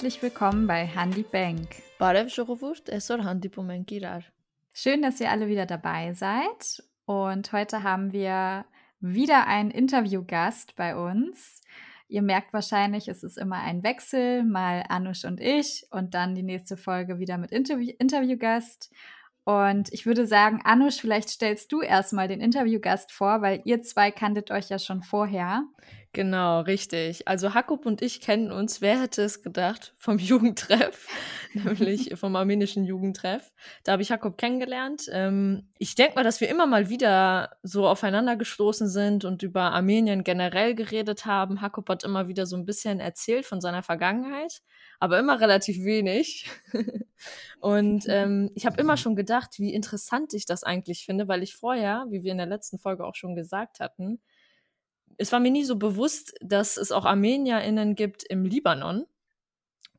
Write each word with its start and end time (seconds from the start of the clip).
herzlich 0.00 0.22
willkommen 0.22 0.66
bei 0.66 0.86
Handy 0.86 1.22
Bank. 1.22 1.68
Schön, 4.72 5.02
dass 5.02 5.20
ihr 5.20 5.30
alle 5.30 5.46
wieder 5.46 5.66
dabei 5.66 6.14
seid. 6.14 6.82
Und 7.04 7.52
heute 7.52 7.82
haben 7.82 8.10
wir 8.10 8.64
wieder 9.00 9.46
einen 9.46 9.70
Interviewgast 9.70 10.74
bei 10.74 10.96
uns. 10.96 11.60
Ihr 12.08 12.22
merkt 12.22 12.54
wahrscheinlich, 12.54 13.08
es 13.08 13.22
ist 13.22 13.36
immer 13.36 13.56
ein 13.56 13.82
Wechsel, 13.82 14.42
mal 14.42 14.86
Anusch 14.88 15.26
und 15.26 15.38
ich 15.38 15.84
und 15.90 16.14
dann 16.14 16.34
die 16.34 16.44
nächste 16.44 16.78
Folge 16.78 17.18
wieder 17.18 17.36
mit 17.36 17.50
Interview 17.50 17.92
Interviewgast. 17.98 18.90
Und 19.44 19.92
ich 19.92 20.06
würde 20.06 20.26
sagen, 20.26 20.62
Anusch, 20.64 20.98
vielleicht 20.98 21.28
stellst 21.28 21.72
du 21.72 21.82
erstmal 21.82 22.26
den 22.26 22.40
Interviewgast 22.40 23.12
vor, 23.12 23.42
weil 23.42 23.60
ihr 23.66 23.82
zwei 23.82 24.10
kanntet 24.10 24.50
euch 24.50 24.70
ja 24.70 24.78
schon 24.78 25.02
vorher. 25.02 25.64
Genau, 26.12 26.62
richtig. 26.62 27.28
Also 27.28 27.54
Hakup 27.54 27.86
und 27.86 28.02
ich 28.02 28.20
kennen 28.20 28.50
uns, 28.50 28.80
wer 28.80 29.00
hätte 29.00 29.22
es 29.22 29.42
gedacht, 29.44 29.94
vom 29.96 30.18
Jugendtreff, 30.18 31.06
nämlich 31.54 32.10
vom 32.18 32.34
armenischen 32.34 32.84
Jugendtreff. 32.84 33.52
Da 33.84 33.92
habe 33.92 34.02
ich 34.02 34.10
Hakup 34.10 34.36
kennengelernt. 34.36 35.04
Ähm, 35.12 35.68
ich 35.78 35.94
denke 35.94 36.16
mal, 36.16 36.24
dass 36.24 36.40
wir 36.40 36.48
immer 36.48 36.66
mal 36.66 36.88
wieder 36.88 37.50
so 37.62 37.86
aufeinander 37.86 38.34
gestoßen 38.34 38.88
sind 38.88 39.24
und 39.24 39.44
über 39.44 39.70
Armenien 39.70 40.24
generell 40.24 40.74
geredet 40.74 41.26
haben. 41.26 41.60
Hakup 41.60 41.88
hat 41.88 42.02
immer 42.02 42.26
wieder 42.26 42.44
so 42.44 42.56
ein 42.56 42.66
bisschen 42.66 42.98
erzählt 42.98 43.46
von 43.46 43.60
seiner 43.60 43.84
Vergangenheit, 43.84 44.62
aber 44.98 45.16
immer 45.16 45.40
relativ 45.40 45.84
wenig. 45.84 46.50
und 47.60 48.06
ähm, 48.08 48.50
ich 48.56 48.66
habe 48.66 48.80
immer 48.80 48.96
schon 48.96 49.14
gedacht, 49.14 49.60
wie 49.60 49.72
interessant 49.72 50.34
ich 50.34 50.44
das 50.44 50.64
eigentlich 50.64 51.04
finde, 51.04 51.28
weil 51.28 51.44
ich 51.44 51.54
vorher, 51.54 52.06
wie 52.10 52.24
wir 52.24 52.32
in 52.32 52.38
der 52.38 52.48
letzten 52.48 52.80
Folge 52.80 53.06
auch 53.06 53.14
schon 53.14 53.36
gesagt 53.36 53.78
hatten, 53.78 54.20
es 55.20 55.32
war 55.32 55.40
mir 55.40 55.50
nie 55.50 55.64
so 55.64 55.76
bewusst, 55.76 56.34
dass 56.40 56.78
es 56.78 56.92
auch 56.92 57.04
ArmenierInnen 57.04 57.94
gibt 57.94 58.22
im 58.22 58.46
Libanon. 58.46 59.04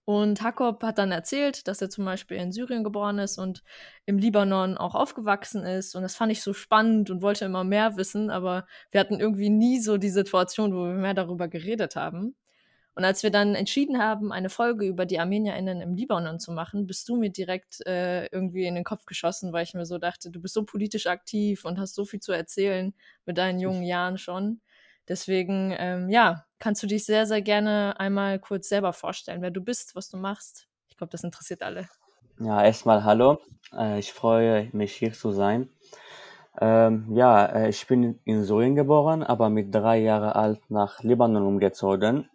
Und 0.03 0.41
Jakob 0.41 0.81
hat 0.81 0.97
dann 0.97 1.11
erzählt, 1.11 1.67
dass 1.67 1.79
er 1.79 1.91
zum 1.91 2.05
Beispiel 2.05 2.37
in 2.37 2.51
Syrien 2.51 2.83
geboren 2.83 3.19
ist 3.19 3.37
und 3.37 3.63
im 4.07 4.17
Libanon 4.17 4.77
auch 4.77 4.95
aufgewachsen 4.95 5.63
ist. 5.63 5.95
Und 5.95 6.01
das 6.01 6.15
fand 6.15 6.31
ich 6.31 6.41
so 6.41 6.53
spannend 6.53 7.11
und 7.11 7.21
wollte 7.21 7.45
immer 7.45 7.63
mehr 7.63 7.97
wissen, 7.97 8.31
aber 8.31 8.65
wir 8.89 8.99
hatten 8.99 9.19
irgendwie 9.19 9.51
nie 9.51 9.79
so 9.79 9.97
die 9.97 10.09
Situation, 10.09 10.73
wo 10.73 10.85
wir 10.85 10.95
mehr 10.95 11.13
darüber 11.13 11.47
geredet 11.47 11.95
haben. 11.95 12.35
Und 12.95 13.05
als 13.05 13.21
wir 13.21 13.29
dann 13.29 13.53
entschieden 13.53 13.99
haben, 13.99 14.31
eine 14.31 14.49
Folge 14.49 14.87
über 14.87 15.05
die 15.05 15.19
ArmenierInnen 15.19 15.81
im 15.81 15.93
Libanon 15.93 16.39
zu 16.39 16.51
machen, 16.51 16.87
bist 16.87 17.07
du 17.07 17.15
mir 17.15 17.29
direkt 17.29 17.85
äh, 17.85 18.25
irgendwie 18.31 18.65
in 18.65 18.73
den 18.73 18.83
Kopf 18.83 19.05
geschossen, 19.05 19.53
weil 19.53 19.63
ich 19.63 19.75
mir 19.75 19.85
so 19.85 19.99
dachte, 19.99 20.31
du 20.31 20.41
bist 20.41 20.55
so 20.55 20.65
politisch 20.65 21.05
aktiv 21.05 21.63
und 21.63 21.79
hast 21.79 21.93
so 21.93 22.05
viel 22.05 22.19
zu 22.19 22.31
erzählen 22.31 22.95
mit 23.27 23.37
deinen 23.37 23.59
jungen 23.59 23.83
Jahren 23.83 24.17
schon. 24.17 24.61
Deswegen, 25.07 25.73
ähm, 25.77 26.09
ja, 26.09 26.45
kannst 26.59 26.83
du 26.83 26.87
dich 26.87 27.05
sehr, 27.05 27.25
sehr 27.25 27.41
gerne 27.41 27.99
einmal 27.99 28.39
kurz 28.39 28.69
selber 28.69 28.93
vorstellen, 28.93 29.41
wer 29.41 29.51
du 29.51 29.61
bist, 29.61 29.95
was 29.95 30.09
du 30.09 30.17
machst. 30.17 30.67
Ich 30.89 30.97
glaube, 30.97 31.11
das 31.11 31.23
interessiert 31.23 31.63
alle. 31.63 31.87
Ja, 32.39 32.63
erstmal 32.63 33.03
hallo. 33.03 33.39
Äh, 33.73 33.99
ich 33.99 34.13
freue 34.13 34.69
mich 34.73 34.93
hier 34.93 35.13
zu 35.13 35.31
sein. 35.31 35.69
Ähm, 36.59 37.07
ja, 37.15 37.45
äh, 37.45 37.69
ich 37.69 37.87
bin 37.87 38.19
in 38.25 38.43
Syrien 38.43 38.75
geboren, 38.75 39.23
aber 39.23 39.49
mit 39.49 39.73
drei 39.73 39.99
Jahren 39.99 40.31
alt 40.31 40.69
nach 40.69 41.01
Libanon 41.01 41.45
umgezogen 41.45 42.29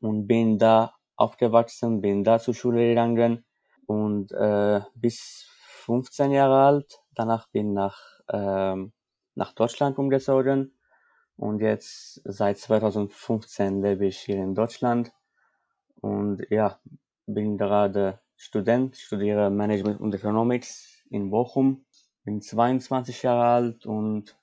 und 0.00 0.26
bin 0.26 0.58
da 0.58 0.94
aufgewachsen, 1.16 2.00
bin 2.00 2.22
da 2.22 2.38
zur 2.38 2.54
Schule 2.54 2.88
gegangen 2.88 3.44
und 3.86 4.32
äh, 4.32 4.80
bis 4.94 5.46
15 5.84 6.32
Jahre 6.32 6.66
alt. 6.66 7.00
Danach 7.14 7.48
bin 7.48 7.72
nach 7.72 7.98
ähm, 8.28 8.92
nach 9.34 9.52
Deutschland 9.52 9.98
umgezogen 9.98 10.75
und 11.36 11.60
jetzt 11.60 12.20
seit 12.24 12.58
2015 12.58 13.82
lebe 13.82 14.06
ich 14.06 14.18
hier 14.18 14.36
in 14.36 14.54
Deutschland 14.54 15.12
und 16.00 16.46
ja, 16.50 16.78
bin 17.26 17.58
gerade 17.58 18.20
Student, 18.36 18.96
studiere 18.96 19.50
Management 19.50 20.00
und 20.00 20.14
Economics 20.14 21.04
in 21.10 21.30
Bochum, 21.30 21.84
bin 22.24 22.40
22 22.40 23.22
Jahre 23.22 23.46
alt 23.46 23.86
und 23.86 24.36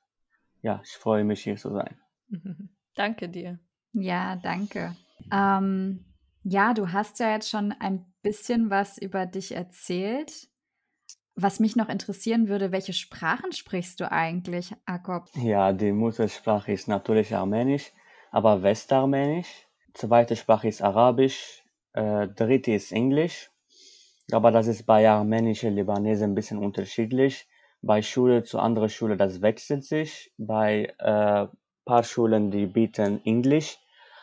ja, 0.61 0.81
ich 0.83 0.91
freue 0.91 1.23
mich 1.23 1.43
hier 1.43 1.57
zu 1.57 1.71
sein. 1.71 1.97
Danke 2.95 3.29
dir. 3.29 3.59
Ja, 3.93 4.35
danke. 4.35 4.95
Ähm, 5.31 6.05
ja, 6.43 6.73
du 6.73 6.91
hast 6.91 7.19
ja 7.19 7.31
jetzt 7.31 7.49
schon 7.49 7.71
ein 7.71 8.05
bisschen 8.21 8.69
was 8.69 8.97
über 8.97 9.25
dich 9.25 9.55
erzählt. 9.55 10.49
Was 11.35 11.59
mich 11.59 11.75
noch 11.75 11.89
interessieren 11.89 12.47
würde, 12.47 12.71
welche 12.71 12.93
Sprachen 12.93 13.51
sprichst 13.51 13.99
du 13.99 14.11
eigentlich, 14.11 14.75
Jakob? 14.87 15.29
Ja, 15.35 15.73
die 15.73 15.91
Muttersprache 15.91 16.71
ist 16.71 16.87
natürlich 16.87 17.33
Armenisch, 17.35 17.91
aber 18.31 18.61
Westarmenisch. 18.61 19.67
Zweite 19.93 20.35
Sprache 20.35 20.67
ist 20.67 20.83
Arabisch, 20.83 21.63
äh, 21.93 22.27
dritte 22.27 22.73
ist 22.73 22.91
Englisch. 22.91 23.49
Aber 24.31 24.51
das 24.51 24.67
ist 24.67 24.85
bei 24.85 25.09
armenischen 25.09 25.75
Libanesen 25.75 26.31
ein 26.31 26.35
bisschen 26.35 26.59
unterschiedlich. 26.59 27.47
Bei 27.81 28.01
Schule 28.01 28.43
zu 28.43 28.59
anderer 28.59 28.89
Schule, 28.89 29.17
das 29.17 29.41
wechselt 29.41 29.83
sich. 29.83 30.31
Bei 30.37 30.93
äh, 30.99 31.47
paar 31.85 32.03
Schulen, 32.03 32.51
die 32.51 32.67
bieten 32.67 33.23
Englisch 33.25 33.77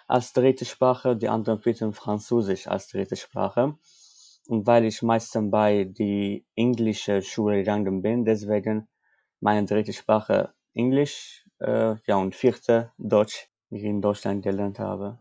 als 0.06 0.32
dritte 0.32 0.64
Sprache, 0.64 1.16
die 1.16 1.28
anderen 1.28 1.60
bieten 1.60 1.92
Französisch 1.92 2.66
als 2.66 2.88
dritte 2.88 3.16
Sprache. 3.16 3.76
Und 4.50 4.66
weil 4.66 4.84
ich 4.84 5.00
meistens 5.00 5.48
bei 5.52 5.84
die 5.84 6.44
englische 6.56 7.22
Schule 7.22 7.58
gegangen 7.58 8.02
bin, 8.02 8.24
deswegen 8.24 8.88
meine 9.38 9.64
dritte 9.64 9.92
Sprache 9.92 10.52
Englisch, 10.74 11.46
äh, 11.60 11.94
ja, 12.04 12.16
und 12.16 12.34
vierte 12.34 12.90
Deutsch, 12.98 13.48
die 13.70 13.76
ich 13.76 13.84
in 13.84 14.02
Deutschland 14.02 14.42
gelernt 14.42 14.80
habe. 14.80 15.20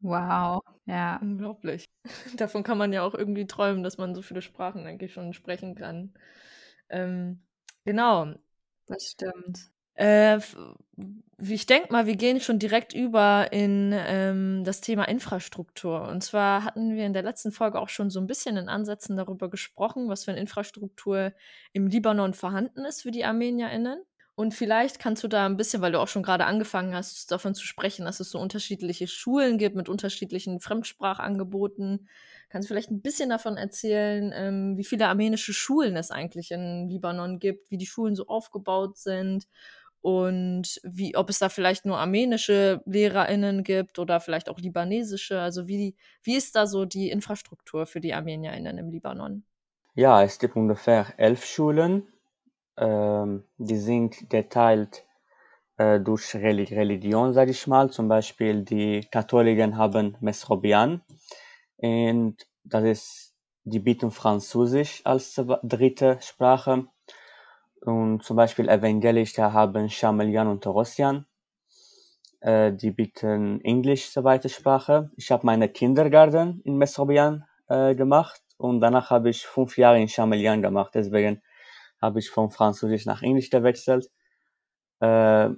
Wow, 0.00 0.62
ja. 0.86 1.18
Unglaublich. 1.20 1.84
Davon 2.38 2.62
kann 2.62 2.78
man 2.78 2.94
ja 2.94 3.02
auch 3.02 3.12
irgendwie 3.12 3.46
träumen, 3.46 3.82
dass 3.82 3.98
man 3.98 4.14
so 4.14 4.22
viele 4.22 4.40
Sprachen 4.40 4.86
eigentlich 4.86 5.12
schon 5.12 5.34
sprechen 5.34 5.74
kann. 5.74 6.14
Ähm, 6.88 7.42
genau. 7.84 8.32
Das 8.86 9.10
stimmt. 9.10 9.70
Äh, 10.00 10.40
ich 11.42 11.66
denke 11.66 11.92
mal, 11.92 12.06
wir 12.06 12.16
gehen 12.16 12.40
schon 12.40 12.58
direkt 12.58 12.94
über 12.94 13.52
in 13.52 13.92
ähm, 13.94 14.62
das 14.64 14.80
Thema 14.80 15.04
Infrastruktur. 15.04 16.08
Und 16.08 16.22
zwar 16.22 16.64
hatten 16.64 16.94
wir 16.94 17.04
in 17.06 17.12
der 17.12 17.22
letzten 17.22 17.52
Folge 17.52 17.78
auch 17.78 17.88
schon 17.88 18.10
so 18.10 18.18
ein 18.20 18.26
bisschen 18.26 18.56
in 18.56 18.68
Ansätzen 18.68 19.16
darüber 19.16 19.50
gesprochen, 19.50 20.08
was 20.08 20.24
für 20.24 20.30
eine 20.32 20.40
Infrastruktur 20.40 21.32
im 21.72 21.86
Libanon 21.86 22.34
vorhanden 22.34 22.84
ist 22.84 23.02
für 23.02 23.10
die 23.10 23.24
ArmenierInnen. 23.24 24.02
Und 24.36 24.54
vielleicht 24.54 24.98
kannst 24.98 25.22
du 25.22 25.28
da 25.28 25.44
ein 25.44 25.58
bisschen, 25.58 25.82
weil 25.82 25.92
du 25.92 26.00
auch 26.00 26.08
schon 26.08 26.22
gerade 26.22 26.46
angefangen 26.46 26.94
hast, 26.94 27.30
davon 27.30 27.54
zu 27.54 27.66
sprechen, 27.66 28.06
dass 28.06 28.20
es 28.20 28.30
so 28.30 28.38
unterschiedliche 28.38 29.06
Schulen 29.06 29.58
gibt 29.58 29.76
mit 29.76 29.90
unterschiedlichen 29.90 30.60
Fremdsprachangeboten. 30.60 32.08
Kannst 32.48 32.68
du 32.68 32.72
vielleicht 32.72 32.90
ein 32.90 33.02
bisschen 33.02 33.28
davon 33.28 33.58
erzählen, 33.58 34.32
ähm, 34.34 34.76
wie 34.78 34.84
viele 34.84 35.08
armenische 35.08 35.52
Schulen 35.52 35.94
es 35.96 36.10
eigentlich 36.10 36.52
in 36.52 36.88
Libanon 36.88 37.38
gibt, 37.38 37.70
wie 37.70 37.76
die 37.76 37.86
Schulen 37.86 38.16
so 38.16 38.28
aufgebaut 38.28 38.96
sind 38.96 39.46
und 40.02 40.80
wie, 40.82 41.16
ob 41.16 41.28
es 41.28 41.38
da 41.38 41.48
vielleicht 41.48 41.84
nur 41.84 41.98
armenische 41.98 42.82
LehrerInnen 42.86 43.62
gibt 43.62 43.98
oder 43.98 44.20
vielleicht 44.20 44.48
auch 44.48 44.58
libanesische. 44.58 45.40
Also 45.40 45.68
wie, 45.68 45.96
wie 46.22 46.36
ist 46.36 46.56
da 46.56 46.66
so 46.66 46.84
die 46.84 47.10
Infrastruktur 47.10 47.86
für 47.86 48.00
die 48.00 48.14
ArmenierInnen 48.14 48.78
im 48.78 48.90
Libanon? 48.90 49.44
Ja, 49.94 50.22
es 50.22 50.38
gibt 50.38 50.56
ungefähr 50.56 51.06
elf 51.18 51.44
Schulen. 51.44 52.06
Ähm, 52.76 53.44
die 53.58 53.76
sind 53.76 54.30
geteilt 54.30 55.04
äh, 55.76 56.00
durch 56.00 56.34
Religion, 56.34 57.34
sage 57.34 57.50
ich 57.50 57.66
mal. 57.66 57.90
Zum 57.90 58.08
Beispiel 58.08 58.62
die 58.62 59.06
Katholiken 59.10 59.76
haben 59.76 60.16
Mesrobian 60.20 61.02
und 61.76 62.36
das 62.64 62.84
ist, 62.84 63.34
die 63.64 63.80
bieten 63.80 64.10
Französisch 64.10 65.02
als 65.04 65.40
dritte 65.62 66.18
Sprache 66.20 66.86
und 67.80 68.22
zum 68.22 68.36
Beispiel 68.36 68.68
Evangelische 68.68 69.52
haben 69.52 69.88
Chamelian 69.88 70.48
und 70.48 70.66
Russian. 70.66 71.26
Äh, 72.40 72.72
die 72.72 72.90
bieten 72.90 73.60
Englisch 73.62 74.12
zweite 74.12 74.48
Sprache. 74.48 75.10
Ich 75.16 75.30
habe 75.30 75.46
meine 75.46 75.68
Kindergarten 75.68 76.60
in 76.64 76.76
Mesrobian 76.76 77.44
äh, 77.68 77.94
gemacht 77.94 78.42
und 78.56 78.80
danach 78.80 79.10
habe 79.10 79.30
ich 79.30 79.46
fünf 79.46 79.78
Jahre 79.78 80.00
in 80.00 80.08
Chamelian 80.08 80.62
gemacht. 80.62 80.92
Deswegen 80.94 81.42
habe 82.00 82.18
ich 82.18 82.30
von 82.30 82.50
Französisch 82.50 83.06
nach 83.06 83.22
Englisch 83.22 83.50
gewechselt. 83.50 84.10
Äh, 85.00 85.50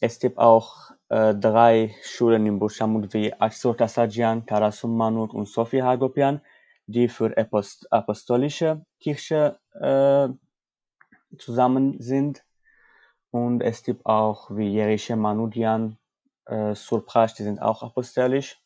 es 0.00 0.18
gibt 0.18 0.38
auch 0.38 0.90
äh, 1.08 1.34
drei 1.34 1.94
Schulen 2.02 2.46
in 2.46 2.58
Bushamut 2.58 3.12
wie 3.12 3.32
Axor 3.34 3.76
Tasajian, 3.76 4.46
Karasum 4.46 4.96
Manut 4.96 5.34
und 5.34 5.48
Sophie 5.48 5.82
Hagopian, 5.82 6.40
die 6.86 7.08
für 7.08 7.36
Apost 7.36 7.86
apostolische 7.92 8.84
Kirche 9.00 9.58
äh, 9.74 10.28
zusammen 11.38 12.00
sind. 12.00 12.44
Und 13.30 13.60
es 13.62 13.84
gibt 13.84 14.06
auch 14.06 14.50
wie 14.50 14.68
Jeriche 14.68 15.16
Manudian, 15.16 15.98
äh, 16.46 16.74
Surprash, 16.74 17.34
die 17.34 17.44
sind 17.44 17.60
auch 17.60 17.82
apostolisch. 17.82 18.60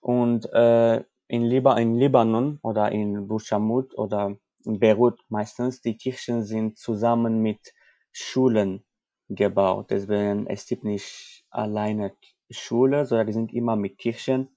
Und 0.00 0.52
äh, 0.52 1.04
in, 1.28 1.42
Liba 1.42 1.76
in 1.76 1.96
Libanon 1.96 2.58
oder 2.62 2.92
in 2.92 3.28
Bushamut 3.28 3.96
oder 3.96 4.36
in 4.64 4.78
Beirut 4.80 5.20
meistens, 5.28 5.80
die 5.80 5.96
Kirchen 5.96 6.44
sind 6.44 6.78
zusammen 6.78 7.40
mit 7.42 7.74
Schulen 8.12 8.84
gebaut. 9.28 9.90
Deswegen 9.90 10.46
es 10.46 10.66
gibt 10.66 10.84
nicht 10.84 11.44
alleine 11.50 12.12
Schule, 12.50 13.06
sondern 13.06 13.26
die 13.26 13.32
sind 13.32 13.52
immer 13.52 13.76
mit 13.76 13.98
Kirchen. 13.98 14.56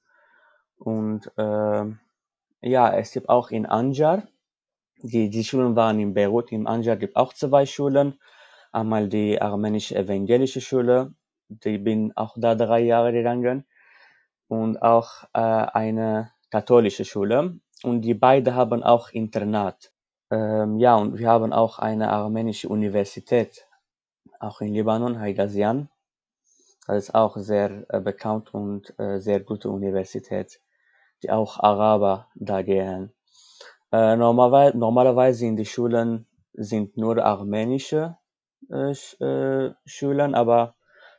Und 0.78 1.32
äh, 1.38 1.86
ja, 2.62 2.94
es 2.94 3.12
gibt 3.12 3.30
auch 3.30 3.52
in 3.52 3.66
Anjar, 3.66 4.28
die, 5.02 5.30
die 5.30 5.44
Schulen 5.44 5.76
waren 5.76 6.00
in 6.00 6.14
Beirut, 6.14 6.52
in 6.52 6.68
Anjar 6.68 6.98
gibt 6.98 7.16
auch 7.16 7.34
zwei 7.34 7.66
Schulen. 7.66 8.20
Einmal 8.72 9.08
die 9.10 9.42
armenische 9.42 9.96
evangelische 9.96 10.62
Schule, 10.62 11.14
die 11.48 11.78
bin 11.78 12.14
auch 12.16 12.36
da 12.38 12.56
drei 12.56 12.82
Jahre 12.82 13.12
gegangen 13.12 13.66
und 14.48 14.82
auch 14.82 15.24
äh, 15.34 15.40
eine 15.40 16.32
katholische 16.52 17.06
Schule 17.06 17.60
und 17.84 18.02
die 18.02 18.14
beiden 18.14 18.56
haben 18.56 18.84
auch 18.84 19.10
Internat. 19.10 19.92
Ähm, 20.32 20.78
ja, 20.78 20.96
und 20.96 21.18
wir 21.18 21.30
haben 21.30 21.54
auch 21.54 21.80
eine 21.80 22.12
armenische 22.12 22.70
Universität, 22.70 23.68
auch 24.40 24.62
in 24.62 24.74
Libanon, 24.74 25.20
Haigazian. 25.20 25.90
Das 26.86 27.06
ist 27.06 27.16
auch 27.16 27.38
sehr 27.38 27.86
äh, 27.90 28.02
bekannt 28.02 28.54
und 28.54 28.94
äh, 29.00 29.20
sehr 29.20 29.40
gute 29.40 29.70
Universität, 29.70 30.62
die 31.24 31.32
auch 31.32 31.60
Araber 31.60 32.28
da 32.36 32.62
gehen. 32.62 33.14
Äh, 33.92 34.16
normalerweise, 34.16 34.78
normalerweise 34.78 35.46
in 35.48 35.56
die 35.56 35.66
Schulen 35.66 36.28
sind 36.54 36.98
nur 36.98 37.24
armenische 37.24 38.18
äh, 38.70 38.92
äh, 38.92 39.74
Schulen, 39.86 40.36
aber 40.36 40.76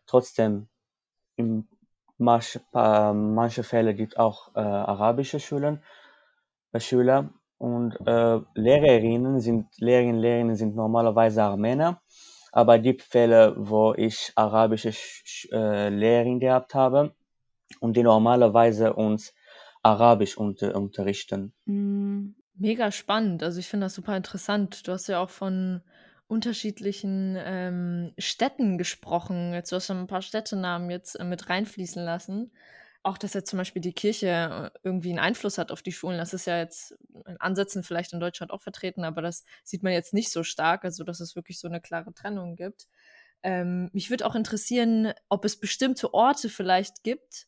trotzdem 0.06 0.68
in 1.36 1.66
manch, 2.18 2.60
äh, 2.74 3.12
manche 3.12 3.62
Fälle 3.64 3.94
gibt 3.94 4.18
auch 4.18 4.54
äh, 4.54 4.60
arabische 4.60 5.40
Schulen, 5.40 5.82
äh, 6.72 6.80
Schüler 6.80 7.30
und 7.58 7.94
äh, 8.06 8.40
Lehrerinnen 8.54 9.40
sind 9.40 9.66
Lehrerinnen, 9.78 10.20
Lehrerinnen 10.20 10.56
sind 10.56 10.76
normalerweise 10.76 11.42
Armener, 11.42 12.00
aber 12.52 12.78
gibt 12.78 13.02
Fälle, 13.02 13.54
wo 13.56 13.94
ich 13.94 14.32
arabische 14.36 14.92
Sch 14.92 15.48
äh, 15.52 15.88
Lehrerin 15.88 16.40
gehabt 16.40 16.74
habe 16.74 17.14
und 17.80 17.96
die 17.96 18.02
normalerweise 18.02 18.92
uns 18.92 19.34
Arabisch 19.82 20.36
unter, 20.36 20.76
unterrichten. 20.76 21.52
Mm. 21.64 22.09
Mega 22.60 22.92
spannend. 22.92 23.42
Also 23.42 23.58
ich 23.58 23.68
finde 23.68 23.86
das 23.86 23.94
super 23.94 24.14
interessant. 24.14 24.86
Du 24.86 24.92
hast 24.92 25.06
ja 25.08 25.18
auch 25.18 25.30
von 25.30 25.80
unterschiedlichen 26.26 27.34
ähm, 27.38 28.12
Städten 28.18 28.76
gesprochen. 28.76 29.54
Jetzt 29.54 29.72
du 29.72 29.76
hast 29.76 29.86
schon 29.86 29.96
ein 29.98 30.06
paar 30.06 30.20
Städtenamen 30.20 30.90
jetzt 30.90 31.14
äh, 31.14 31.24
mit 31.24 31.48
reinfließen 31.48 32.04
lassen. 32.04 32.52
Auch, 33.02 33.16
dass 33.16 33.32
jetzt 33.32 33.48
zum 33.48 33.56
Beispiel 33.56 33.80
die 33.80 33.94
Kirche 33.94 34.72
äh, 34.74 34.78
irgendwie 34.82 35.08
einen 35.08 35.20
Einfluss 35.20 35.56
hat 35.56 35.72
auf 35.72 35.80
die 35.80 35.92
Schulen. 35.92 36.18
Das 36.18 36.34
ist 36.34 36.46
ja 36.46 36.58
jetzt 36.58 36.98
in 37.26 37.38
Ansätzen 37.40 37.82
vielleicht 37.82 38.12
in 38.12 38.20
Deutschland 38.20 38.52
auch 38.52 38.60
vertreten, 38.60 39.04
aber 39.04 39.22
das 39.22 39.44
sieht 39.64 39.82
man 39.82 39.94
jetzt 39.94 40.12
nicht 40.12 40.30
so 40.30 40.42
stark. 40.42 40.84
Also, 40.84 41.02
dass 41.02 41.20
es 41.20 41.34
wirklich 41.36 41.58
so 41.58 41.66
eine 41.66 41.80
klare 41.80 42.12
Trennung 42.12 42.56
gibt. 42.56 42.88
Ähm, 43.42 43.88
mich 43.94 44.10
würde 44.10 44.26
auch 44.26 44.34
interessieren, 44.34 45.14
ob 45.30 45.46
es 45.46 45.58
bestimmte 45.58 46.12
Orte 46.12 46.50
vielleicht 46.50 47.04
gibt, 47.04 47.46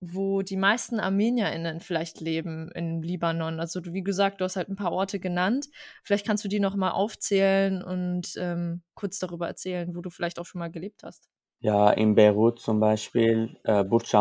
wo 0.00 0.42
die 0.42 0.56
meisten 0.56 1.00
ArmenierInnen 1.00 1.80
vielleicht 1.80 2.20
leben 2.20 2.70
im 2.74 3.02
Libanon. 3.02 3.60
Also 3.60 3.80
wie 3.86 4.02
gesagt, 4.02 4.40
du 4.40 4.44
hast 4.44 4.56
halt 4.56 4.68
ein 4.68 4.76
paar 4.76 4.92
Orte 4.92 5.18
genannt. 5.18 5.68
Vielleicht 6.04 6.26
kannst 6.26 6.44
du 6.44 6.48
die 6.48 6.60
noch 6.60 6.76
mal 6.76 6.90
aufzählen 6.90 7.82
und 7.82 8.34
ähm, 8.36 8.82
kurz 8.94 9.18
darüber 9.18 9.46
erzählen, 9.46 9.94
wo 9.96 10.02
du 10.02 10.10
vielleicht 10.10 10.38
auch 10.38 10.44
schon 10.46 10.58
mal 10.58 10.70
gelebt 10.70 11.02
hast. 11.02 11.28
Ja, 11.60 11.90
in 11.90 12.14
Beirut 12.14 12.60
zum 12.60 12.80
Beispiel, 12.80 13.56
äh, 13.64 13.82
Burj 13.82 14.12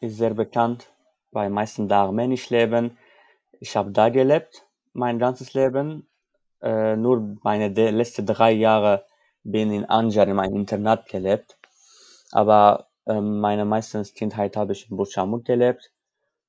ist 0.00 0.16
sehr 0.16 0.34
bekannt, 0.34 0.90
weil 1.30 1.50
meisten 1.50 1.88
da 1.88 2.04
armenisch 2.04 2.48
leben. 2.50 2.96
Ich 3.60 3.76
habe 3.76 3.90
da 3.92 4.08
gelebt, 4.08 4.66
mein 4.92 5.18
ganzes 5.18 5.52
Leben. 5.54 6.08
Äh, 6.62 6.96
nur 6.96 7.36
meine 7.42 7.68
letzten 7.68 8.24
drei 8.24 8.52
Jahre 8.52 9.04
bin 9.44 9.72
in 9.72 9.84
Anjar 9.84 10.26
in 10.26 10.36
meinem 10.36 10.56
Internat 10.56 11.08
gelebt. 11.08 11.58
Aber 12.30 12.88
ähm, 13.06 13.40
meine 13.40 13.64
meistens 13.64 14.14
Kindheit 14.14 14.56
habe 14.56 14.72
ich 14.72 14.90
in 14.90 14.96
Burchamut 14.96 15.44
gelebt 15.44 15.92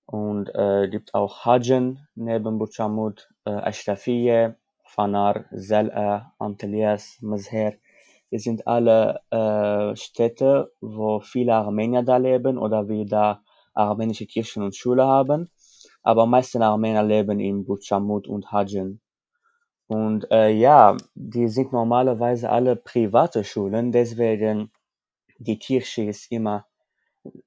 und 0.06 0.54
äh, 0.56 0.88
gibt 0.90 1.14
auch 1.14 1.46
Hajen 1.46 2.08
neben 2.16 2.60
Burchamut, 2.60 3.30
äh, 3.46 3.52
Ashrafiye, 3.52 4.56
Fanar, 4.84 5.46
Zel'a, 5.52 6.32
Antelias, 6.40 7.18
Mazher. 7.22 7.74
Das 8.32 8.44
sind 8.44 8.68
alle 8.68 9.22
äh, 9.32 9.96
Städte, 9.96 10.72
wo 10.82 11.20
viele 11.20 11.56
Armenier 11.56 12.04
da 12.04 12.18
leben 12.18 12.58
oder 12.58 12.88
wir 12.88 13.06
da 13.06 13.42
armenische 13.74 14.26
Kirchen 14.26 14.64
und 14.64 14.76
Schule 14.76 15.06
haben. 15.06 15.50
Aber 16.04 16.26
meisten 16.26 16.62
Armenier 16.62 17.04
leben 17.04 17.40
in 17.40 17.66
Burchamut 17.66 18.28
und 18.28 18.52
Hajen. 18.52 19.02
Und 19.88 20.30
äh, 20.32 20.50
ja, 20.50 20.98
die 21.14 21.48
sind 21.48 21.72
normalerweise 21.74 22.50
alle 22.50 22.76
private 22.76 23.44
Schulen, 23.44 23.92
deswegen 23.92 24.72
die 25.38 25.60
Kirche 25.60 26.04
ist 26.04 26.32
immer, 26.32 26.68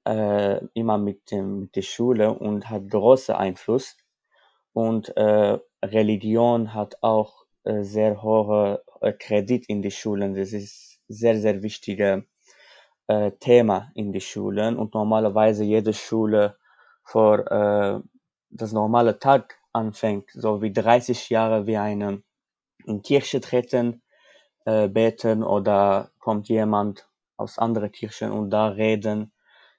äh, 0.05 0.59
immer 0.73 0.97
mit, 0.97 1.31
dem, 1.31 1.61
mit 1.61 1.75
der 1.75 1.81
Schule 1.81 2.33
und 2.33 2.69
hat 2.69 2.89
großen 2.89 3.35
Einfluss. 3.35 3.97
Und 4.73 5.15
äh, 5.17 5.59
Religion 5.83 6.73
hat 6.73 6.97
auch 7.01 7.45
äh, 7.63 7.83
sehr 7.83 8.21
hohe 8.21 8.83
äh, 9.01 9.13
Kredit 9.13 9.65
in 9.67 9.81
die 9.81 9.91
Schulen. 9.91 10.35
Das 10.35 10.53
ist 10.53 10.99
sehr, 11.07 11.39
sehr 11.39 11.63
wichtiges 11.63 12.23
äh, 13.07 13.31
Thema 13.39 13.91
in 13.95 14.11
die 14.11 14.21
Schulen. 14.21 14.77
Und 14.77 14.93
normalerweise 14.93 15.63
jede 15.63 15.93
Schule 15.93 16.57
vor 17.03 17.39
äh, 17.51 17.99
das 18.49 18.71
normale 18.71 19.19
Tag 19.19 19.59
anfängt, 19.73 20.31
so 20.33 20.61
wie 20.61 20.73
30 20.73 21.29
Jahre 21.29 21.67
wie 21.67 21.77
eine 21.77 22.23
in 22.85 23.01
Kirche 23.01 23.41
treten, 23.41 24.01
äh, 24.65 24.87
beten 24.87 25.43
oder 25.43 26.11
kommt 26.19 26.49
jemand 26.49 27.07
aus 27.37 27.57
anderen 27.57 27.91
Kirchen 27.91 28.31
und 28.31 28.49
da 28.49 28.67
reden 28.67 29.31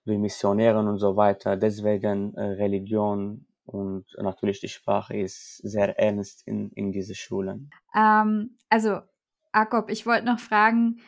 wie 0.05 0.19
Missionären 0.19 0.89
und 0.89 0.99
so 0.99 1.17
weiter. 1.17 1.57
Deswegen 1.57 2.35
äh, 2.35 2.43
Religion 2.43 3.47
und 3.67 4.07
natürlich 4.17 4.61
die 4.61 4.69
Sprache 4.69 5.17
ist 5.17 5.59
sehr 5.59 5.99
ernst 5.99 6.47
in, 6.47 6.71
in 6.71 6.91
diese 6.91 7.15
Schulen. 7.15 7.71
Ähm, 7.95 8.57
also, 8.71 9.01
Jakob, 9.55 9.91
ich 9.91 10.07
wollte 10.07 10.25
noch 10.25 10.39
fragen, 10.39 11.01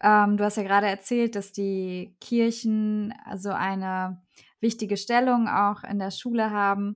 ähm, 0.00 0.36
du 0.36 0.44
hast 0.44 0.56
ja 0.56 0.62
gerade 0.62 0.86
erzählt, 0.86 1.34
dass 1.34 1.52
die 1.52 2.14
Kirchen 2.20 3.12
so 3.36 3.50
eine 3.50 4.22
wichtige 4.60 4.96
Stellung 4.96 5.48
auch 5.48 5.82
in 5.82 5.98
der 5.98 6.10
Schule 6.10 6.50
haben. 6.50 6.94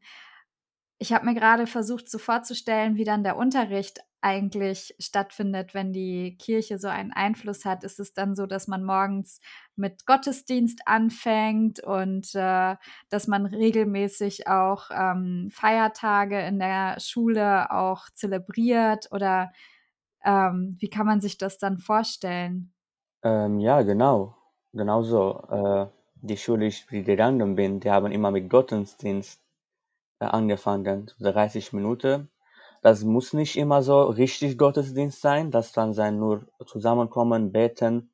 Ich 0.99 1.12
habe 1.12 1.27
mir 1.27 1.35
gerade 1.35 1.67
versucht, 1.67 2.09
so 2.09 2.19
vorzustellen, 2.19 2.97
wie 2.97 3.05
dann 3.05 3.25
der 3.25 3.37
Unterricht 3.37 4.00
eigentlich 4.21 4.95
stattfindet, 4.99 5.75
wenn 5.75 5.93
die 5.93 6.37
Kirche 6.39 6.79
so 6.79 6.89
einen 6.89 7.13
Einfluss 7.13 7.65
hat? 7.65 7.85
Ist 7.85 8.01
es 8.01 8.15
dann 8.15 8.35
so, 8.35 8.47
dass 8.47 8.67
man 8.67 8.85
morgens 8.85 9.41
mit 9.77 10.07
Gottesdienst 10.07 10.81
anfängt 10.87 11.81
und 11.81 12.35
äh, 12.35 12.77
dass 13.11 13.27
man 13.29 13.47
regelmäßig 13.47 14.49
auch 14.49 14.91
ähm, 14.91 15.51
Feiertage 15.53 16.41
in 16.41 16.59
der 16.59 16.99
Schule 17.01 17.71
auch 17.71 18.11
zelebriert? 18.15 19.09
Oder 19.13 19.53
ähm, 20.25 20.77
wie 20.81 20.91
kann 20.91 21.07
man 21.07 21.21
sich 21.21 21.39
das 21.39 21.59
dann 21.59 21.79
vorstellen? 21.79 22.73
Ähm, 23.23 23.61
ja, 23.61 23.83
genau. 23.83 24.37
Genau 24.73 25.03
so. 25.03 25.43
Äh, 25.51 25.87
die 26.21 26.37
Schule, 26.37 26.67
ich 26.67 26.87
gegangen 26.89 27.55
bin, 27.55 27.81
die 27.81 27.91
haben 27.91 28.11
immer 28.11 28.31
mit 28.31 28.51
Gottesdienst 28.51 29.41
äh, 30.21 30.25
angefangen, 30.27 31.11
30 31.21 31.73
Minuten 31.73 32.29
das 32.82 33.04
muss 33.04 33.32
nicht 33.32 33.56
immer 33.56 33.82
so 33.82 34.02
richtig 34.04 34.58
Gottesdienst 34.58 35.20
sein, 35.20 35.50
das 35.50 35.73
kann 35.73 35.94
sein 35.94 36.18
nur 36.18 36.47
zusammenkommen, 36.66 37.52
beten 37.52 38.11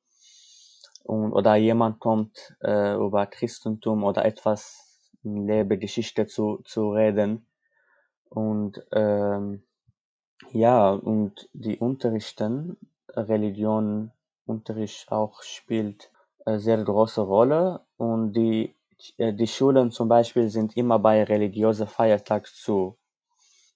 und, 1.05 1.33
oder 1.33 1.57
jemand 1.57 2.01
kommt 2.01 2.57
äh, 2.63 2.95
über 2.95 3.27
Christentum 3.27 4.05
oder 4.05 4.25
etwas 4.25 5.13
in 5.23 5.47
Lebegeschichte 5.47 6.27
zu, 6.27 6.61
zu 6.65 6.91
reden. 6.91 7.47
Und 8.31 8.85
ähm, 8.93 9.63
ja, 10.53 10.91
und 10.93 11.49
die 11.53 11.79
Unterrichten, 11.79 12.77
Religion, 13.09 14.13
Unterricht 14.47 15.11
auch 15.13 15.43
spielt 15.43 16.11
äh, 16.47 16.59
sehr 16.59 16.83
große 16.83 17.21
Rolle 17.21 17.81
und 17.97 18.33
die, 18.33 18.75
äh, 19.19 19.33
die 19.33 19.47
Schulen 19.47 19.91
zum 19.91 20.09
Beispiel 20.09 20.49
sind 20.49 20.77
immer 20.77 20.99
bei 20.99 21.23
religiösen 21.23 21.87
Feiertag 21.87 22.47
zu 22.47 22.97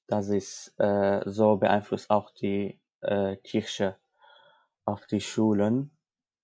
das 0.09 0.29
ist 0.29 0.75
äh, 0.79 1.23
so 1.27 1.57
beeinflusst 1.57 2.11
auch 2.11 2.31
die 2.33 2.81
äh, 3.03 3.37
Kirche 3.37 3.97
auf 4.85 5.07
die 5.07 5.21
Schulen 5.21 5.97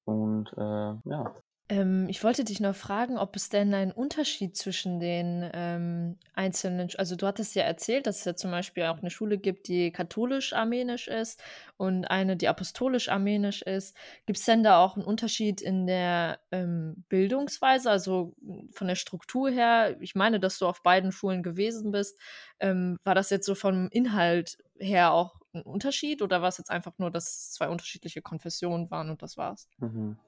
und 0.04 0.52
äh, 0.56 0.60
ja. 1.04 1.34
Ähm, 1.70 2.08
ich 2.10 2.22
wollte 2.22 2.44
dich 2.44 2.60
noch 2.60 2.74
fragen, 2.74 3.16
ob 3.16 3.36
es 3.36 3.48
denn 3.48 3.72
einen 3.72 3.90
Unterschied 3.90 4.54
zwischen 4.54 5.00
den 5.00 5.48
ähm, 5.54 6.18
einzelnen, 6.34 6.90
also 6.98 7.16
du 7.16 7.26
hattest 7.26 7.54
ja 7.54 7.62
erzählt, 7.62 8.06
dass 8.06 8.18
es 8.18 8.24
ja 8.26 8.36
zum 8.36 8.50
Beispiel 8.50 8.84
auch 8.84 8.98
eine 8.98 9.08
Schule 9.08 9.38
gibt, 9.38 9.68
die 9.68 9.90
katholisch-armenisch 9.90 11.08
ist 11.08 11.42
und 11.78 12.04
eine, 12.04 12.36
die 12.36 12.48
apostolisch-armenisch 12.48 13.62
ist. 13.62 13.96
Gibt 14.26 14.38
es 14.38 14.44
denn 14.44 14.62
da 14.62 14.78
auch 14.78 14.96
einen 14.96 15.06
Unterschied 15.06 15.62
in 15.62 15.86
der 15.86 16.38
ähm, 16.52 17.04
Bildungsweise, 17.08 17.90
also 17.90 18.34
von 18.72 18.86
der 18.86 18.96
Struktur 18.96 19.48
her? 19.48 19.96
Ich 20.00 20.14
meine, 20.14 20.40
dass 20.40 20.58
du 20.58 20.66
auf 20.66 20.82
beiden 20.82 21.12
Schulen 21.12 21.42
gewesen 21.42 21.92
bist. 21.92 22.20
Ähm, 22.60 22.98
war 23.04 23.14
das 23.14 23.30
jetzt 23.30 23.46
so 23.46 23.54
vom 23.54 23.88
Inhalt 23.88 24.58
her 24.78 25.12
auch 25.12 25.40
ein 25.54 25.62
Unterschied 25.62 26.20
oder 26.20 26.42
war 26.42 26.48
es 26.48 26.58
jetzt 26.58 26.70
einfach 26.70 26.98
nur, 26.98 27.10
dass 27.10 27.28
es 27.28 27.52
zwei 27.52 27.68
unterschiedliche 27.68 28.22
Konfessionen 28.22 28.90
waren 28.90 29.08
und 29.08 29.22
das 29.22 29.36
war's? 29.36 29.68
Mhm. 29.78 30.18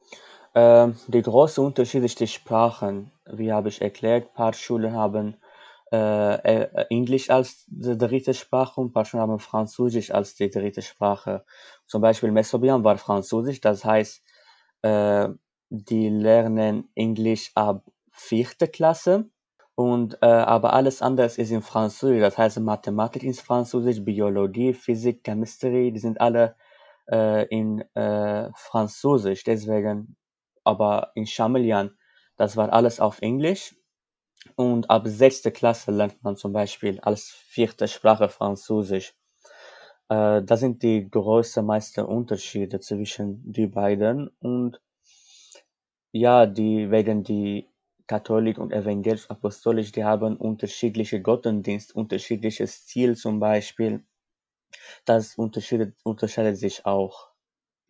Ähm, 0.56 0.96
die 1.08 1.22
große 1.22 1.60
Unterschied 1.62 2.02
ist 2.04 2.18
die 2.20 2.26
Sprachen. 2.26 3.12
Wie 3.26 3.52
habe 3.52 3.68
ich 3.68 3.80
erklärt, 3.82 4.28
ein 4.28 4.34
paar 4.34 4.52
Schulen 4.54 4.94
haben 4.94 5.36
äh, 5.92 6.34
äh, 6.62 6.86
Englisch 6.90 7.30
als 7.30 7.64
die 7.68 7.96
dritte 7.98 8.32
Sprache 8.34 8.80
und 8.80 8.88
ein 8.88 8.92
paar 8.92 9.04
Schulen 9.04 9.22
haben 9.22 9.38
Französisch 9.38 10.10
als 10.12 10.34
die 10.34 10.50
dritte 10.50 10.82
Sprache. 10.82 11.44
Zum 11.86 12.00
Beispiel 12.02 12.32
Mesobian 12.32 12.82
war 12.84 12.96
Französisch, 12.98 13.60
das 13.60 13.84
heißt, 13.84 14.22
äh, 14.82 15.28
die 15.70 16.08
lernen 16.08 16.88
Englisch 16.94 17.52
ab 17.54 17.84
vierte 18.10 18.66
Klasse 18.68 19.28
und 19.74 20.18
äh, 20.22 20.26
aber 20.26 20.72
alles 20.72 21.02
andere 21.02 21.26
ist 21.26 21.38
in 21.50 21.62
Französisch, 21.62 22.20
das 22.20 22.38
heißt 22.38 22.60
Mathematik 22.60 23.24
ist 23.24 23.42
Französisch, 23.42 24.02
Biologie, 24.04 24.72
Physik, 24.72 25.22
Chemistry, 25.24 25.92
die 25.92 26.00
sind 26.00 26.20
alle 26.20 26.56
äh, 27.10 27.46
in 27.48 27.82
äh, 27.94 28.50
Französisch, 28.54 29.44
deswegen, 29.44 30.16
aber 30.66 31.12
in 31.14 31.26
Chamelian, 31.26 31.96
das 32.36 32.56
war 32.56 32.72
alles 32.72 33.00
auf 33.00 33.22
Englisch 33.22 33.74
und 34.56 34.90
ab 34.90 35.04
sechste 35.06 35.52
Klasse 35.52 35.92
lernt 35.92 36.22
man 36.24 36.36
zum 36.36 36.52
Beispiel 36.52 37.00
als 37.00 37.30
vierte 37.30 37.88
Sprache 37.88 38.28
Französisch. 38.28 39.14
Äh, 40.08 40.42
das 40.42 40.60
sind 40.60 40.82
die 40.82 41.08
größten 41.10 41.64
meisten 41.66 42.04
Unterschiede 42.04 42.80
zwischen 42.80 43.52
die 43.52 43.66
beiden 43.68 44.30
und 44.40 44.80
ja, 46.12 46.46
die 46.46 46.90
wegen 46.90 47.22
die 47.22 47.68
Katholik 48.08 48.58
und 48.58 48.72
evangelisch 48.72 49.30
apostolisch, 49.30 49.92
die 49.92 50.02
haben 50.04 50.36
unterschiedliche 50.36 51.22
Gottesdienst, 51.22 51.94
unterschiedliches 51.94 52.86
Ziel 52.86 53.16
zum 53.16 53.38
Beispiel. 53.38 54.04
Das 55.06 55.36
unterscheidet, 55.36 55.96
unterscheidet 56.04 56.58
sich 56.58 56.84
auch. 56.84 57.30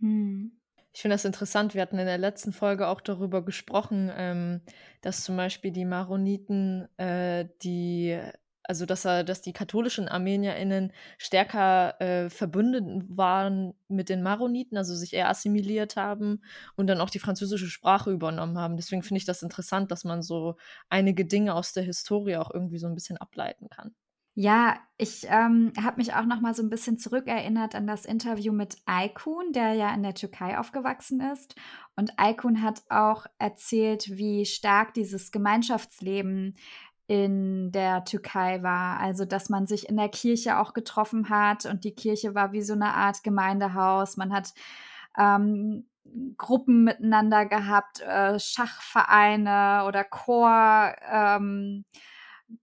Hm. 0.00 0.50
Ich 0.97 1.03
finde 1.03 1.12
das 1.12 1.26
interessant. 1.26 1.75
Wir 1.75 1.83
hatten 1.83 1.99
in 1.99 2.07
der 2.07 2.17
letzten 2.17 2.55
Folge 2.55 2.88
auch 2.88 3.03
darüber 3.03 3.45
gesprochen, 3.45 4.11
ähm, 4.17 4.62
dass 5.03 5.25
zum 5.25 5.37
Beispiel 5.37 5.71
die 5.71 5.85
Maroniten, 5.85 6.88
äh, 6.99 7.47
die, 7.62 8.19
also 8.62 8.87
dass, 8.87 9.03
dass 9.03 9.43
die 9.43 9.53
katholischen 9.53 10.09
ArmenierInnen 10.09 10.95
stärker 11.19 12.00
äh, 12.00 12.31
verbündet 12.31 13.05
waren 13.11 13.75
mit 13.88 14.09
den 14.09 14.23
Maroniten, 14.23 14.79
also 14.79 14.95
sich 14.95 15.12
eher 15.12 15.29
assimiliert 15.29 15.97
haben 15.97 16.43
und 16.76 16.87
dann 16.87 17.03
auch 17.03 17.11
die 17.11 17.19
französische 17.19 17.69
Sprache 17.69 18.11
übernommen 18.11 18.57
haben. 18.57 18.76
Deswegen 18.79 19.03
finde 19.03 19.19
ich 19.19 19.26
das 19.26 19.43
interessant, 19.43 19.91
dass 19.91 20.05
man 20.05 20.23
so 20.23 20.57
einige 20.88 21.26
Dinge 21.26 21.57
aus 21.57 21.75
der 21.75 21.83
Historie 21.83 22.38
auch 22.38 22.50
irgendwie 22.50 22.79
so 22.79 22.87
ein 22.87 22.95
bisschen 22.95 23.19
ableiten 23.19 23.69
kann. 23.69 23.95
Ja, 24.38 24.76
ich 24.99 25.26
ähm, 25.31 25.73
habe 25.83 25.97
mich 25.97 26.12
auch 26.12 26.26
noch 26.26 26.43
mal 26.43 26.55
so 26.55 26.62
ein 26.62 26.69
bisschen 26.69 26.99
zurückerinnert 26.99 27.75
an 27.75 27.87
das 27.87 28.05
Interview 28.05 28.52
mit 28.52 28.76
Aykun, 28.85 29.52
der 29.52 29.73
ja 29.73 29.95
in 29.95 30.02
der 30.02 30.12
Türkei 30.12 30.59
aufgewachsen 30.59 31.23
ist. 31.23 31.55
Und 31.97 32.12
Aykun 32.19 32.61
hat 32.61 32.83
auch 32.90 33.25
erzählt, 33.38 34.11
wie 34.11 34.45
stark 34.45 34.93
dieses 34.93 35.33
Gemeinschaftsleben 35.33 36.55
in 37.07 37.73
der 37.73 38.05
Türkei 38.05 38.62
war. 38.62 39.00
Also, 39.00 39.25
dass 39.25 39.49
man 39.49 39.66
sich 39.66 39.88
in 39.88 39.97
der 39.97 40.11
Kirche 40.11 40.59
auch 40.59 40.75
getroffen 40.75 41.31
hat 41.31 41.64
und 41.64 41.85
die 41.85 41.95
Kirche 41.95 42.35
war 42.35 42.52
wie 42.52 42.62
so 42.62 42.75
eine 42.75 42.93
Art 42.93 43.23
Gemeindehaus. 43.23 44.19
Man 44.19 44.35
hat 44.35 44.52
ähm, 45.16 45.88
Gruppen 46.37 46.85
miteinander 46.85 47.47
gehabt, 47.47 48.00
äh, 48.02 48.38
Schachvereine 48.38 49.85
oder 49.87 50.05
Chor. 50.05 50.95
Ähm, 51.11 51.87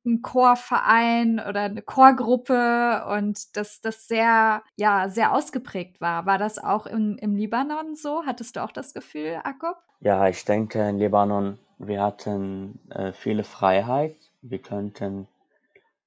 ein 0.05 0.21
Chorverein 0.21 1.41
oder 1.47 1.61
eine 1.61 1.81
Chorgruppe 1.81 3.05
und 3.09 3.55
dass 3.57 3.81
das 3.81 4.07
sehr, 4.07 4.63
ja, 4.75 5.09
sehr 5.09 5.33
ausgeprägt 5.33 6.01
war. 6.01 6.25
War 6.25 6.37
das 6.37 6.57
auch 6.57 6.85
im, 6.85 7.17
im 7.17 7.35
Libanon 7.35 7.95
so? 7.95 8.23
Hattest 8.25 8.55
du 8.55 8.63
auch 8.63 8.71
das 8.71 8.93
Gefühl, 8.93 9.39
Jakob? 9.43 9.77
Ja, 9.99 10.27
ich 10.27 10.45
denke, 10.45 10.87
in 10.89 10.99
Libanon, 10.99 11.59
wir 11.77 12.01
hatten 12.01 12.79
äh, 12.89 13.13
viele 13.13 13.43
Freiheit. 13.43 14.15
Wir 14.41 14.59
könnten 14.59 15.27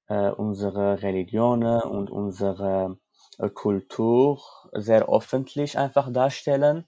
äh, 0.07 0.29
unsere 0.29 1.01
Religionen 1.01 1.81
und 1.81 2.09
unsere 2.09 2.97
äh, 3.37 3.49
Kultur 3.49 4.39
sehr 4.73 5.09
öffentlich 5.09 5.77
einfach 5.77 6.11
darstellen. 6.11 6.85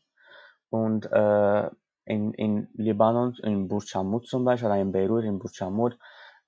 Und 0.70 1.12
äh, 1.12 1.70
in, 2.06 2.34
in 2.34 2.68
Libanon, 2.74 3.36
in 3.44 3.68
Burj 3.68 3.86
zum 4.26 4.46
Beispiel, 4.46 4.68
oder 4.68 4.80
in 4.80 4.92
Beirut, 4.92 5.24
in 5.24 5.40
äh, 5.40 5.98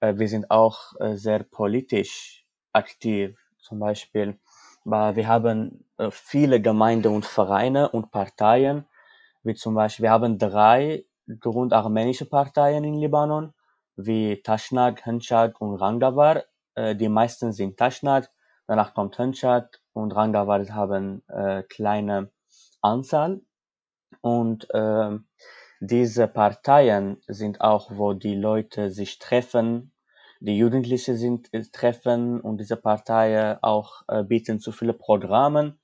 wir 0.01 0.27
sind 0.27 0.49
auch 0.49 0.93
äh, 0.99 1.15
sehr 1.15 1.43
politisch 1.43 2.45
aktiv. 2.73 3.37
Zum 3.59 3.79
Beispiel, 3.79 4.39
wir 4.83 5.27
haben 5.27 5.85
äh, 5.97 6.09
viele 6.11 6.59
Gemeinden 6.59 7.13
und 7.13 7.25
Vereine 7.25 7.89
und 7.89 8.11
Parteien, 8.11 8.85
wie 9.43 9.53
zum 9.53 9.75
Beispiel, 9.75 10.03
wir 10.03 10.11
haben 10.11 10.37
drei 10.37 11.05
grundarmenische 11.39 12.25
Parteien 12.25 12.83
in 12.83 12.95
Libanon, 12.95 13.53
wie 13.95 14.41
Tashnag, 14.41 15.05
Henschad 15.05 15.59
und 15.61 15.75
Rangavar. 15.75 16.43
Die 16.77 17.09
meisten 17.09 17.51
sind 17.51 17.77
Tashnag, 17.77 18.29
danach 18.65 18.93
kommt 18.93 19.17
Henschad 19.17 19.81
und 19.93 20.15
Rangavar 20.15 20.65
haben 20.69 21.23
äh, 21.27 21.63
kleine 21.63 22.31
Anzahl. 22.81 23.41
Und 24.21 24.69
äh, 24.73 25.17
diese 25.81 26.27
Parteien 26.27 27.17
sind 27.27 27.59
auch, 27.59 27.89
wo 27.91 28.13
die 28.13 28.35
Leute 28.35 28.91
sich 28.91 29.17
treffen, 29.17 29.91
die 30.39 30.55
Jugendlichen 30.55 31.17
sind 31.17 31.51
äh, 31.53 31.63
treffen 31.71 32.39
und 32.39 32.59
diese 32.59 32.77
Parteien 32.77 33.57
auch 33.63 34.03
äh, 34.07 34.23
bieten 34.23 34.59
zu 34.59 34.71
viele 34.71 34.93
Programme, 34.93 35.79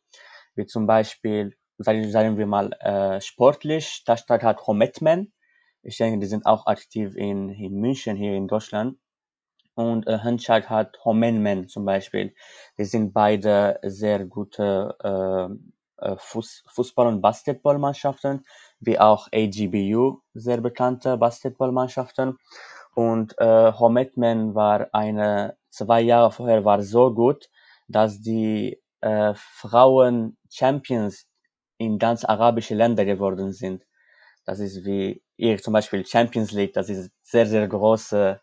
wie 0.56 0.68
zum 0.68 0.86
Beispiel, 0.86 1.58
sagen, 1.80 2.12
sagen 2.12 2.38
wir 2.38 2.46
mal, 2.46 2.74
äh, 2.74 3.22
sportlich. 3.22 4.04
Tashtag 4.06 4.44
hat 4.44 4.68
Hometmen. 4.68 5.34
Ich 5.82 5.98
denke, 5.98 6.20
die 6.20 6.28
sind 6.28 6.46
auch 6.46 6.68
aktiv 6.68 7.16
in, 7.16 7.50
in 7.50 7.80
München, 7.80 8.18
hier 8.18 8.34
in 8.34 8.48
Deutschland. 8.48 9.00
Und 9.74 10.06
äh, 10.08 10.20
Henschak 10.20 10.70
hat 10.70 11.04
Homenmen 11.06 11.70
zum 11.70 11.86
Beispiel. 11.86 12.36
Die 12.78 12.86
sind 12.86 13.14
beide 13.14 13.80
sehr 13.84 14.26
gute 14.26 14.96
äh, 15.04 16.06
äh 16.06 16.18
Fuß, 16.18 16.66
Fußball- 16.68 17.08
und 17.08 17.22
Basketballmannschaften 17.22 18.44
wie 18.80 19.00
auch 19.00 19.28
AGBU, 19.34 20.20
sehr 20.34 20.62
bekannte 20.62 21.18
Basketballmannschaften. 21.18 22.38
Und 22.96 23.38
äh, 23.40 23.72
Hometman 23.74 24.56
war 24.56 24.88
eine, 24.94 25.58
zwei 25.70 26.02
Jahre 26.02 26.32
vorher 26.32 26.66
war 26.66 26.82
so 26.82 27.14
gut, 27.14 27.50
dass 27.88 28.22
die 28.22 28.82
äh, 29.02 29.34
Frauen 29.36 30.38
Champions 30.50 31.28
in 31.78 32.00
ganz 32.00 32.26
arabische 32.26 32.76
Länder 32.76 33.06
geworden 33.06 33.52
sind. 33.52 33.86
Das 34.46 34.60
ist 34.60 34.86
wie 34.86 35.22
ihr 35.38 35.58
zum 35.62 35.74
Beispiel 35.74 36.06
Champions 36.06 36.52
League, 36.52 36.74
das 36.74 36.90
ist 36.90 37.12
sehr, 37.22 37.46
sehr 37.46 37.68
große 37.68 38.40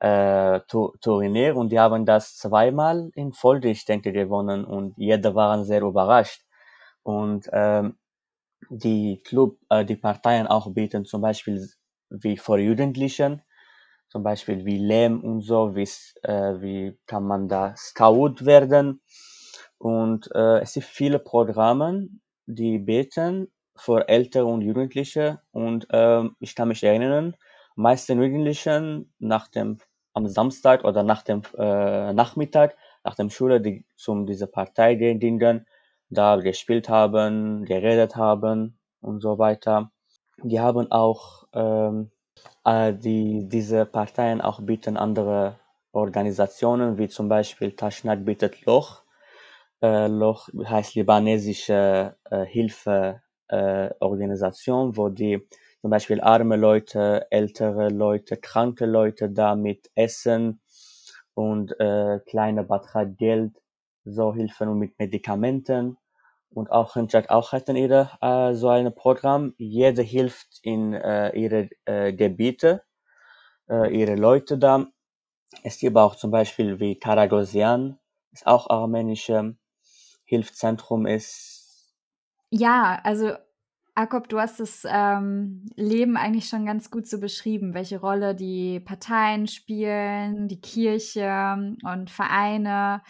äh, 0.00 0.60
Turnier 1.00 1.56
und 1.56 1.70
die 1.70 1.78
haben 1.78 2.04
das 2.04 2.36
zweimal 2.36 3.10
in 3.14 3.32
Folge, 3.32 3.70
ich 3.70 3.84
denke, 3.84 4.12
gewonnen 4.12 4.64
und 4.64 4.94
jeder 4.96 5.34
waren 5.34 5.64
sehr 5.64 5.82
überrascht. 5.82 6.42
Und 7.04 7.48
ähm, 7.52 7.96
die 8.72 9.20
Club, 9.24 9.58
äh, 9.68 9.84
die 9.84 9.96
Parteien 9.96 10.46
auch 10.46 10.72
bieten, 10.72 11.04
zum 11.04 11.20
Beispiel 11.20 11.68
wie 12.10 12.36
vor 12.36 12.58
Jugendlichen, 12.58 13.42
zum 14.08 14.22
Beispiel 14.22 14.64
wie 14.64 14.78
Lehm 14.78 15.22
und 15.22 15.42
so, 15.42 15.76
wie, 15.76 15.88
äh, 16.22 16.60
wie 16.60 16.98
kann 17.06 17.24
man 17.24 17.48
da 17.48 17.74
Scout 17.76 18.44
werden. 18.44 19.02
Und 19.78 20.30
äh, 20.34 20.60
es 20.60 20.74
gibt 20.74 20.86
viele 20.86 21.18
Programme, 21.18 22.08
die 22.46 22.78
bieten 22.78 23.52
für 23.76 24.08
Ältere 24.08 24.46
und 24.46 24.62
Jugendliche. 24.62 25.40
Und 25.50 25.86
äh, 25.90 26.24
ich 26.40 26.54
kann 26.54 26.68
mich 26.68 26.82
erinnern, 26.82 27.36
meisten 27.76 28.22
Jugendlichen 28.22 29.12
nach 29.18 29.48
dem 29.48 29.78
am 30.14 30.28
Samstag 30.28 30.84
oder 30.84 31.02
nach 31.02 31.22
dem 31.22 31.42
äh, 31.56 32.12
Nachmittag, 32.12 32.76
nach 33.02 33.14
dem 33.14 33.30
Schule, 33.30 33.62
die 33.62 33.86
zum 33.96 34.26
dieser 34.26 34.46
Partei 34.46 34.94
gehen, 34.94 35.18
da 36.12 36.36
gespielt 36.36 36.88
haben, 36.88 37.64
geredet 37.64 38.14
haben 38.16 38.78
und 39.00 39.20
so 39.20 39.38
weiter. 39.38 39.90
Die 40.42 40.60
haben 40.60 40.90
auch, 40.90 41.44
ähm, 41.54 42.10
äh, 42.64 42.92
die, 42.94 43.48
diese 43.48 43.86
Parteien 43.86 44.40
auch 44.40 44.60
bieten 44.60 44.96
andere 44.96 45.58
Organisationen, 45.92 46.98
wie 46.98 47.08
zum 47.08 47.28
Beispiel 47.28 47.72
Taschnak 47.72 48.24
bietet 48.24 48.64
Loch. 48.66 49.02
Äh, 49.82 50.06
Loch 50.08 50.48
heißt 50.64 50.94
libanesische 50.94 52.16
äh, 52.30 52.44
Hilfeorganisation, 52.46 54.92
äh, 54.92 54.96
wo 54.96 55.08
die 55.08 55.46
zum 55.80 55.90
Beispiel 55.90 56.20
arme 56.20 56.56
Leute, 56.56 57.26
ältere 57.30 57.88
Leute, 57.88 58.36
kranke 58.36 58.86
Leute 58.86 59.30
da 59.30 59.54
mit 59.56 59.90
Essen 59.94 60.60
und 61.34 61.78
äh, 61.80 62.20
kleine 62.26 62.64
Betrag 62.64 63.16
Geld 63.18 63.52
so 64.04 64.34
helfen 64.34 64.68
und 64.68 64.78
mit 64.78 64.98
Medikamenten 64.98 65.96
und 66.54 66.70
auch 66.70 66.94
Handshake 66.94 67.30
auch 67.30 67.52
hatten 67.52 67.76
ihre 67.76 68.10
äh, 68.20 68.54
so 68.54 68.68
ein 68.68 68.94
Programm. 68.94 69.54
Jeder 69.58 70.02
hilft 70.02 70.60
in 70.62 70.92
äh, 70.92 71.30
ihre 71.36 71.70
äh, 71.84 72.12
Gebiete, 72.12 72.82
äh, 73.68 73.94
ihre 73.94 74.14
Leute 74.14 74.58
da. 74.58 74.86
Es 75.62 75.78
gibt 75.78 75.96
auch 75.96 76.16
zum 76.16 76.30
Beispiel 76.30 76.80
wie 76.80 76.98
Karagosian, 76.98 77.98
ist 78.32 78.46
auch 78.46 78.70
armenische 78.70 79.56
Hilfszentrum 80.24 81.06
ist. 81.06 81.92
Ja, 82.50 83.00
also 83.04 83.32
Jakob, 83.96 84.28
du 84.28 84.40
hast 84.40 84.58
das 84.60 84.86
ähm, 84.88 85.66
Leben 85.76 86.16
eigentlich 86.16 86.48
schon 86.48 86.64
ganz 86.64 86.90
gut 86.90 87.06
so 87.06 87.20
beschrieben, 87.20 87.74
welche 87.74 88.00
Rolle 88.00 88.34
die 88.34 88.80
Parteien 88.80 89.46
spielen, 89.46 90.48
die 90.48 90.60
Kirche 90.60 91.76
und 91.84 92.10
Vereine. 92.10 93.02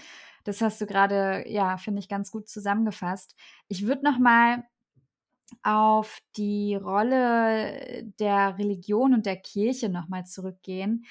Das 0.45 0.61
hast 0.61 0.81
du 0.81 0.87
gerade, 0.87 1.45
ja, 1.49 1.77
finde 1.79 2.01
ich, 2.01 2.09
ganz 2.09 2.31
gut 2.31 2.49
zusammengefasst. 2.49 3.37
Ich 3.69 3.87
würde 3.87 4.05
noch 4.05 4.19
mal 4.19 4.65
auf 5.63 6.19
die 6.37 6.75
Rolle 6.75 8.05
der 8.19 8.59
Religion 8.59 9.15
und 9.15 9.27
der 9.27 9.37
Kirche 9.37 9.89
noch 9.89 10.09
mal 10.09 10.25
zurückgehen. 10.25 11.05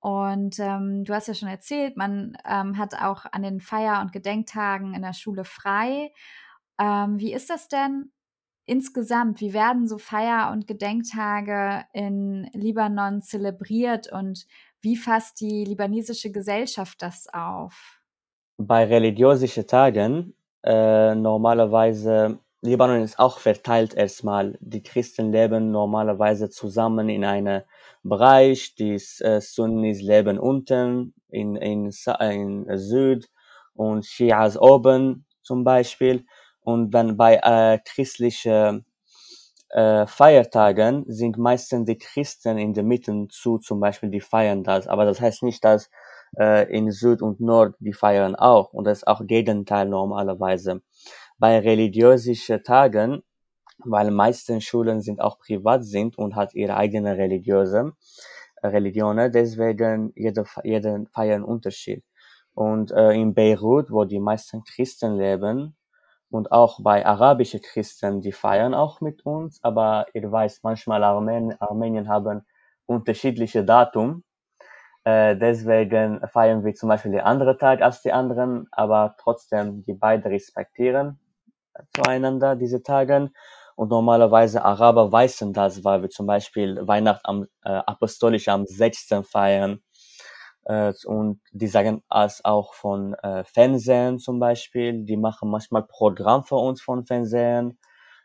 Und 0.00 0.58
ähm, 0.58 1.04
du 1.04 1.12
hast 1.14 1.28
ja 1.28 1.34
schon 1.34 1.48
erzählt, 1.48 1.96
man 1.96 2.36
ähm, 2.46 2.78
hat 2.78 2.94
auch 2.94 3.26
an 3.32 3.42
den 3.42 3.60
Feier- 3.60 4.00
und 4.00 4.12
Gedenktagen 4.12 4.94
in 4.94 5.02
der 5.02 5.12
Schule 5.12 5.44
frei. 5.44 6.12
Ähm, 6.78 7.18
wie 7.18 7.34
ist 7.34 7.50
das 7.50 7.68
denn 7.68 8.12
insgesamt? 8.66 9.40
Wie 9.40 9.52
werden 9.52 9.86
so 9.88 9.98
Feier- 9.98 10.52
und 10.52 10.66
Gedenktage 10.66 11.84
in 11.92 12.44
Libanon 12.54 13.20
zelebriert 13.22 14.10
und 14.10 14.46
wie 14.80 14.96
fasst 14.96 15.40
die 15.40 15.64
libanesische 15.64 16.32
Gesellschaft 16.32 17.02
das 17.02 17.28
auf? 17.28 17.99
Bei 18.62 18.84
religiösen 18.84 19.66
Tagen 19.66 20.34
äh, 20.62 21.14
normalerweise 21.14 22.40
Libanon 22.60 23.00
ist 23.00 23.18
auch 23.18 23.38
verteilt 23.38 23.94
erstmal. 23.94 24.58
Die 24.60 24.82
Christen 24.82 25.32
leben 25.32 25.70
normalerweise 25.70 26.50
zusammen 26.50 27.08
in 27.08 27.24
einem 27.24 27.62
Bereich, 28.02 28.74
die 28.74 28.96
äh, 29.20 29.40
Sunnis 29.40 30.02
leben 30.02 30.38
unten 30.38 31.14
in, 31.30 31.56
in, 31.56 31.90
in 32.20 32.78
Süd 32.78 33.30
und 33.72 34.04
Shias 34.04 34.58
oben 34.58 35.24
zum 35.42 35.64
Beispiel. 35.64 36.26
Und 36.60 36.90
dann 36.90 37.16
bei 37.16 37.36
äh, 37.42 37.78
christlichen 37.82 38.84
äh, 39.70 40.06
Feiertagen 40.06 41.04
sind 41.08 41.38
meistens 41.38 41.86
die 41.86 41.96
Christen 41.96 42.58
in 42.58 42.74
der 42.74 42.84
Mitte 42.84 43.26
zu, 43.30 43.56
zum 43.56 43.80
Beispiel, 43.80 44.10
die 44.10 44.20
feiern 44.20 44.64
das. 44.64 44.86
Aber 44.86 45.06
das 45.06 45.18
heißt 45.18 45.44
nicht, 45.44 45.64
dass 45.64 45.88
äh, 46.38 46.70
in 46.74 46.90
Süd 46.90 47.22
und 47.22 47.40
Nord 47.40 47.76
die 47.80 47.92
feiern 47.92 48.36
auch. 48.36 48.72
Und 48.72 48.84
das 48.84 48.98
ist 48.98 49.06
auch 49.06 49.26
Gegenteil 49.26 49.88
normalerweise 49.88 50.82
bei 51.38 51.58
religiösen 51.58 52.62
Tagen, 52.62 53.22
weil 53.84 54.10
meisten 54.10 54.60
Schulen 54.60 55.00
sind 55.00 55.20
auch 55.20 55.38
privat 55.38 55.84
sind 55.84 56.18
und 56.18 56.36
hat 56.36 56.54
ihre 56.54 56.76
eigene 56.76 57.16
religiöse 57.16 57.92
äh, 58.62 58.68
Religionen, 58.68 59.32
deswegen 59.32 60.12
jeder, 60.14 60.44
feiert 60.44 60.86
einen 61.16 61.44
Unterschied. 61.44 62.04
Und 62.54 62.90
äh, 62.92 63.12
in 63.12 63.32
Beirut, 63.34 63.90
wo 63.90 64.04
die 64.04 64.20
meisten 64.20 64.64
Christen 64.64 65.16
leben, 65.16 65.76
und 66.30 66.52
auch 66.52 66.80
bei 66.82 67.04
arabischen 67.04 67.60
Christen, 67.60 68.20
die 68.20 68.32
feiern 68.32 68.72
auch 68.72 69.00
mit 69.00 69.26
uns, 69.26 69.62
aber 69.62 70.06
ihr 70.14 70.30
weißt, 70.30 70.62
manchmal 70.62 71.02
Armen 71.02 71.60
Armenien 71.60 72.08
haben 72.08 72.42
unterschiedliche 72.86 73.64
Datum. 73.64 74.22
Äh, 75.04 75.36
deswegen 75.36 76.20
feiern 76.28 76.64
wir 76.64 76.74
zum 76.74 76.88
Beispiel 76.90 77.12
den 77.12 77.20
anderen 77.20 77.58
Tag 77.58 77.82
als 77.82 78.02
die 78.02 78.12
anderen, 78.12 78.68
aber 78.72 79.16
trotzdem 79.18 79.84
die 79.84 79.94
beide 79.94 80.30
respektieren 80.30 81.18
zueinander 81.94 82.56
diese 82.56 82.82
Tagen. 82.82 83.30
Und 83.76 83.88
normalerweise 83.90 84.62
Araber 84.64 85.10
weißen 85.10 85.52
das, 85.52 85.84
weil 85.84 86.02
wir 86.02 86.10
zum 86.10 86.26
Beispiel 86.26 86.86
Weihnachten 86.86 87.26
am 87.26 87.44
äh, 87.64 87.70
apostolisch 87.86 88.48
am 88.48 88.66
6. 88.66 89.22
feiern. 89.22 89.80
Äh, 90.64 90.92
und 91.06 91.40
die 91.52 91.66
sagen 91.66 92.02
es 92.10 92.44
auch 92.44 92.74
von 92.74 93.14
äh, 93.14 93.44
Fernsehen 93.44 94.18
zum 94.18 94.38
Beispiel. 94.38 95.04
Die 95.04 95.16
machen 95.16 95.50
manchmal 95.50 95.84
Programm 95.84 96.44
für 96.44 96.56
uns 96.56 96.82
von 96.82 97.06
Fernsehen. 97.06 97.78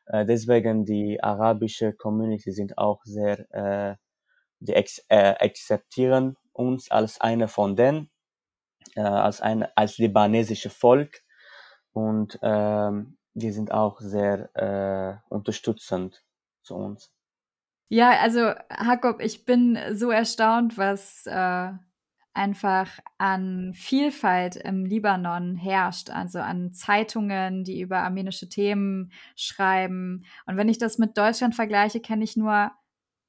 Äh, 0.08 0.26
deswegen 0.26 0.86
die 0.86 1.24
arabische 1.24 1.94
Community 1.94 2.52
sind 2.52 2.78
auch 2.78 3.02
sehr, 3.06 3.40
äh, 3.54 3.96
die 4.60 4.74
ex 4.74 5.06
äh, 5.10 5.36
akzeptieren 5.40 6.36
uns 6.56 6.90
als 6.90 7.22
eine 7.22 7.48
von 7.48 7.76
denen, 7.76 8.10
äh, 8.96 9.02
als 9.02 9.42
ein 9.42 9.68
als 9.76 9.98
libanesische 9.98 10.70
Volk. 10.70 11.22
Und 11.94 12.40
ähm, 12.42 13.18
die 13.34 13.52
sind 13.52 13.72
auch 13.72 14.00
sehr 14.00 14.50
äh, 14.56 15.18
unterstützend 15.34 16.24
zu 16.64 16.76
uns. 16.76 17.12
Ja, 17.90 18.12
also 18.22 18.54
Jakob, 18.70 19.22
ich 19.22 19.46
bin 19.46 19.78
so 19.94 20.10
erstaunt, 20.10 20.78
was 20.78 21.26
äh, 21.28 21.72
einfach 22.34 23.00
an 23.18 23.74
Vielfalt 23.74 24.56
im 24.56 24.86
Libanon 24.86 25.56
herrscht, 25.56 26.10
also 26.10 26.40
an 26.40 26.74
Zeitungen, 26.74 27.64
die 27.64 27.80
über 27.80 28.00
armenische 28.00 28.50
Themen 28.50 29.12
schreiben. 29.36 30.26
Und 30.46 30.58
wenn 30.58 30.70
ich 30.70 30.78
das 30.78 30.98
mit 30.98 31.18
Deutschland 31.18 31.56
vergleiche, 31.56 32.02
kenne 32.02 32.24
ich 32.24 32.36
nur 32.36 32.72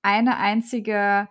eine 0.03 0.39
einzige 0.39 1.29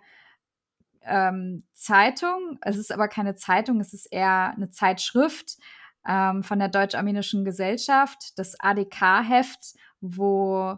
ähm, 1.06 1.64
Zeitung. 1.74 2.58
Es 2.62 2.78
ist 2.78 2.92
aber 2.92 3.08
keine 3.08 3.36
Zeitung, 3.36 3.80
es 3.80 3.94
ist 3.94 4.08
eher 4.12 4.54
eine 4.56 4.70
Zeitschrift 4.70 5.58
ähm, 6.08 6.44
von 6.44 6.60
der 6.60 6.70
Deutsch-Armenischen 6.70 7.46
Gesellschaft, 7.46 8.38
das 8.38 8.60
ADK-Heft, 8.60 9.76
wo 10.02 10.78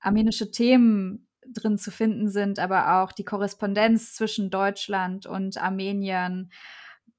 armenische 0.00 0.50
Themen 0.50 1.28
drin 1.46 1.78
zu 1.78 1.90
finden 1.90 2.28
sind, 2.28 2.58
aber 2.58 3.02
auch 3.02 3.12
die 3.12 3.24
Korrespondenz 3.24 4.14
zwischen 4.14 4.50
Deutschland 4.50 5.26
und 5.26 5.58
Armenien, 5.58 6.50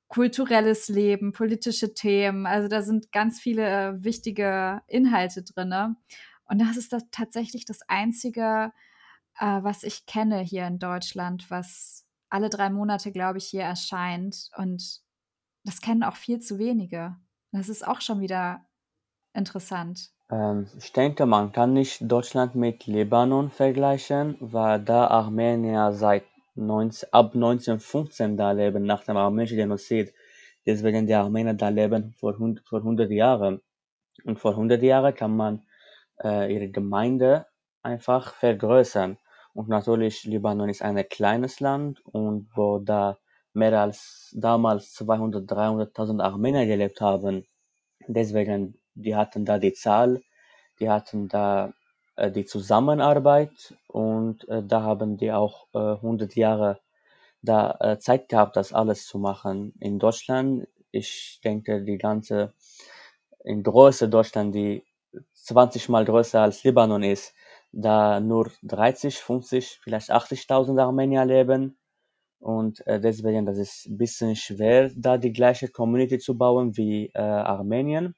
kulturelles 0.07 0.87
Leben, 0.87 1.33
politische 1.33 1.93
Themen. 1.93 2.45
Also 2.45 2.67
da 2.67 2.81
sind 2.81 3.11
ganz 3.11 3.39
viele 3.39 3.97
wichtige 4.03 4.81
Inhalte 4.87 5.43
drin. 5.43 5.95
Und 6.45 6.59
das 6.61 6.77
ist 6.77 6.93
das 6.93 7.03
tatsächlich 7.11 7.65
das 7.65 7.81
Einzige, 7.89 8.71
äh, 9.39 9.63
was 9.63 9.83
ich 9.83 10.05
kenne 10.05 10.39
hier 10.39 10.65
in 10.65 10.79
Deutschland, 10.79 11.49
was 11.49 12.06
alle 12.29 12.49
drei 12.49 12.69
Monate, 12.69 13.11
glaube 13.11 13.37
ich, 13.37 13.45
hier 13.45 13.63
erscheint. 13.63 14.49
Und 14.57 15.01
das 15.63 15.81
kennen 15.81 16.03
auch 16.03 16.15
viel 16.15 16.39
zu 16.39 16.59
wenige. 16.59 17.15
Das 17.51 17.69
ist 17.69 17.87
auch 17.87 18.01
schon 18.01 18.19
wieder 18.21 18.65
interessant. 19.33 20.11
Ähm, 20.29 20.67
ich 20.77 20.91
denke, 20.91 21.25
man 21.25 21.51
kann 21.51 21.73
nicht 21.73 21.99
Deutschland 22.01 22.55
mit 22.55 22.85
Libanon 22.85 23.49
vergleichen, 23.49 24.37
weil 24.39 24.79
da 24.81 25.07
Armenier 25.07 25.91
seit 25.93 26.25
19, 26.55 27.09
ab 27.11 27.33
1915 27.35 28.35
da 28.35 28.51
leben, 28.51 28.83
nach 28.83 29.03
dem 29.03 29.17
armenischen 29.17 29.57
Genozid. 29.57 30.13
Deswegen 30.65 31.07
die 31.07 31.13
Armenier 31.13 31.53
da 31.53 31.69
leben 31.69 32.13
vor 32.13 32.33
100, 32.33 32.67
vor 32.67 32.79
100 32.79 33.09
Jahren. 33.11 33.61
Und 34.25 34.39
vor 34.39 34.51
100 34.51 34.81
Jahren 34.81 35.15
kann 35.15 35.35
man 35.35 35.65
äh, 36.23 36.53
ihre 36.53 36.69
Gemeinde 36.69 37.45
einfach 37.83 38.33
vergrößern. 38.33 39.17
Und 39.57 39.69
natürlich, 39.69 40.23
Libanon 40.25 40.69
ist 40.69 40.83
ein 40.83 41.03
kleines 41.09 41.59
Land 41.59 42.05
und 42.05 42.47
wo 42.53 42.77
da 42.77 43.17
mehr 43.53 43.81
als 43.81 44.29
damals 44.37 44.93
200, 44.93 45.49
300.000 45.49 46.21
Armenier 46.21 46.67
gelebt 46.67 47.01
haben. 47.01 47.47
Deswegen, 48.07 48.79
die 48.93 49.15
hatten 49.15 49.45
da 49.45 49.57
die 49.57 49.73
Zahl, 49.73 50.21
die 50.79 50.91
hatten 50.91 51.27
da 51.27 51.73
äh, 52.17 52.29
die 52.29 52.45
Zusammenarbeit 52.45 53.73
und 53.87 54.47
äh, 54.47 54.61
da 54.61 54.83
haben 54.83 55.17
die 55.17 55.31
auch 55.31 55.65
äh, 55.73 55.79
100 55.79 56.35
Jahre 56.35 56.79
da 57.41 57.77
äh, 57.79 57.97
Zeit 57.97 58.29
gehabt, 58.29 58.57
das 58.57 58.73
alles 58.73 59.07
zu 59.07 59.17
machen. 59.17 59.73
In 59.79 59.97
Deutschland, 59.97 60.67
ich 60.91 61.41
denke, 61.43 61.83
die 61.83 61.97
ganze, 61.97 62.53
in 63.43 63.63
Größe 63.63 64.07
Deutschland, 64.07 64.53
die 64.53 64.83
20 65.33 65.89
mal 65.89 66.05
größer 66.05 66.41
als 66.43 66.63
Libanon 66.63 67.01
ist, 67.01 67.33
da 67.71 68.19
nur 68.19 68.51
30, 68.63 69.17
50, 69.17 69.79
vielleicht 69.81 70.11
80.000 70.11 70.81
Armenier 70.81 71.25
leben. 71.25 71.77
Und 72.39 72.85
äh, 72.85 72.99
deswegen, 72.99 73.45
das 73.45 73.57
ist 73.57 73.87
ein 73.87 73.97
bisschen 73.97 74.35
schwer, 74.35 74.91
da 74.95 75.17
die 75.17 75.33
gleiche 75.33 75.69
Community 75.69 76.19
zu 76.19 76.37
bauen 76.37 76.77
wie 76.77 77.07
äh, 77.13 77.19
Armenien. 77.19 78.15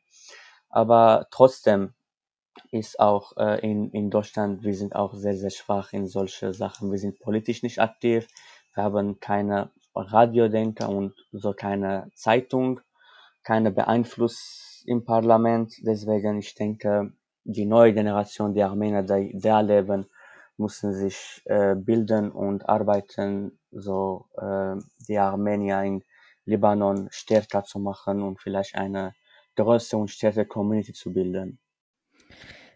Aber 0.70 1.28
trotzdem 1.32 1.94
ist 2.72 3.00
auch 3.00 3.38
äh, 3.38 3.60
in, 3.62 3.92
in 3.92 4.10
Deutschland, 4.10 4.64
wir 4.64 4.76
sind 4.76 4.96
auch 4.96 5.14
sehr, 5.14 5.36
sehr 5.38 5.50
schwach 5.50 5.94
in 5.94 6.08
solche 6.08 6.54
Sachen. 6.54 6.92
Wir 6.92 7.00
sind 7.00 7.20
politisch 7.20 7.64
nicht 7.64 7.80
aktiv. 7.80 8.28
Wir 8.76 8.84
haben 8.84 9.20
keine 9.20 9.72
Radiodenker 9.96 10.90
und 10.90 11.14
so 11.32 11.54
keine 11.54 12.12
Zeitung, 12.14 12.82
keine 13.44 13.72
Beeinfluss 13.72 14.84
im 14.86 15.06
Parlament. 15.06 15.74
Deswegen, 15.86 16.40
ich 16.40 16.56
denke, 16.56 17.14
die 17.44 17.66
neue 17.66 17.94
Generation, 17.94 18.54
die 18.54 18.64
Armenier, 18.64 19.04
die 19.04 19.38
da 19.40 19.62
leben, 19.62 20.08
müssen 20.58 20.94
sich 20.94 21.42
äh, 21.46 21.76
bilden 21.76 22.32
und 22.32 22.68
arbeiten, 22.68 23.60
so 23.72 24.28
äh, 24.38 24.76
die 25.08 25.18
Armenier 25.18 25.82
in 25.84 26.04
Libanon 26.46 27.08
stärker 27.12 27.64
zu 27.64 27.80
machen 27.80 28.22
und 28.22 28.40
vielleicht 28.42 28.76
eine 28.76 29.14
größere 29.56 30.02
und 30.02 30.10
stärkere 30.10 30.46
Community 30.46 30.94
zu 30.94 31.14
bilden. 31.14 31.60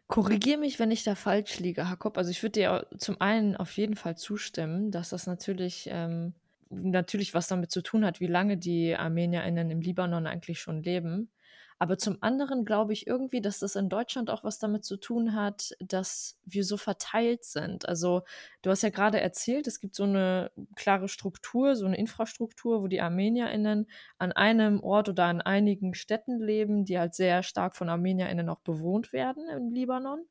Korrigiere 0.08 0.60
mich, 0.60 0.80
wenn 0.80 0.92
ich 0.92 1.04
da 1.04 1.16
falsch 1.16 1.60
liege, 1.60 1.82
Jakob. 1.82 2.18
Also 2.18 2.30
ich 2.30 2.44
würde 2.44 2.60
dir 2.60 2.88
zum 2.98 3.20
einen 3.20 3.56
auf 3.56 3.72
jeden 3.78 3.96
Fall 3.96 4.16
zustimmen, 4.16 4.92
dass 4.92 5.10
das 5.10 5.28
natürlich, 5.28 5.88
ähm, 5.92 6.34
natürlich 6.70 7.34
was 7.34 7.48
damit 7.48 7.72
zu 7.72 7.82
tun 7.82 8.06
hat, 8.06 8.20
wie 8.20 8.28
lange 8.28 8.58
die 8.58 8.96
ArmenierInnen 8.96 9.72
im 9.72 9.82
Libanon 9.82 10.28
eigentlich 10.28 10.60
schon 10.60 10.84
leben. 10.84 11.30
Aber 11.80 11.98
zum 11.98 12.18
anderen 12.22 12.66
glaube 12.66 12.94
ich 12.94 13.08
irgendwie, 13.08 13.42
dass 13.42 13.60
das 13.60 13.76
in 13.76 13.90
Deutschland 13.90 14.30
auch 14.30 14.44
was 14.44 14.60
damit 14.60 14.86
zu 14.86 14.98
tun 14.98 15.34
hat, 15.36 15.72
dass 15.80 16.38
wir 16.46 16.64
so 16.64 16.78
verteilt 16.78 17.44
sind. 17.44 17.88
Also 17.88 18.24
du 18.62 18.70
hast 18.70 18.84
ja 18.84 18.90
gerade 18.90 19.20
erzählt, 19.20 19.68
es 19.68 19.80
gibt 19.80 19.96
so 19.96 20.04
eine 20.04 20.52
klare 20.76 21.08
Struktur, 21.08 21.76
so 21.76 21.86
eine 21.86 21.98
Infrastruktur, 21.98 22.82
wo 22.82 22.88
die 22.88 23.02
ArmenierInnen 23.02 23.88
an 24.18 24.32
einem 24.32 24.82
Ort 24.82 25.10
oder 25.10 25.26
an 25.26 25.42
einigen 25.42 25.94
Städten 25.94 26.40
leben, 26.40 26.86
die 26.86 27.00
halt 27.00 27.16
sehr 27.16 27.44
stark 27.44 27.76
von 27.76 27.90
ArmenierInnen 27.90 28.50
auch 28.50 28.62
bewohnt 28.62 29.14
werden 29.14 29.48
im 29.50 29.72
Libanon. 29.72 30.26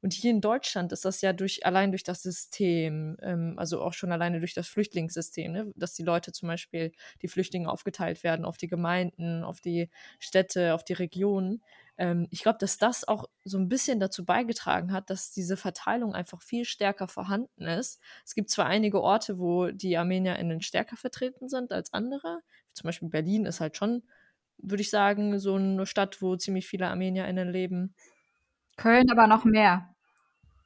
Und 0.00 0.12
hier 0.12 0.30
in 0.30 0.40
Deutschland 0.40 0.92
ist 0.92 1.04
das 1.04 1.20
ja 1.22 1.32
durch, 1.32 1.66
allein 1.66 1.90
durch 1.90 2.04
das 2.04 2.22
System, 2.22 3.16
ähm, 3.20 3.54
also 3.56 3.82
auch 3.82 3.92
schon 3.92 4.12
alleine 4.12 4.38
durch 4.38 4.54
das 4.54 4.68
Flüchtlingssystem, 4.68 5.50
ne? 5.50 5.72
dass 5.74 5.94
die 5.94 6.04
Leute 6.04 6.32
zum 6.32 6.48
Beispiel, 6.48 6.92
die 7.22 7.28
Flüchtlinge 7.28 7.68
aufgeteilt 7.68 8.22
werden 8.22 8.44
auf 8.44 8.56
die 8.58 8.68
Gemeinden, 8.68 9.42
auf 9.42 9.60
die 9.60 9.90
Städte, 10.20 10.74
auf 10.74 10.84
die 10.84 10.92
Regionen. 10.92 11.62
Ähm, 11.96 12.28
ich 12.30 12.42
glaube, 12.42 12.58
dass 12.60 12.78
das 12.78 13.06
auch 13.08 13.24
so 13.44 13.58
ein 13.58 13.68
bisschen 13.68 13.98
dazu 13.98 14.24
beigetragen 14.24 14.92
hat, 14.92 15.10
dass 15.10 15.32
diese 15.32 15.56
Verteilung 15.56 16.14
einfach 16.14 16.42
viel 16.42 16.64
stärker 16.64 17.08
vorhanden 17.08 17.64
ist. 17.64 18.00
Es 18.24 18.34
gibt 18.34 18.50
zwar 18.50 18.66
einige 18.66 19.02
Orte, 19.02 19.38
wo 19.38 19.66
die 19.72 19.96
ArmenierInnen 19.96 20.62
stärker 20.62 20.96
vertreten 20.96 21.48
sind 21.48 21.72
als 21.72 21.92
andere. 21.92 22.40
Zum 22.72 22.86
Beispiel 22.86 23.08
Berlin 23.08 23.46
ist 23.46 23.60
halt 23.60 23.76
schon, 23.76 24.04
würde 24.58 24.82
ich 24.82 24.90
sagen, 24.90 25.40
so 25.40 25.54
eine 25.56 25.86
Stadt, 25.86 26.22
wo 26.22 26.36
ziemlich 26.36 26.68
viele 26.68 26.86
ArmenierInnen 26.88 27.50
leben. 27.50 27.94
Köln 28.78 29.10
aber 29.10 29.26
noch 29.26 29.44
mehr. 29.44 29.94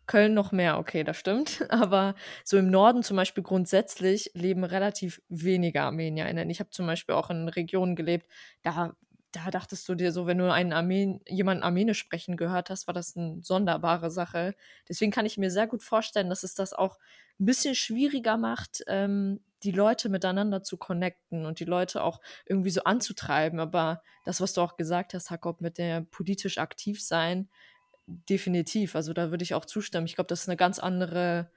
Köln 0.07 0.35
noch 0.35 0.53
mehr, 0.53 0.79
okay, 0.79 1.05
das 1.05 1.17
stimmt. 1.17 1.65
Aber 1.71 2.15
so 2.45 2.59
im 2.59 2.71
Norden 2.71 3.03
zum 3.03 3.17
Beispiel 3.17 3.43
grundsätzlich 3.43 4.31
leben 4.35 4.65
relativ 4.65 5.23
wenige 5.29 5.83
ArmenierInnen. 5.83 6.51
Ich 6.51 6.61
habe 6.61 6.71
zum 6.71 6.87
Beispiel 6.87 7.15
auch 7.15 7.31
in 7.31 7.49
Regionen 7.49 7.97
gelebt, 7.97 8.27
da, 8.63 8.95
da 9.33 9.51
dachtest 9.51 9.89
du 9.89 9.95
dir 9.95 10.13
so, 10.13 10.27
wenn 10.27 10.39
du 10.39 10.53
einen 10.53 10.73
Armen 10.73 11.21
jemanden 11.27 11.63
Armenisch 11.63 11.99
sprechen 11.99 12.37
gehört 12.37 12.69
hast, 12.69 12.87
war 12.87 12.95
das 12.95 13.17
eine 13.17 13.41
sonderbare 13.43 14.11
Sache. 14.11 14.55
Deswegen 14.89 15.13
kann 15.13 15.25
ich 15.25 15.39
mir 15.39 15.51
sehr 15.51 15.67
gut 15.67 15.83
vorstellen, 15.83 16.29
dass 16.29 16.43
es 16.43 16.55
das 16.55 16.75
auch 16.75 16.99
ein 17.41 17.47
bisschen 17.47 17.75
schwieriger 17.75 18.37
macht, 18.37 18.85
ähm, 18.89 19.41
die 19.63 19.71
Leute 19.71 20.09
miteinander 20.09 20.63
zu 20.63 20.77
connecten 20.77 21.47
und 21.47 21.61
die 21.61 21.65
Leute 21.65 22.03
auch 22.03 22.21
irgendwie 22.45 22.71
so 22.71 22.83
anzutreiben. 22.85 23.61
Aber 23.61 24.03
das, 24.25 24.41
was 24.41 24.53
du 24.53 24.61
auch 24.61 24.77
gesagt 24.77 25.15
hast, 25.15 25.31
Jakob, 25.31 25.61
mit 25.61 25.79
der 25.79 26.03
politisch 26.03 26.59
aktiv 26.59 27.03
sein, 27.03 27.49
definitiv. 28.07 28.97
Also 28.97 29.13
da 29.13 29.31
würde 29.31 29.45
ich 29.45 29.55
auch 29.55 29.65
zustimmen. 29.65 30.07
Ich 30.07 30.15
glaube, 30.15 30.29
das 30.29 30.43
ist 30.43 30.49
eine 30.49 30.57
ganz 30.57 30.79
andere 30.79 31.51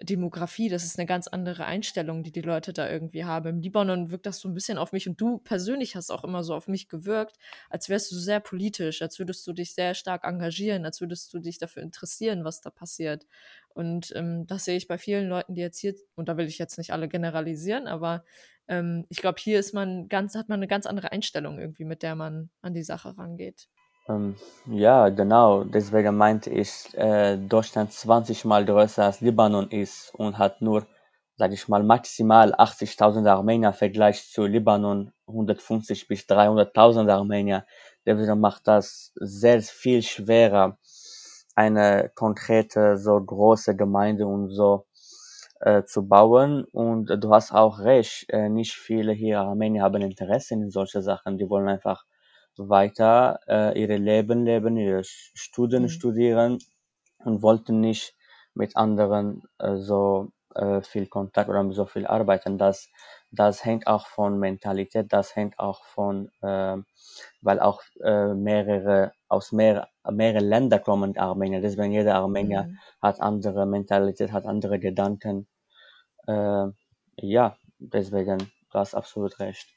Demografie, 0.00 0.68
das 0.68 0.84
ist 0.84 0.96
eine 0.96 1.06
ganz 1.06 1.26
andere 1.26 1.64
Einstellung, 1.64 2.22
die 2.22 2.30
die 2.30 2.40
Leute 2.40 2.72
da 2.72 2.88
irgendwie 2.88 3.24
haben. 3.24 3.48
Im 3.48 3.60
Libanon 3.60 4.12
wirkt 4.12 4.26
das 4.26 4.38
so 4.38 4.48
ein 4.48 4.54
bisschen 4.54 4.78
auf 4.78 4.92
mich 4.92 5.08
und 5.08 5.20
du 5.20 5.38
persönlich 5.38 5.96
hast 5.96 6.10
auch 6.10 6.22
immer 6.22 6.44
so 6.44 6.54
auf 6.54 6.68
mich 6.68 6.88
gewirkt, 6.88 7.36
als 7.68 7.88
wärst 7.88 8.12
du 8.12 8.16
sehr 8.16 8.38
politisch, 8.38 9.02
als 9.02 9.18
würdest 9.18 9.44
du 9.46 9.52
dich 9.52 9.74
sehr 9.74 9.94
stark 9.94 10.24
engagieren, 10.24 10.84
als 10.84 11.00
würdest 11.00 11.34
du 11.34 11.40
dich 11.40 11.58
dafür 11.58 11.82
interessieren, 11.82 12.44
was 12.44 12.60
da 12.60 12.70
passiert. 12.70 13.26
Und 13.70 14.12
ähm, 14.14 14.46
das 14.46 14.66
sehe 14.66 14.76
ich 14.76 14.86
bei 14.86 14.98
vielen 14.98 15.28
Leuten, 15.28 15.54
die 15.54 15.62
jetzt 15.62 15.80
hier, 15.80 15.96
und 16.14 16.28
da 16.28 16.36
will 16.36 16.46
ich 16.46 16.58
jetzt 16.58 16.78
nicht 16.78 16.92
alle 16.92 17.08
generalisieren, 17.08 17.88
aber 17.88 18.24
ähm, 18.68 19.04
ich 19.08 19.18
glaube, 19.18 19.40
hier 19.40 19.58
ist 19.58 19.74
man 19.74 20.08
ganz, 20.08 20.36
hat 20.36 20.48
man 20.48 20.60
eine 20.60 20.68
ganz 20.68 20.86
andere 20.86 21.10
Einstellung 21.10 21.58
irgendwie, 21.58 21.84
mit 21.84 22.04
der 22.04 22.14
man 22.14 22.50
an 22.62 22.74
die 22.74 22.84
Sache 22.84 23.18
rangeht. 23.18 23.68
Ähm, 24.08 24.36
ja, 24.66 25.08
genau. 25.10 25.64
Deswegen 25.64 26.16
meinte 26.16 26.50
ich, 26.50 26.88
äh, 26.94 27.36
Deutschland 27.36 27.92
20 27.92 28.44
Mal 28.44 28.64
größer 28.64 29.04
als 29.04 29.20
Libanon 29.20 29.70
ist 29.70 30.14
und 30.14 30.38
hat 30.38 30.62
nur, 30.62 30.86
sage 31.36 31.54
ich 31.54 31.68
mal, 31.68 31.82
maximal 31.82 32.54
80.000 32.54 33.26
Armenier 33.28 33.68
im 33.68 33.74
Vergleich 33.74 34.30
zu 34.30 34.46
Libanon 34.46 35.12
150 35.26 36.08
bis 36.08 36.26
300.000 36.26 37.10
Armenier. 37.10 37.66
Deswegen 38.06 38.40
macht 38.40 38.66
das 38.66 39.12
sehr 39.16 39.60
viel 39.62 40.02
schwerer, 40.02 40.78
eine 41.54 42.10
konkrete, 42.14 42.96
so 42.98 43.20
große 43.20 43.76
Gemeinde 43.76 44.26
und 44.26 44.50
so 44.50 44.86
äh, 45.60 45.84
zu 45.84 46.06
bauen. 46.08 46.64
Und 46.72 47.06
du 47.22 47.34
hast 47.34 47.52
auch 47.52 47.80
recht, 47.80 48.26
äh, 48.30 48.48
nicht 48.48 48.74
viele 48.74 49.12
hier 49.12 49.40
Armenier 49.40 49.82
haben 49.82 50.02
Interesse 50.02 50.54
in 50.54 50.70
solche 50.70 51.02
Sachen. 51.02 51.38
Die 51.38 51.48
wollen 51.50 51.68
einfach 51.68 52.04
weiter 52.58 53.40
äh, 53.46 53.80
ihre 53.80 53.96
Leben 53.96 54.44
leben, 54.44 54.76
ihre 54.76 55.02
Studien 55.04 55.84
mhm. 55.84 55.88
studieren 55.88 56.58
und 57.24 57.42
wollten 57.42 57.80
nicht 57.80 58.14
mit 58.54 58.76
anderen 58.76 59.42
äh, 59.58 59.76
so 59.76 60.32
äh, 60.54 60.82
viel 60.82 61.06
Kontakt 61.06 61.48
oder 61.48 61.70
so 61.72 61.86
viel 61.86 62.06
arbeiten. 62.06 62.58
Das, 62.58 62.88
das 63.30 63.64
hängt 63.64 63.86
auch 63.86 64.06
von 64.06 64.38
Mentalität, 64.38 65.12
das 65.12 65.36
hängt 65.36 65.58
auch 65.58 65.84
von, 65.84 66.30
äh, 66.42 66.76
weil 67.42 67.60
auch 67.60 67.82
äh, 68.02 68.34
mehrere 68.34 69.12
aus 69.28 69.52
mehr, 69.52 69.88
mehreren 70.10 70.48
Ländern 70.48 70.82
kommen 70.82 71.16
Armenier. 71.16 71.60
Deswegen 71.60 71.92
jeder 71.92 72.16
Armenier 72.16 72.64
mhm. 72.64 72.78
hat 73.02 73.20
andere 73.20 73.66
Mentalität, 73.66 74.32
hat 74.32 74.46
andere 74.46 74.78
Gedanken. 74.78 75.46
Äh, 76.26 76.66
ja, 77.16 77.56
deswegen, 77.78 78.38
du 78.38 78.78
hast 78.78 78.94
absolut 78.94 79.38
recht. 79.38 79.68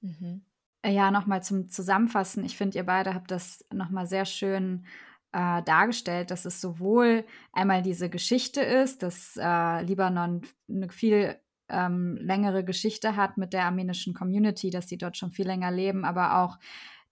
Mhm. 0.00 0.42
Ja, 0.84 1.10
nochmal 1.10 1.42
zum 1.42 1.68
Zusammenfassen. 1.68 2.44
Ich 2.44 2.56
finde, 2.56 2.78
ihr 2.78 2.86
beide 2.86 3.14
habt 3.14 3.30
das 3.30 3.64
nochmal 3.72 4.06
sehr 4.06 4.24
schön 4.24 4.86
äh, 5.32 5.62
dargestellt, 5.62 6.30
dass 6.30 6.44
es 6.44 6.60
sowohl 6.60 7.24
einmal 7.52 7.82
diese 7.82 8.08
Geschichte 8.08 8.60
ist, 8.60 9.02
dass 9.02 9.36
äh, 9.36 9.82
Libanon 9.82 10.42
eine 10.68 10.88
viel 10.88 11.36
ähm, 11.68 12.16
längere 12.20 12.64
Geschichte 12.64 13.16
hat 13.16 13.36
mit 13.36 13.52
der 13.52 13.64
armenischen 13.64 14.14
Community, 14.14 14.70
dass 14.70 14.88
sie 14.88 14.98
dort 14.98 15.16
schon 15.16 15.32
viel 15.32 15.46
länger 15.46 15.72
leben, 15.72 16.04
aber 16.04 16.38
auch 16.38 16.58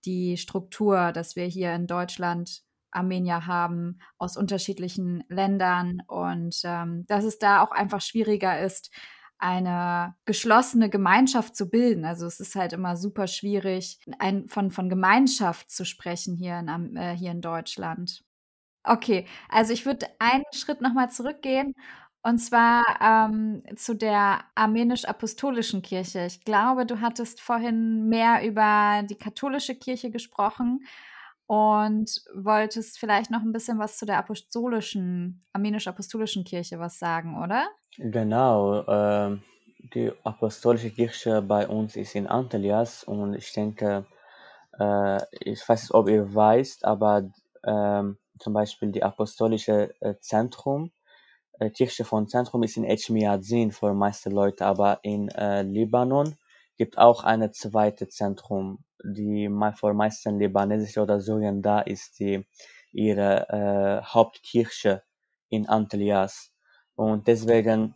die 0.05 0.37
Struktur, 0.37 1.11
dass 1.13 1.35
wir 1.35 1.47
hier 1.47 1.75
in 1.75 1.87
Deutschland 1.89 2.63
Armenier 2.93 3.47
haben 3.47 3.99
aus 4.19 4.37
unterschiedlichen 4.37 5.25
Ländern 5.29 6.01
und 6.07 6.61
ähm, 6.65 7.05
dass 7.09 7.25
es 7.25 7.39
da 7.39 7.63
auch 7.63 7.73
einfach 7.73 8.01
schwieriger 8.01 8.61
ist, 8.61 8.91
eine 9.39 10.15
geschlossene 10.25 10.89
Gemeinschaft 10.91 11.57
zu 11.57 11.69
bilden. 11.71 12.05
Also 12.05 12.27
es 12.27 12.41
ist 12.41 12.55
halt 12.55 12.73
immer 12.73 12.97
super 12.97 13.27
schwierig, 13.27 13.99
ein, 14.19 14.49
von, 14.49 14.71
von 14.71 14.89
Gemeinschaft 14.89 15.71
zu 15.71 15.85
sprechen 15.85 16.37
hier 16.37 16.59
in, 16.59 16.97
äh, 16.97 17.17
hier 17.17 17.31
in 17.31 17.41
Deutschland. 17.41 18.23
Okay, 18.85 19.27
also 19.49 19.73
ich 19.73 19.87
würde 19.87 20.07
einen 20.19 20.45
Schritt 20.53 20.81
nochmal 20.83 21.11
zurückgehen 21.11 21.75
und 22.23 22.39
zwar 22.39 22.83
ähm, 23.03 23.63
zu 23.77 23.95
der 23.95 24.45
armenisch-apostolischen 24.55 25.83
Kirche. 25.83 26.25
Ich 26.27 26.45
glaube, 26.45 26.87
du 26.87 27.01
hattest 27.01 27.41
vorhin 27.41 28.09
mehr 28.09 28.47
über 28.47 29.03
die 29.09 29.17
katholische 29.17 29.75
Kirche 29.75 30.11
gesprochen 30.11 30.87
und 31.47 32.23
wolltest 32.35 32.99
vielleicht 32.99 33.31
noch 33.31 33.43
ein 33.43 33.53
bisschen 33.53 33.79
was 33.79 33.99
zu 33.99 34.07
der 34.07 34.19
apostolischen, 34.19 35.45
armenisch-apostolischen 35.53 36.45
Kirche 36.45 36.79
was 36.79 36.99
sagen, 36.99 37.39
oder? 37.43 37.69
Genau, 37.99 38.81
äh, 38.83 39.37
die 39.95 40.13
apostolische 40.25 40.91
Kirche 40.91 41.43
bei 41.43 41.67
uns 41.69 41.97
ist 41.97 42.15
in 42.15 42.27
Antelias 42.27 43.05
und 43.05 43.35
ich 43.35 43.53
denke, 43.53 44.07
äh, 44.81 45.21
ich 45.41 45.69
weiß 45.69 45.83
nicht, 45.85 45.95
ob 45.95 46.09
ihr 46.09 46.35
weißt, 46.35 46.85
aber 46.87 47.31
äh, 47.65 48.05
zum 48.41 48.53
Beispiel 48.55 48.93
die 48.93 49.03
apostolische 49.05 49.95
äh, 50.01 50.17
Zentrum, 50.21 50.93
äh, 51.61 51.71
Kirche 51.71 52.05
von 52.05 52.29
Zentrum 52.29 52.63
ist 52.65 52.77
in 52.79 52.85
Echmiadzin 52.85 53.73
für 53.73 53.95
meiste 53.95 54.31
Leute, 54.31 54.67
aber 54.67 55.01
in 55.05 55.29
äh, 55.31 55.63
Libanon 55.63 56.37
gibt 56.79 56.99
auch 56.99 57.25
eine 57.25 57.53
zweite 57.53 58.09
Zentrum, 58.09 58.85
die 59.05 59.51
für 59.77 59.95
meisten 59.95 60.39
Libanesische 60.41 61.03
oder 61.03 61.21
Syrien 61.21 61.63
da 61.63 61.81
ist, 61.83 62.21
die 62.21 62.47
ihre 62.93 63.49
äh, 63.51 64.05
Hauptkirche 64.07 65.05
in 65.51 65.69
Antelias. 65.69 66.54
Und 66.97 67.27
deswegen, 67.27 67.95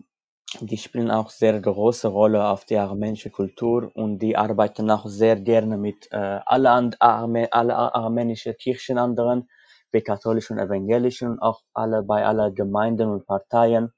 die 0.61 0.77
spielen 0.77 1.11
auch 1.11 1.31
sehr 1.31 1.61
große 1.61 2.09
Rolle 2.09 2.49
auf 2.49 2.65
die 2.65 2.77
armenische 2.77 3.31
Kultur 3.31 3.91
und 3.95 4.19
die 4.19 4.37
arbeiten 4.37 4.91
auch 4.91 5.07
sehr 5.07 5.37
gerne 5.37 5.77
mit 5.77 6.09
äh, 6.11 6.41
alle, 6.45 6.71
Arme, 6.99 7.53
alle 7.53 7.77
armenischen 7.77 8.57
Kirchen 8.57 8.99
anderen, 8.99 9.49
wie 9.93 10.03
katholischen 10.03 10.59
und 10.59 10.65
evangelischen, 10.65 11.39
auch 11.39 11.63
alle 11.73 12.03
bei 12.03 12.25
aller 12.25 12.51
Gemeinden 12.51 13.09
und 13.11 13.27
Parteien. 13.27 13.93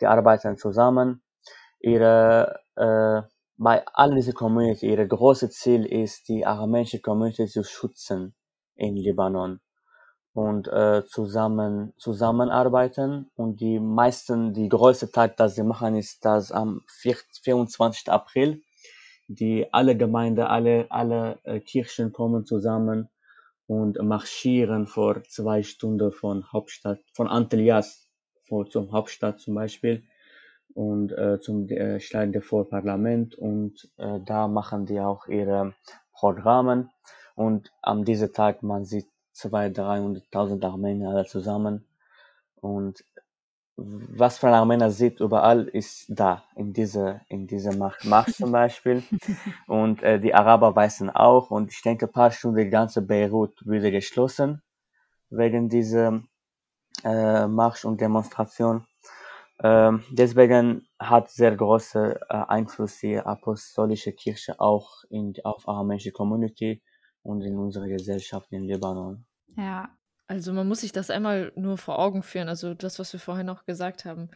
Die 0.00 0.06
arbeiten 0.06 0.56
zusammen. 0.56 1.22
Ihre 1.80 2.60
äh, 2.76 3.22
bei 3.56 3.84
all 3.92 4.14
diese 4.14 4.32
Community, 4.32 4.88
ihr 4.88 5.06
großes 5.06 5.50
Ziel 5.50 5.84
ist, 5.84 6.28
die 6.28 6.44
armenische 6.46 7.00
Community 7.00 7.46
zu 7.46 7.62
schützen 7.64 8.34
in 8.76 8.96
Libanon 8.96 9.60
und 10.34 10.68
äh, 10.68 11.04
zusammen 11.06 11.92
zusammenarbeiten 11.98 13.30
und 13.36 13.60
die 13.60 13.78
meisten, 13.78 14.54
die 14.54 14.68
größte 14.68 15.10
Tag, 15.10 15.36
das 15.36 15.54
sie 15.54 15.62
machen, 15.62 15.96
ist 15.96 16.24
das 16.24 16.52
am 16.52 16.82
24. 16.88 18.08
April. 18.08 18.62
Die 19.28 19.72
alle 19.72 19.96
Gemeinden, 19.96 20.42
alle 20.42 20.86
alle 20.90 21.38
äh, 21.44 21.60
Kirchen 21.60 22.12
kommen 22.12 22.44
zusammen 22.44 23.08
und 23.66 24.02
marschieren 24.02 24.86
vor 24.86 25.22
zwei 25.24 25.62
Stunden 25.62 26.12
von 26.12 26.50
Hauptstadt, 26.52 27.00
von 27.14 27.28
Antelias 27.28 28.08
vor 28.48 28.68
zum 28.68 28.92
Hauptstadt 28.92 29.40
zum 29.40 29.54
Beispiel 29.54 30.04
und 30.74 31.12
äh, 31.12 31.40
zum 31.40 31.68
äh, 31.68 32.00
Stelle 32.00 32.40
vor 32.42 32.68
Parlament 32.68 33.34
und 33.34 33.90
äh, 33.98 34.18
da 34.24 34.48
machen 34.48 34.86
die 34.86 35.00
auch 35.00 35.26
ihre 35.26 35.74
Programme 36.12 36.90
Und 37.34 37.72
an 37.82 38.04
diesem 38.04 38.32
Tag, 38.32 38.62
man 38.62 38.84
sieht 38.84 39.08
200.000, 39.34 40.22
300.000 40.32 40.64
Armenier 40.64 41.10
alle 41.10 41.26
zusammen. 41.26 41.84
Und 42.56 43.04
was 43.76 44.38
von 44.38 44.50
Armenier 44.50 44.90
sieht 44.90 45.20
überall, 45.20 45.66
ist 45.66 46.06
da, 46.08 46.44
in 46.56 46.72
dieser, 46.72 47.22
in 47.28 47.46
dieser 47.46 47.74
Marsch, 47.74 48.04
Marsch 48.04 48.34
zum 48.34 48.52
Beispiel. 48.60 49.02
Und 49.66 50.02
äh, 50.02 50.20
die 50.20 50.34
Araber 50.34 50.76
weißen 50.76 51.10
auch. 51.10 51.50
Und 51.50 51.72
ich 51.72 51.82
denke, 51.82 52.06
ein 52.06 52.12
paar 52.12 52.30
Stunden, 52.30 52.58
die 52.58 52.70
ganze 52.70 53.02
Beirut 53.02 53.64
würde 53.64 53.90
geschlossen 53.90 54.62
wegen 55.30 55.68
dieser 55.68 56.22
äh, 57.04 57.46
Marsch 57.46 57.84
und 57.84 58.00
Demonstration. 58.00 58.86
Ähm, 59.62 60.02
deswegen 60.10 60.86
hat 60.98 61.30
sehr 61.30 61.54
große 61.56 62.20
äh, 62.28 62.34
Einfluss 62.34 62.98
die 62.98 63.18
apostolische 63.18 64.12
Kirche 64.12 64.60
auch 64.60 65.04
in, 65.08 65.34
auf 65.44 65.68
armenische 65.68 66.12
Community 66.12 66.82
und 67.22 67.42
in 67.42 67.56
unsere 67.58 67.88
Gesellschaft 67.88 68.52
in 68.52 68.64
Libanon. 68.64 69.24
Ja. 69.56 69.88
Also 70.28 70.52
man 70.52 70.66
muss 70.66 70.80
sich 70.80 70.92
das 70.92 71.10
einmal 71.10 71.52
nur 71.56 71.76
vor 71.76 71.98
Augen 71.98 72.22
führen. 72.22 72.48
Also 72.48 72.72
das, 72.72 72.98
was 72.98 73.12
wir 73.12 73.20
vorhin 73.20 73.46
noch 73.46 73.66
gesagt 73.66 74.04
haben. 74.04 74.30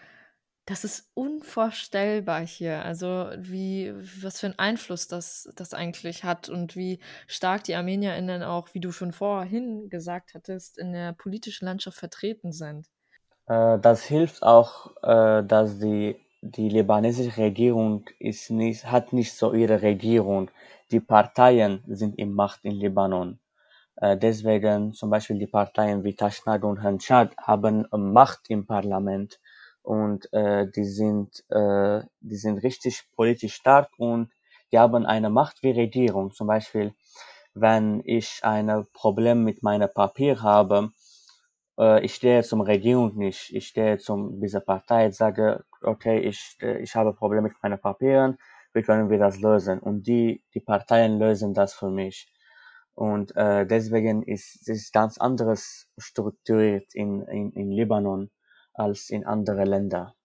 Das 0.66 0.84
ist 0.84 1.10
unvorstellbar 1.14 2.44
hier. 2.44 2.84
Also 2.84 3.30
wie, 3.38 3.94
was 4.20 4.40
für 4.40 4.46
einen 4.46 4.58
Einfluss 4.58 5.08
das, 5.08 5.48
das 5.54 5.72
eigentlich 5.72 6.24
hat 6.24 6.48
und 6.48 6.76
wie 6.76 7.00
stark 7.28 7.64
die 7.64 7.76
ArmenierInnen 7.76 8.42
auch, 8.42 8.74
wie 8.74 8.80
du 8.80 8.92
schon 8.92 9.12
vorhin 9.12 9.88
gesagt 9.88 10.34
hattest, 10.34 10.76
in 10.76 10.92
der 10.92 11.12
politischen 11.12 11.64
Landschaft 11.64 11.96
vertreten 11.96 12.52
sind. 12.52 12.88
Äh, 13.46 13.78
das 13.78 14.02
hilft 14.02 14.42
auch, 14.42 14.96
äh, 15.02 15.44
dass 15.44 15.78
die, 15.78 16.16
die 16.42 16.68
libanesische 16.68 17.36
Regierung 17.38 18.04
ist 18.18 18.50
nicht, 18.50 18.86
hat 18.90 19.12
nicht 19.12 19.32
so 19.34 19.52
ihre 19.52 19.82
Regierung. 19.82 20.50
Die 20.90 21.00
Parteien 21.00 21.82
sind 21.86 22.18
in 22.18 22.32
Macht 22.34 22.64
in 22.64 22.72
Libanon. 22.72 23.38
Äh, 23.96 24.16
deswegen 24.18 24.92
zum 24.94 25.10
Beispiel 25.10 25.38
die 25.38 25.46
Parteien 25.46 26.04
wie 26.04 26.14
Tashnag 26.14 26.64
und 26.64 26.82
Hanchad 26.82 27.36
haben 27.38 27.86
Macht 27.92 28.50
im 28.50 28.66
Parlament 28.66 29.40
und 29.82 30.32
äh, 30.32 30.66
die 30.70 30.84
sind 30.84 31.44
äh, 31.50 32.02
die 32.20 32.36
sind 32.36 32.58
richtig 32.62 33.04
politisch 33.16 33.54
stark 33.54 33.90
und 33.98 34.30
die 34.72 34.78
haben 34.78 35.06
eine 35.06 35.30
Macht 35.30 35.62
wie 35.62 35.70
Regierung. 35.70 36.32
Zum 36.32 36.48
Beispiel, 36.48 36.94
wenn 37.54 38.02
ich 38.04 38.40
ein 38.42 38.86
Problem 38.92 39.44
mit 39.44 39.62
meinem 39.62 39.88
Papier 39.92 40.42
habe, 40.42 40.90
äh, 40.90 41.05
ich 42.04 42.14
stehe 42.14 42.42
zum 42.42 42.60
Regierung 42.62 43.16
nicht, 43.16 43.54
ich 43.54 43.68
stehe 43.68 43.98
zum 43.98 44.40
dieser 44.40 44.60
Partei, 44.60 45.10
sage, 45.10 45.64
okay, 45.82 46.18
ich, 46.20 46.56
äh, 46.60 46.78
ich 46.82 46.94
habe 46.94 47.12
Probleme 47.14 47.42
mit 47.48 47.62
meinen 47.62 47.80
Papieren, 47.80 48.38
wie 48.74 48.82
können 48.82 49.10
wir 49.10 49.18
das 49.18 49.40
lösen? 49.40 49.78
Und 49.80 50.06
die, 50.06 50.42
die 50.54 50.60
Parteien 50.60 51.18
lösen 51.18 51.54
das 51.54 51.74
für 51.74 51.90
mich. 51.90 52.32
Und 52.94 53.36
äh, 53.36 53.66
deswegen 53.66 54.22
ist 54.22 54.68
es 54.68 54.90
ganz 54.92 55.18
anderes 55.18 55.88
strukturiert 55.98 56.94
in, 56.94 57.22
in, 57.22 57.52
in 57.52 57.70
Libanon 57.70 58.30
als 58.74 59.10
in 59.10 59.26
andere 59.26 59.64
Länder. 59.64 60.15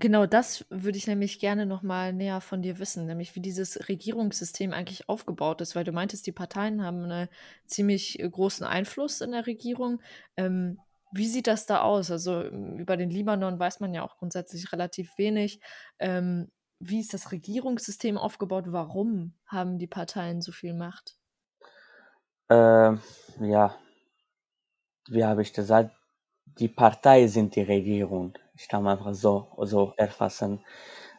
Genau 0.00 0.26
das 0.26 0.64
würde 0.70 0.96
ich 0.96 1.08
nämlich 1.08 1.40
gerne 1.40 1.66
noch 1.66 1.82
mal 1.82 2.12
näher 2.12 2.40
von 2.40 2.62
dir 2.62 2.78
wissen, 2.78 3.06
nämlich 3.06 3.34
wie 3.34 3.40
dieses 3.40 3.88
Regierungssystem 3.88 4.72
eigentlich 4.72 5.08
aufgebaut 5.08 5.60
ist, 5.60 5.74
weil 5.74 5.82
du 5.82 5.90
meintest, 5.90 6.24
die 6.26 6.32
Parteien 6.32 6.84
haben 6.84 7.02
einen 7.02 7.28
ziemlich 7.66 8.20
äh, 8.20 8.28
großen 8.28 8.64
Einfluss 8.64 9.20
in 9.20 9.32
der 9.32 9.46
Regierung. 9.46 10.00
Ähm, 10.36 10.78
wie 11.10 11.26
sieht 11.26 11.48
das 11.48 11.66
da 11.66 11.80
aus? 11.80 12.12
Also 12.12 12.44
über 12.44 12.96
den 12.96 13.10
Libanon 13.10 13.58
weiß 13.58 13.80
man 13.80 13.92
ja 13.92 14.04
auch 14.04 14.18
grundsätzlich 14.18 14.72
relativ 14.72 15.18
wenig. 15.18 15.60
Ähm, 15.98 16.48
wie 16.78 17.00
ist 17.00 17.12
das 17.12 17.32
Regierungssystem 17.32 18.18
aufgebaut? 18.18 18.66
Warum 18.68 19.32
haben 19.46 19.78
die 19.78 19.88
Parteien 19.88 20.42
so 20.42 20.52
viel 20.52 20.74
Macht? 20.74 21.16
Äh, 22.50 22.92
ja, 23.40 23.74
wie 25.08 25.24
habe 25.24 25.42
ich 25.42 25.52
gesagt, 25.52 25.90
die 26.44 26.68
Partei 26.68 27.26
sind 27.26 27.56
die 27.56 27.62
Regierung. 27.62 28.34
Ich 28.58 28.68
kann 28.68 28.86
einfach 28.88 29.14
so, 29.14 29.52
so 29.58 29.92
erfassen. 29.96 30.64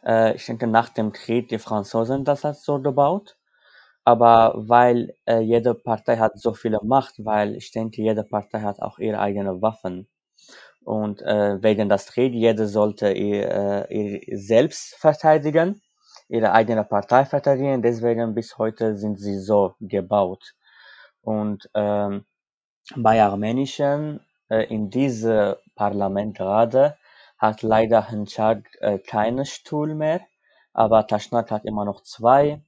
Äh, 0.04 0.36
ich 0.36 0.44
denke, 0.46 0.66
nach 0.66 0.90
dem 0.90 1.12
Krieg, 1.12 1.48
die 1.48 1.58
Franzosen 1.58 2.24
das 2.24 2.44
hat 2.44 2.56
so 2.58 2.80
gebaut. 2.80 3.36
Aber 4.04 4.54
weil 4.56 5.14
äh, 5.26 5.40
jede 5.40 5.74
Partei 5.74 6.18
hat 6.18 6.38
so 6.38 6.54
viel 6.54 6.78
Macht, 6.82 7.14
weil 7.24 7.56
ich 7.56 7.70
denke, 7.72 8.02
jede 8.02 8.24
Partei 8.24 8.60
hat 8.60 8.80
auch 8.82 8.98
ihre 8.98 9.20
eigenen 9.20 9.62
Waffen. 9.62 10.08
Und 10.84 11.22
äh, 11.22 11.62
wegen 11.62 11.88
des 11.88 12.06
Krieg, 12.08 12.34
jeder 12.34 12.66
sollte 12.66 13.12
ihr, 13.12 13.86
äh, 13.90 13.94
ihr 13.94 14.38
selbst 14.38 14.96
verteidigen, 14.96 15.80
ihre 16.28 16.52
eigene 16.52 16.84
Partei 16.84 17.24
verteidigen. 17.24 17.82
Deswegen 17.82 18.34
bis 18.34 18.58
heute 18.58 18.96
sind 18.96 19.18
sie 19.18 19.38
so 19.38 19.74
gebaut. 19.80 20.54
Und 21.22 21.70
ähm, 21.74 22.24
bei 22.96 23.22
Armenischen 23.22 24.20
äh, 24.50 24.64
in 24.74 24.90
diesem 24.90 25.54
Parlament 25.74 26.36
gerade 26.36 26.96
hat 27.40 27.62
leider 27.62 28.10
Hınçak 28.10 28.64
äh, 28.80 28.98
keinen 28.98 29.46
Stuhl 29.46 29.94
mehr, 29.94 30.20
aber 30.72 31.06
Taschnak 31.06 31.50
hat 31.50 31.64
immer 31.64 31.84
noch 31.84 32.02
zwei. 32.02 32.62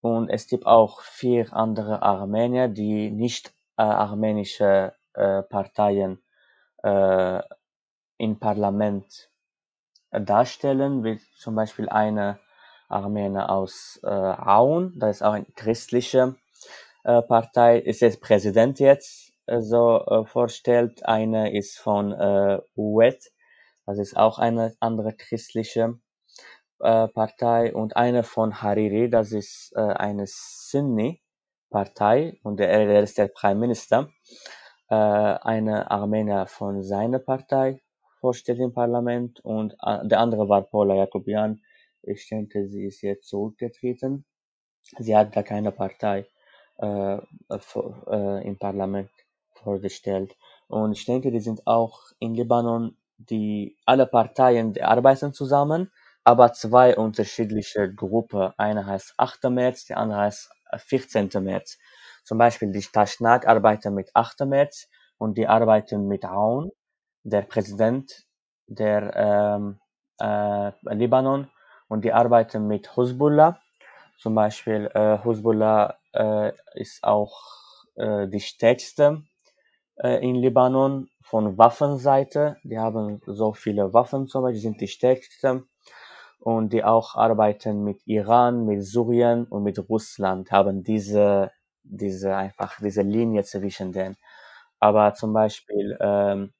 Und 0.00 0.30
es 0.30 0.46
gibt 0.46 0.66
auch 0.66 1.02
vier 1.02 1.52
andere 1.52 2.02
Armenier, 2.02 2.68
die 2.68 3.10
nicht 3.10 3.52
äh, 3.76 3.82
armenische 3.82 4.94
äh, 5.12 5.42
Parteien 5.42 6.22
äh, 6.82 7.42
im 8.16 8.38
Parlament 8.38 9.30
darstellen, 10.10 11.04
wie 11.04 11.20
zum 11.36 11.54
Beispiel 11.54 11.88
eine 11.90 12.40
Armenier 12.88 13.50
aus 13.50 14.00
äh, 14.02 14.08
Aun, 14.08 14.94
das 14.98 15.16
ist 15.16 15.22
auch 15.22 15.34
eine 15.34 15.46
christliche 15.54 16.36
äh, 17.04 17.20
Partei, 17.22 17.78
ist 17.78 18.00
jetzt 18.00 18.22
Präsident 18.22 18.80
jetzt 18.80 19.34
so 19.46 20.04
äh, 20.06 20.24
vorstellt. 20.24 21.04
Eine 21.06 21.56
ist 21.56 21.78
von 21.78 22.12
äh, 22.12 22.60
UET, 22.76 23.30
das 23.90 23.98
ist 23.98 24.16
auch 24.16 24.38
eine 24.38 24.76
andere 24.78 25.12
christliche 25.12 25.98
äh, 26.78 27.08
Partei 27.08 27.74
und 27.74 27.96
eine 27.96 28.22
von 28.22 28.62
Hariri, 28.62 29.10
das 29.10 29.32
ist 29.32 29.72
äh, 29.74 29.80
eine 29.80 30.26
Sunni-Partei 30.28 31.18
und 32.44 32.60
der, 32.60 32.86
der 32.86 33.02
ist 33.02 33.18
der 33.18 33.26
Prime 33.26 33.58
Minister. 33.58 34.08
Äh, 34.88 34.94
eine 34.94 35.90
Armenier 35.90 36.46
von 36.46 36.84
seiner 36.84 37.18
Partei 37.18 37.82
vorstellt 38.20 38.60
im 38.60 38.72
Parlament 38.72 39.40
und 39.40 39.74
äh, 39.82 40.06
der 40.06 40.20
andere 40.20 40.48
war 40.48 40.62
Paula 40.62 40.94
Jacobian. 40.94 41.60
Ich 42.02 42.28
denke, 42.28 42.68
sie 42.68 42.84
ist 42.86 43.02
jetzt 43.02 43.28
zurückgetreten. 43.28 44.24
Sie 45.00 45.16
hat 45.16 45.34
da 45.34 45.42
keine 45.42 45.72
Partei 45.72 46.26
äh, 46.78 47.16
äh, 47.16 48.46
im 48.46 48.56
Parlament 48.56 49.10
vorgestellt. 49.52 50.36
Und 50.68 50.92
ich 50.92 51.04
denke, 51.04 51.32
die 51.32 51.40
sind 51.40 51.66
auch 51.66 52.02
in 52.20 52.34
Libanon, 52.34 52.96
die 53.28 53.76
alle 53.86 54.06
Parteien 54.06 54.72
die 54.72 54.82
arbeiten 54.82 55.32
zusammen, 55.32 55.90
aber 56.24 56.52
zwei 56.52 56.96
unterschiedliche 56.96 57.92
Gruppen. 57.92 58.52
Eine 58.56 58.86
heißt 58.86 59.14
8. 59.16 59.44
März, 59.50 59.84
die 59.86 59.94
andere 59.94 60.20
heißt 60.20 60.50
14. 60.76 61.30
März. 61.40 61.78
Zum 62.24 62.38
Beispiel 62.38 62.72
die 62.72 62.82
Tashnak 62.82 63.46
arbeitet 63.46 63.92
mit 63.92 64.10
8. 64.14 64.40
März 64.46 64.88
und 65.18 65.36
die 65.36 65.46
arbeiten 65.46 66.06
mit 66.06 66.24
Aoun, 66.24 66.70
der 67.22 67.42
Präsident 67.42 68.26
der 68.66 69.12
ähm, 69.16 69.80
äh, 70.20 70.94
Libanon, 70.94 71.50
und 71.88 72.04
die 72.04 72.12
arbeiten 72.12 72.66
mit 72.66 72.96
Hezbollah. 72.96 73.58
Zum 74.18 74.34
Beispiel 74.34 74.90
äh, 74.94 75.18
Hezbollah 75.24 75.98
äh, 76.12 76.52
ist 76.74 77.02
auch 77.02 77.34
äh, 77.96 78.28
die 78.28 78.40
stärkste 78.40 79.04
äh, 79.14 79.29
in 80.02 80.36
Libanon 80.36 81.08
von 81.22 81.58
Waffenseite. 81.58 82.56
Die 82.64 82.78
haben 82.78 83.20
so 83.26 83.52
viele 83.52 83.92
Waffen 83.92 84.26
zum 84.28 84.42
Beispiel, 84.42 84.60
sind 84.60 84.80
die 84.80 84.88
stärksten. 84.88 85.68
Und 86.38 86.72
die 86.72 86.84
auch 86.84 87.16
arbeiten 87.16 87.84
mit 87.84 88.00
Iran, 88.06 88.64
mit 88.64 88.82
Syrien 88.82 89.44
und 89.44 89.62
mit 89.62 89.78
Russland, 89.90 90.50
haben 90.50 90.82
diese, 90.82 91.50
diese 91.82 92.34
einfach, 92.34 92.78
diese 92.80 93.02
Linie 93.02 93.44
zwischen 93.44 93.92
denen. 93.92 94.16
Aber 94.78 95.12
zum 95.12 95.34
Beispiel 95.34 95.98
ähm, 96.00 96.54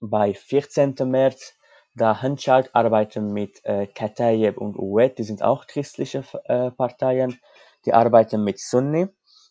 bei 0.00 0.34
14. 0.34 0.96
März, 1.04 1.54
da 1.94 2.20
Hınçak 2.20 2.70
arbeiten 2.72 3.32
mit 3.32 3.64
äh, 3.64 3.86
Kataib 3.86 4.58
und 4.58 4.76
Uwet, 4.76 5.18
die 5.18 5.24
sind 5.24 5.42
auch 5.42 5.66
christliche 5.66 6.24
äh, 6.44 6.70
Parteien, 6.70 7.38
die 7.84 7.92
arbeiten 7.92 8.42
mit 8.42 8.58
Sunni, 8.58 9.08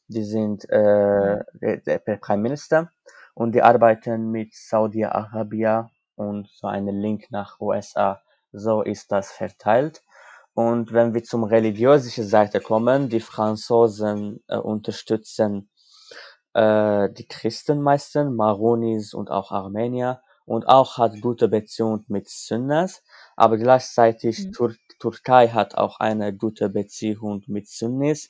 die 0.09 0.23
sind 0.23 0.69
äh, 0.69 1.39
der, 1.53 1.99
der 1.99 2.17
Prime 2.17 2.41
Minister 2.41 2.91
und 3.33 3.53
die 3.53 3.61
arbeiten 3.61 4.31
mit 4.31 4.53
Saudi-Arabien 4.53 5.89
und 6.15 6.49
so 6.49 6.67
einen 6.67 6.99
Link 6.99 7.31
nach 7.31 7.59
USA. 7.59 8.21
So 8.51 8.81
ist 8.81 9.11
das 9.11 9.31
verteilt. 9.31 10.03
Und 10.53 10.91
wenn 10.91 11.13
wir 11.13 11.23
zum 11.23 11.45
religiösen 11.45 12.23
Seite 12.25 12.59
kommen, 12.59 13.07
die 13.09 13.21
Franzosen 13.21 14.43
äh, 14.47 14.57
unterstützen 14.57 15.69
äh, 16.53 17.09
die 17.11 17.27
Christen 17.27 17.81
meistens, 17.81 18.35
Maronis 18.35 19.13
und 19.13 19.29
auch 19.29 19.51
Armenier 19.51 20.21
und 20.45 20.67
auch 20.67 20.97
hat 20.97 21.21
gute 21.21 21.47
Beziehung 21.47 22.03
mit 22.07 22.27
Sunnas. 22.29 23.03
Aber 23.39 23.57
gleichzeitig 23.57 24.45
mhm. 24.45 24.51
Tur 24.51 24.75
Türkei 24.99 25.47
hat 25.47 25.75
auch 25.75 26.01
eine 26.01 26.35
gute 26.35 26.67
Beziehung 26.67 27.41
mit 27.47 27.69
Sunnis 27.69 28.29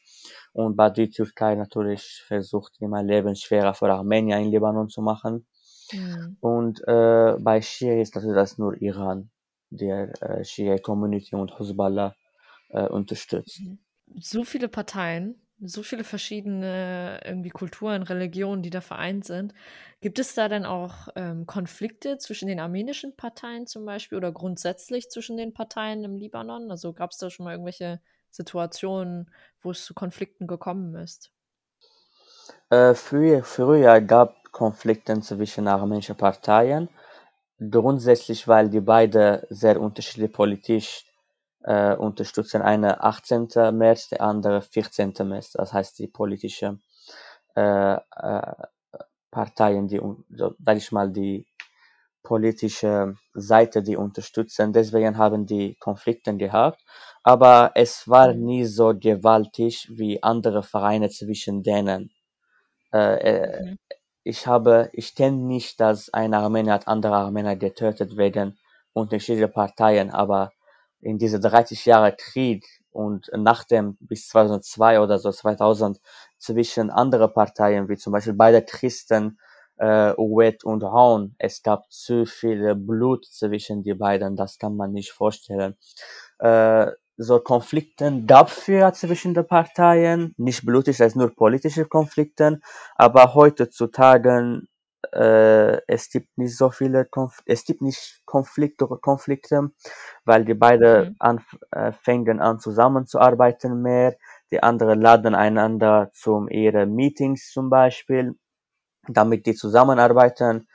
und 0.54 0.76
bei 0.76 0.92
die 0.92 1.10
Türkei 1.10 1.56
natürlich 1.56 2.24
versucht 2.28 2.80
immer 2.80 3.02
Leben 3.02 3.36
schwerer 3.36 3.74
für 3.74 3.92
Armenier 3.92 4.38
in 4.38 4.52
Libanon 4.52 4.88
zu 4.88 5.02
machen. 5.02 5.48
Mhm. 5.92 6.38
Und 6.42 6.88
äh, 6.88 7.38
bei 7.40 7.60
Shia 7.60 8.00
ist 8.00 8.14
natürlich 8.14 8.36
das 8.36 8.60
nur 8.60 8.80
Iran, 8.84 9.32
der 9.72 10.12
äh, 10.22 10.46
Shia 10.46 10.78
Community 10.78 11.36
und 11.36 11.58
Hezbollah 11.58 12.16
äh, 12.70 12.88
unterstützt. 12.88 13.62
Mhm. 13.62 13.80
So 14.20 14.44
viele 14.44 14.70
Parteien, 14.70 15.42
so 15.62 15.84
viele 15.84 16.04
verschiedene 16.04 17.20
irgendwie 17.26 17.50
Kulturen, 17.50 18.04
Religionen, 18.04 18.62
die 18.62 18.70
da 18.70 18.82
vereint 18.82 19.26
sind. 19.26 19.54
Gibt 20.02 20.20
es 20.20 20.34
da 20.34 20.48
denn 20.48 20.66
auch 20.66 21.10
ähm, 21.16 21.46
Konflikte 21.46 22.18
zwischen 22.18 22.48
den 22.48 22.60
armenischen 22.60 23.16
Parteien 23.16 23.68
zum 23.68 23.86
Beispiel 23.86 24.18
oder 24.18 24.32
grundsätzlich 24.32 25.10
zwischen 25.10 25.38
den 25.38 25.54
Parteien 25.54 26.04
im 26.04 26.16
Libanon? 26.16 26.72
Also 26.72 26.94
gab 26.94 27.12
es 27.12 27.18
da 27.18 27.30
schon 27.30 27.44
mal 27.44 27.52
irgendwelche 27.52 28.00
Situationen, 28.32 29.32
wo 29.62 29.72
es 29.72 29.84
zu 29.84 29.94
Konflikten 29.94 30.48
gekommen 30.48 30.96
ist? 30.96 31.32
Äh, 32.70 32.94
früher, 32.94 33.44
früher 33.44 34.00
gab 34.02 34.52
Konflikte 34.52 35.20
zwischen 35.22 35.68
armenischen 35.68 36.16
Parteien, 36.16 36.90
grundsätzlich, 37.60 38.48
weil 38.48 38.70
die 38.70 38.80
beide 38.82 39.46
sehr 39.50 39.80
unterschiedlich 39.82 40.32
politisch 40.32 41.06
äh, 41.70 41.96
unterstützen 41.96 42.64
eine 42.64 43.04
18. 43.04 43.50
März, 43.74 44.10
der 44.10 44.22
andere 44.22 44.62
14. 44.64 45.14
März. 45.24 45.52
Das 45.52 45.72
heißt, 45.72 46.00
die 46.00 46.08
politische 46.08 46.80
äh, 47.56 47.94
äh, 47.94 48.54
Parteien, 49.30 49.88
die, 49.88 50.02
so, 50.36 50.56
sag 50.66 50.78
ich 50.78 50.92
mal, 50.92 51.12
die 51.12 51.46
politische 52.24 53.14
Seite, 53.36 53.84
die 53.84 53.96
unterstützen. 53.96 54.74
Deswegen 54.74 55.20
haben 55.20 55.46
die 55.46 55.76
Konflikte 55.76 56.36
gehabt. 56.36 56.82
Aber 57.22 57.72
es 57.76 58.08
war 58.08 58.34
mhm. 58.34 58.46
nie 58.46 58.66
so 58.66 58.96
gewaltig 58.98 59.88
wie 59.92 60.24
andere 60.24 60.64
Vereine 60.64 61.10
zwischen 61.10 61.62
denen. 61.62 62.10
Äh, 62.92 63.62
mhm. 63.62 63.78
Ich 64.24 64.48
habe, 64.48 64.90
ich 64.94 65.14
kenne 65.14 65.38
nicht, 65.38 65.80
dass 65.80 66.12
ein 66.12 66.34
Armenier 66.34 66.74
hat 66.74 66.88
andere 66.88 67.16
Armenier 67.16 67.56
getötet 67.56 68.18
wegen 68.18 68.58
unterschiedlicher 68.94 69.48
Parteien, 69.50 70.10
aber 70.10 70.52
in 71.02 71.18
diese 71.18 71.40
30 71.40 71.86
Jahre 71.86 72.16
Krieg 72.16 72.66
und 72.92 73.30
nach 73.36 73.64
dem 73.64 73.98
bis 74.00 74.28
2002 74.30 75.00
oder 75.00 75.20
so 75.20 75.32
2000 75.32 76.00
zwischen 76.38 76.90
andere 76.90 77.32
Parteien 77.32 77.88
wie 77.90 77.98
zum 77.98 78.14
Beispiel 78.14 78.34
beide 78.34 78.64
Christen 78.64 79.40
äh, 79.78 80.14
Uwet 80.18 80.64
und 80.64 80.84
Haun 80.84 81.36
es 81.38 81.64
gab 81.64 81.92
zu 81.92 82.26
viel 82.26 82.76
Blut 82.76 83.26
zwischen 83.26 83.84
die 83.84 83.94
beiden 83.94 84.36
das 84.36 84.58
kann 84.58 84.76
man 84.76 84.92
nicht 84.92 85.12
vorstellen. 85.12 85.78
Äh, 86.40 86.88
so 87.22 87.40
Konflikten 87.40 88.28
gab 88.28 88.50
für 88.50 88.94
zwischen 88.94 89.34
den 89.34 89.46
Parteien. 89.46 90.34
Nicht 90.38 90.66
blutig 90.66 90.98
das 90.98 91.16
nur 91.16 91.36
politische 91.36 91.86
Konflikte 91.86 92.62
aber 92.96 93.34
heutzutage 93.36 94.62
äh, 95.14 95.82
es 95.88 96.10
gibt 96.10 96.38
nicht 96.38 96.58
so 96.58 96.70
viele 96.70 97.06
Konf 97.06 97.42
es 97.46 97.66
gibt 97.66 97.82
nicht 97.82 98.22
Konflikte 98.26 98.88
Konflikte, 98.88 99.72
weil 100.26 100.46
die 100.46 100.54
beide 100.54 101.16
mhm. 101.22 101.40
äh, 101.72 101.92
fängen 101.94 102.40
an 102.40 102.60
zusammenzuarbeiten 102.60 103.82
mehr. 103.82 104.16
Die 104.52 104.62
anderen 104.62 105.02
laden 105.02 105.36
einander 105.36 106.12
zum 106.14 106.50
ihre 106.50 106.86
Meetings 106.86 107.52
zum 107.52 107.70
Beispiel, 107.70 108.36
damit 109.08 109.46
die 109.46 109.56
zusammenarbeiten. 109.56 110.68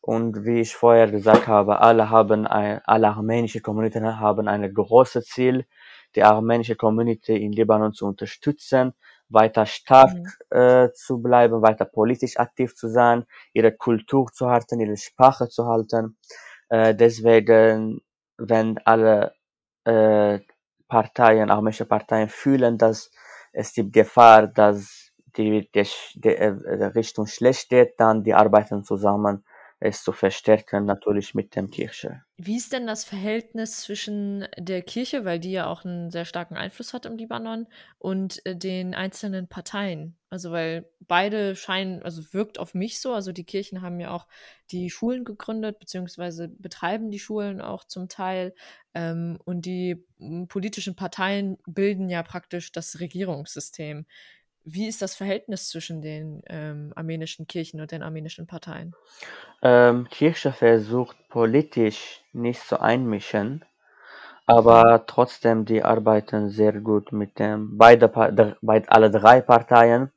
Und 0.00 0.44
wie 0.44 0.60
ich 0.60 0.74
vorher 0.74 1.10
gesagt 1.10 1.46
habe, 1.46 1.80
alle 1.80 2.10
haben 2.10 2.46
ein, 2.46 2.80
alle 2.84 3.08
armenische 3.08 3.60
Communities 3.60 4.02
haben 4.02 4.48
ein 4.48 4.74
großes 4.74 5.26
Ziel, 5.26 5.66
die 6.16 6.24
armenische 6.24 6.76
Community 6.76 7.36
in 7.36 7.52
Libanon 7.52 7.92
zu 7.92 8.06
unterstützen 8.06 8.94
weiter 9.32 9.66
stark 9.66 10.14
mhm. 10.14 10.56
äh, 10.56 10.92
zu 10.92 11.20
bleiben, 11.20 11.62
weiter 11.62 11.84
politisch 11.84 12.38
aktiv 12.38 12.74
zu 12.74 12.88
sein, 12.88 13.24
ihre 13.52 13.72
Kultur 13.72 14.26
zu 14.32 14.48
halten, 14.48 14.80
ihre 14.80 14.96
Sprache 14.96 15.48
zu 15.48 15.66
halten. 15.66 16.16
Äh, 16.68 16.94
deswegen, 16.94 18.00
wenn 18.36 18.78
alle 18.84 19.34
äh, 19.84 20.40
Parteien, 20.88 21.50
armenische 21.50 21.86
Parteien 21.86 22.28
fühlen, 22.28 22.78
dass 22.78 23.10
es 23.52 23.72
die 23.72 23.90
Gefahr, 23.90 24.46
dass 24.46 25.10
die, 25.36 25.70
die, 25.74 25.86
die, 26.14 26.36
äh, 26.36 26.84
Richtung 26.94 27.26
schlecht 27.26 27.70
geht, 27.70 27.94
dann 27.98 28.22
die 28.22 28.34
arbeiten 28.34 28.84
zusammen 28.84 29.44
es 29.84 30.02
zu 30.02 30.12
verstärken, 30.12 30.84
natürlich 30.84 31.34
mit 31.34 31.56
dem 31.56 31.70
Kirche. 31.70 32.22
Wie 32.36 32.56
ist 32.56 32.72
denn 32.72 32.86
das 32.86 33.04
Verhältnis 33.04 33.82
zwischen 33.82 34.46
der 34.56 34.82
Kirche, 34.82 35.24
weil 35.24 35.38
die 35.38 35.52
ja 35.52 35.66
auch 35.66 35.84
einen 35.84 36.10
sehr 36.10 36.24
starken 36.24 36.56
Einfluss 36.56 36.92
hat 36.92 37.06
im 37.06 37.16
Libanon, 37.16 37.66
und 37.98 38.44
äh, 38.46 38.56
den 38.56 38.94
einzelnen 38.94 39.48
Parteien? 39.48 40.16
Also, 40.30 40.50
weil 40.50 40.88
beide 41.00 41.56
scheinen, 41.56 42.02
also 42.02 42.32
wirkt 42.32 42.58
auf 42.58 42.74
mich 42.74 43.00
so, 43.00 43.12
also 43.12 43.32
die 43.32 43.44
Kirchen 43.44 43.82
haben 43.82 44.00
ja 44.00 44.10
auch 44.10 44.26
die 44.70 44.88
Schulen 44.88 45.24
gegründet, 45.24 45.78
beziehungsweise 45.78 46.48
betreiben 46.48 47.10
die 47.10 47.18
Schulen 47.18 47.60
auch 47.60 47.84
zum 47.84 48.08
Teil. 48.08 48.54
Ähm, 48.94 49.38
und 49.44 49.66
die 49.66 50.04
politischen 50.48 50.96
Parteien 50.96 51.58
bilden 51.66 52.08
ja 52.08 52.22
praktisch 52.22 52.72
das 52.72 53.00
Regierungssystem. 53.00 54.06
Wie 54.64 54.86
ist 54.86 55.02
das 55.02 55.14
Verhältnis 55.14 55.68
zwischen 55.68 56.02
den 56.02 56.42
ähm, 56.48 56.92
armenischen 56.94 57.46
Kirchen 57.46 57.80
und 57.80 57.90
den 57.90 58.02
armenischen 58.02 58.46
Parteien? 58.46 58.94
Ähm, 59.60 60.06
Kirche 60.10 60.52
versucht 60.52 61.16
politisch 61.28 62.22
nicht 62.32 62.60
zu 62.60 62.80
einmischen, 62.80 63.64
aber 64.46 65.04
trotzdem 65.06 65.64
die 65.64 65.82
arbeiten 65.82 66.50
sehr 66.50 66.72
gut 66.80 67.12
mit 67.12 67.38
dem 67.38 67.76
beide, 67.76 68.08
beide 68.08 68.90
alle 68.90 69.10
drei 69.10 69.40
Parteien. 69.40 70.12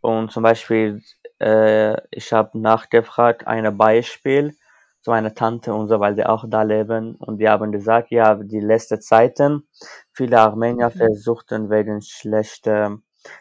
Und 0.00 0.30
zum 0.30 0.42
Beispiel, 0.42 1.02
äh, 1.40 1.96
ich 2.10 2.32
habe 2.32 2.58
nachgefragt, 2.58 3.46
ein 3.46 3.76
Beispiel 3.76 4.54
zu 5.00 5.10
meiner 5.10 5.34
Tante 5.34 5.74
und 5.74 5.88
so, 5.88 5.98
weil 5.98 6.14
die 6.14 6.24
auch 6.24 6.44
da 6.48 6.62
leben 6.62 7.16
und 7.16 7.38
die 7.38 7.48
haben 7.48 7.72
gesagt, 7.72 8.10
ja, 8.10 8.34
die 8.34 8.60
letzten 8.60 9.00
Zeiten, 9.00 9.68
viele 10.12 10.40
Armenier 10.40 10.88
mhm. 10.88 10.98
versuchten 10.98 11.70
wegen 11.70 12.00
schlechter 12.02 12.98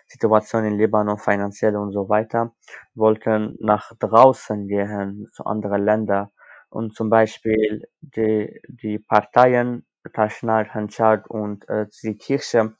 Situation 0.07 0.65
in 0.65 0.77
Libanon, 0.77 1.17
finanziell 1.17 1.75
und 1.75 1.91
so 1.91 2.09
weiter, 2.09 2.53
wollten 2.95 3.55
nach 3.59 3.91
draußen 3.99 4.67
gehen, 4.67 5.27
zu 5.33 5.45
anderen 5.45 5.83
Ländern. 5.83 6.29
Und 6.69 6.95
zum 6.95 7.09
Beispiel 7.09 7.87
die, 8.01 8.61
die 8.67 8.99
Parteien, 8.99 9.85
Tashnal, 10.13 10.73
Hanchad 10.73 11.29
und 11.29 11.67
äh, 11.69 11.87
die 12.03 12.17
Kirche 12.17 12.73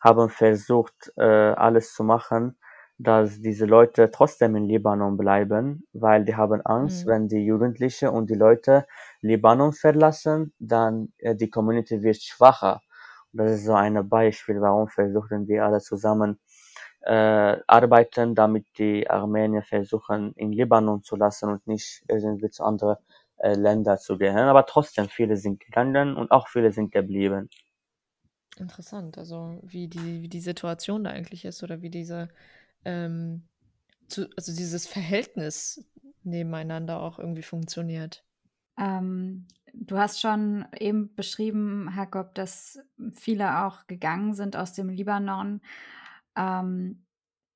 haben 0.00 0.30
versucht, 0.30 1.12
äh, 1.16 1.22
alles 1.22 1.92
zu 1.92 2.04
machen, 2.04 2.56
dass 3.02 3.40
diese 3.40 3.64
Leute 3.64 4.10
trotzdem 4.10 4.56
in 4.56 4.64
Libanon 4.64 5.16
bleiben, 5.16 5.86
weil 5.92 6.24
die 6.24 6.36
haben 6.36 6.60
Angst, 6.66 7.06
mhm. 7.06 7.10
wenn 7.10 7.28
die 7.28 7.44
Jugendlichen 7.44 8.08
und 8.10 8.28
die 8.28 8.34
Leute 8.34 8.86
Libanon 9.22 9.72
verlassen, 9.72 10.52
dann 10.58 11.12
äh, 11.18 11.34
die 11.34 11.48
Community 11.48 12.02
wird 12.02 12.22
schwacher. 12.22 12.82
Das 13.32 13.50
ist 13.52 13.64
so 13.64 13.74
ein 13.74 14.08
Beispiel, 14.08 14.60
warum 14.60 14.88
versuchen 14.88 15.46
die 15.46 15.60
alle 15.60 15.80
zusammen 15.80 16.38
arbeiten, 17.02 18.34
damit 18.34 18.66
die 18.78 19.08
Armenier 19.08 19.62
versuchen, 19.62 20.32
in 20.34 20.52
Libanon 20.52 21.02
zu 21.02 21.16
lassen 21.16 21.50
und 21.50 21.66
nicht 21.66 22.02
irgendwie 22.08 22.50
zu 22.50 22.62
anderen 22.62 22.96
äh, 23.40 23.54
Ländern 23.54 23.98
zu 23.98 24.18
gehen. 24.18 24.36
Aber 24.36 24.66
trotzdem, 24.66 25.08
viele 25.08 25.36
sind 25.36 25.60
gegangen 25.60 26.14
und 26.14 26.30
auch 26.30 26.48
viele 26.48 26.72
sind 26.72 26.92
geblieben. 26.92 27.48
Interessant, 28.58 29.16
also 29.16 29.58
wie 29.62 29.88
die, 29.88 30.20
wie 30.20 30.28
die 30.28 30.40
Situation 30.40 31.04
da 31.04 31.10
eigentlich 31.10 31.46
ist 31.46 31.62
oder 31.62 31.80
wie 31.80 31.88
diese, 31.88 32.28
ähm, 32.84 33.44
zu, 34.08 34.28
also 34.36 34.54
dieses 34.54 34.86
Verhältnis 34.86 35.88
nebeneinander 36.22 37.00
auch 37.00 37.18
irgendwie 37.18 37.42
funktioniert. 37.42 38.24
Ähm, 38.78 39.46
du 39.72 39.96
hast 39.96 40.20
schon 40.20 40.66
eben 40.78 41.14
beschrieben, 41.14 41.90
Jakob, 41.96 42.34
dass 42.34 42.78
viele 43.14 43.64
auch 43.64 43.86
gegangen 43.86 44.34
sind 44.34 44.54
aus 44.56 44.74
dem 44.74 44.90
Libanon. 44.90 45.62
Ähm, 46.40 47.04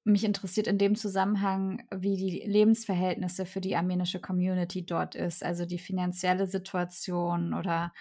mich 0.05 0.25
interessiert 0.25 0.67
in 0.67 0.77
dem 0.77 0.97
Zusammenhang, 0.97 1.83
wie 1.91 2.17
die 2.17 2.45
Lebensverhältnisse 2.47 3.47
für 3.47 3.63
die 3.63 3.75
armenische 3.75 4.21
Community 4.21 4.85
dort 4.85 5.15
ist, 5.15 5.43
also 5.43 5.65
die 5.65 5.79
finanzielle 5.79 6.47
Situation 6.47 7.55
oder 7.55 7.93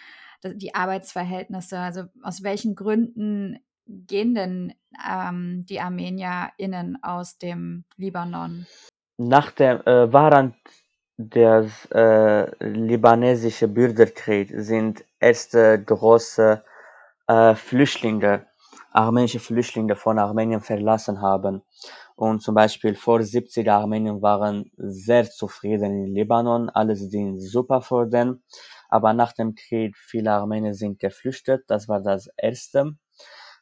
die 0.44 0.76
Arbeitsverhältnisse. 0.76 1.80
Also 1.80 2.04
aus 2.22 2.44
welchen 2.44 2.76
Gründen 2.76 3.60
gehen 3.86 4.36
denn 4.36 4.74
ähm, 5.10 5.66
die 5.70 5.80
ArmenierInnen 5.80 7.02
aus 7.02 7.38
dem 7.38 7.86
Libanon? 7.96 8.66
Nach 9.18 9.52
dem 9.52 9.80
äh, 9.86 10.12
während 10.12 10.56
des 11.18 11.86
äh, 11.92 12.66
libanesischen 12.66 13.74
Bürgerkrieg 13.74 14.52
sind 14.58 15.06
erste 15.20 15.82
große 15.82 16.64
äh, 17.28 17.56
Flüchtlinge 17.56 18.46
armenische 18.94 19.40
Flüchtlinge 19.40 19.96
von 19.96 20.20
Armenien 20.20 20.62
verlassen 20.62 21.22
haben. 21.22 21.64
Und 22.16 22.42
zum 22.42 22.56
Beispiel 22.56 22.96
vor 22.96 23.22
70 23.24 23.70
Armenien 23.70 24.22
waren 24.22 24.72
sehr 24.78 25.30
zufrieden 25.30 26.06
in 26.06 26.14
Libanon, 26.16 26.70
alles 26.70 27.10
ging 27.10 27.40
super 27.40 27.82
für 27.82 28.06
den. 28.08 28.44
aber 28.90 29.14
nach 29.14 29.34
dem 29.34 29.56
Krieg 29.56 29.98
viele 29.98 30.32
Armenier 30.34 30.74
sind 30.76 31.00
geflüchtet. 31.00 31.64
Das 31.68 31.88
war 31.90 32.02
das 32.02 32.30
erste 32.38 32.94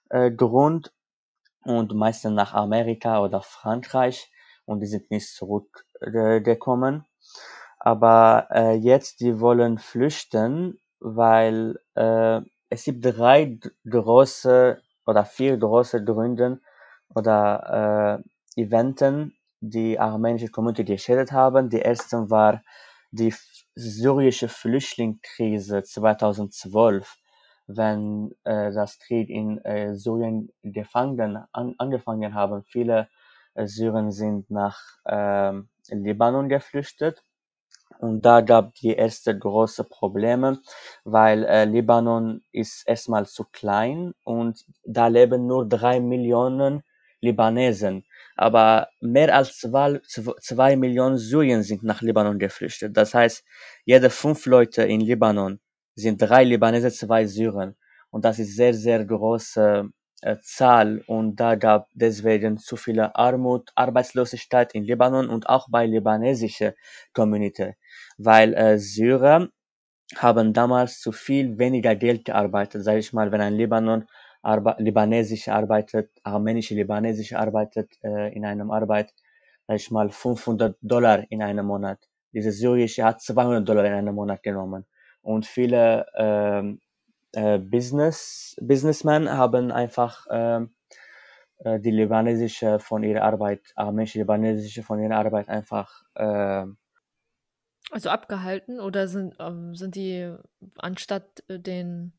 äh, 0.10 0.32
Grund 0.32 0.92
und 1.64 1.94
meistens 1.94 2.34
nach 2.34 2.54
Amerika 2.54 3.22
oder 3.24 3.42
Frankreich 3.42 4.32
und 4.66 4.80
die 4.82 4.88
sind 4.88 5.10
nicht 5.12 5.30
zurückgekommen. 5.36 7.06
Aber 7.80 8.48
äh, 8.52 8.74
jetzt, 8.76 9.22
die 9.22 9.40
wollen 9.40 9.78
flüchten, 9.80 10.80
weil 11.00 11.78
äh, 11.96 12.42
es 12.70 12.84
gibt 12.86 13.06
drei 13.06 13.60
große 13.90 14.82
oder 15.06 15.26
vier 15.26 15.58
große 15.58 16.04
Gründe 16.04 16.60
oder 17.14 18.22
äh, 18.56 18.62
Eventen, 18.62 19.36
die 19.60 20.00
armenische 20.00 20.50
Community 20.50 20.84
geschädigt 20.84 21.32
haben. 21.32 21.70
Die 21.70 21.80
erste 21.80 22.30
war 22.30 22.62
die 23.12 23.34
syrische 23.76 24.48
Flüchtlingskrise 24.48 25.84
2012, 25.84 27.16
wenn 27.68 28.32
äh, 28.44 28.72
das 28.72 29.00
Krieg 29.00 29.30
in 29.30 29.60
äh, 29.66 29.96
Syrien 29.96 30.52
gefangen 30.64 31.38
an, 31.52 31.76
angefangen 31.78 32.34
haben. 32.34 32.64
Viele 32.64 33.10
äh, 33.54 33.68
Syrer 33.68 34.12
sind 34.12 34.50
nach 34.50 34.80
äh, 35.06 35.54
Libanon 35.90 36.50
geflüchtet 36.50 37.24
und 38.02 38.26
da 38.26 38.42
gab 38.42 38.74
die 38.76 38.96
erste 38.96 39.38
große 39.38 39.84
Probleme, 39.84 40.60
weil 41.04 41.44
äh, 41.46 41.66
Libanon 41.66 42.42
ist 42.52 42.88
erstmal 42.88 43.28
zu 43.28 43.46
klein 43.52 44.14
und 44.24 44.66
da 44.84 45.06
leben 45.08 45.46
nur 45.46 45.68
drei 45.70 46.00
Millionen 46.00 46.82
Libanesen. 47.20 48.04
Aber 48.36 48.88
mehr 49.02 49.36
als 49.36 49.60
zwei, 49.60 50.02
zwei 50.40 50.76
Millionen 50.76 51.18
Syrien 51.18 51.62
sind 51.62 51.84
nach 51.84 52.02
Libanon 52.02 52.40
geflüchtet. 52.40 52.98
Das 52.98 53.14
heißt, 53.14 53.44
jede 53.86 54.10
fünf 54.10 54.48
Leute 54.48 54.82
in 54.82 55.02
Libanon 55.02 55.60
sind 55.94 56.20
drei 56.24 56.44
Libanese, 56.44 56.92
zwei 56.92 57.28
Syrer. 57.28 57.76
Und 58.10 58.26
das 58.26 58.40
ist 58.40 58.56
sehr, 58.56 58.74
sehr 58.74 59.06
große 59.06 59.90
äh, 60.22 60.38
Zahl. 60.42 61.04
Und 61.06 61.36
da 61.36 61.54
gab 61.54 61.88
deswegen 61.94 62.58
zu 62.58 62.78
viele 62.78 63.16
Armut, 63.16 63.70
Arbeitslosigkeit 63.76 64.74
in 64.74 64.86
Libanon 64.86 65.30
und 65.30 65.48
auch 65.48 65.68
bei 65.70 65.86
libanesischer 65.86 66.74
Community. 67.14 67.76
Weil 68.24 68.54
äh, 68.54 68.78
Syrer 68.78 69.50
haben 70.18 70.54
damals 70.54 71.00
zu 71.00 71.12
viel 71.12 71.58
weniger 71.58 71.96
Geld 71.96 72.26
gearbeitet. 72.26 72.84
Sag 72.84 72.98
ich 72.98 73.14
mal, 73.14 73.32
wenn 73.32 73.42
ein 73.42 73.56
Libanon 73.56 74.06
Arbe 74.44 74.76
libanesisch 74.80 75.48
arbeitet, 75.50 76.10
armenische 76.24 76.74
libanesisch 76.76 77.34
arbeitet 77.34 77.92
äh, 78.04 78.34
in 78.36 78.44
einem 78.46 78.72
Arbeit, 78.72 79.14
sag 79.68 79.76
ich 79.78 79.92
mal 79.92 80.10
500 80.10 80.78
Dollar 80.82 81.24
in 81.30 81.44
einem 81.44 81.68
Monat. 81.68 82.00
Diese 82.34 82.52
syrische 82.52 83.04
hat 83.04 83.22
200 83.22 83.68
Dollar 83.68 83.86
in 83.86 83.94
einem 83.94 84.16
Monat 84.16 84.42
genommen. 84.42 84.86
Und 85.22 85.46
viele 85.46 86.08
ähm, 86.16 86.80
äh, 87.34 87.60
Business 87.60 88.56
Businessmen 88.60 89.30
haben 89.30 89.72
einfach 89.72 90.26
ähm, 90.32 90.74
äh, 91.60 91.80
die 91.80 91.92
libanesische 91.92 92.80
von 92.80 93.04
ihrer 93.04 93.24
Arbeit, 93.24 93.62
armenische 93.76 94.20
libanesische 94.20 94.84
von 94.84 95.00
ihrer 95.00 95.18
Arbeit 95.18 95.50
einfach 95.50 96.02
äh, 96.16 96.66
also 97.92 98.10
abgehalten 98.10 98.80
oder 98.80 99.08
sind, 99.08 99.36
ähm, 99.40 99.76
sind 99.76 99.96
die 99.96 100.34
anstatt 100.78 101.44
äh, 101.50 101.60
den 101.60 102.14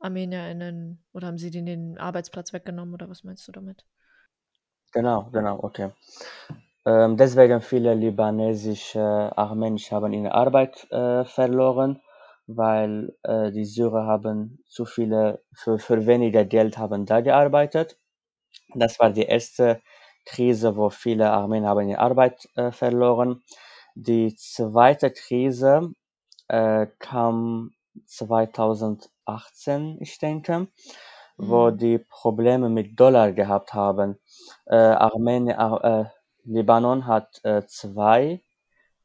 ArmenierInnen 0.00 1.04
oder 1.12 1.26
haben 1.26 1.38
sie 1.38 1.50
denen 1.50 1.66
den 1.66 1.98
Arbeitsplatz 1.98 2.52
weggenommen 2.52 2.94
oder 2.94 3.08
was 3.08 3.24
meinst 3.24 3.46
du 3.48 3.52
damit? 3.52 3.84
Genau, 4.92 5.28
genau, 5.32 5.58
okay. 5.62 5.90
Ähm, 6.86 7.16
deswegen 7.16 7.60
viele 7.60 7.94
libanesische 7.94 9.32
Armenisch 9.36 9.92
haben 9.92 10.12
ihre 10.12 10.32
Arbeit 10.32 10.90
äh, 10.90 11.24
verloren, 11.24 12.00
weil 12.46 13.14
äh, 13.22 13.50
die 13.52 13.66
Syrer 13.66 14.06
haben 14.06 14.64
zu 14.66 14.86
viele, 14.86 15.42
für, 15.52 15.78
für 15.78 16.06
weniger 16.06 16.44
Geld 16.46 16.78
haben 16.78 17.04
da 17.04 17.20
gearbeitet. 17.20 17.98
Das 18.74 18.98
war 19.00 19.10
die 19.10 19.24
erste 19.24 19.82
Krise, 20.24 20.76
wo 20.76 20.90
viele 20.90 21.30
Armenier 21.30 21.68
haben 21.68 21.88
ihre 21.88 22.00
Arbeit 22.00 22.48
äh, 22.56 22.70
verloren. 22.72 23.42
Die 24.06 24.34
zweite 24.36 25.10
Krise 25.10 25.92
äh, 26.48 26.86
kam 27.00 27.72
2018, 28.06 29.98
ich 30.00 30.18
denke, 30.18 30.68
wo 31.36 31.70
Mhm. 31.70 31.78
die 31.78 31.98
Probleme 31.98 32.68
mit 32.70 32.98
Dollar 33.00 33.32
gehabt 33.32 33.74
haben. 33.74 34.18
Äh, 34.66 34.76
Armenien, 34.76 35.58
äh, 35.58 36.04
Libanon 36.44 37.06
hat 37.06 37.40
äh, 37.44 37.62
zwei 37.66 38.40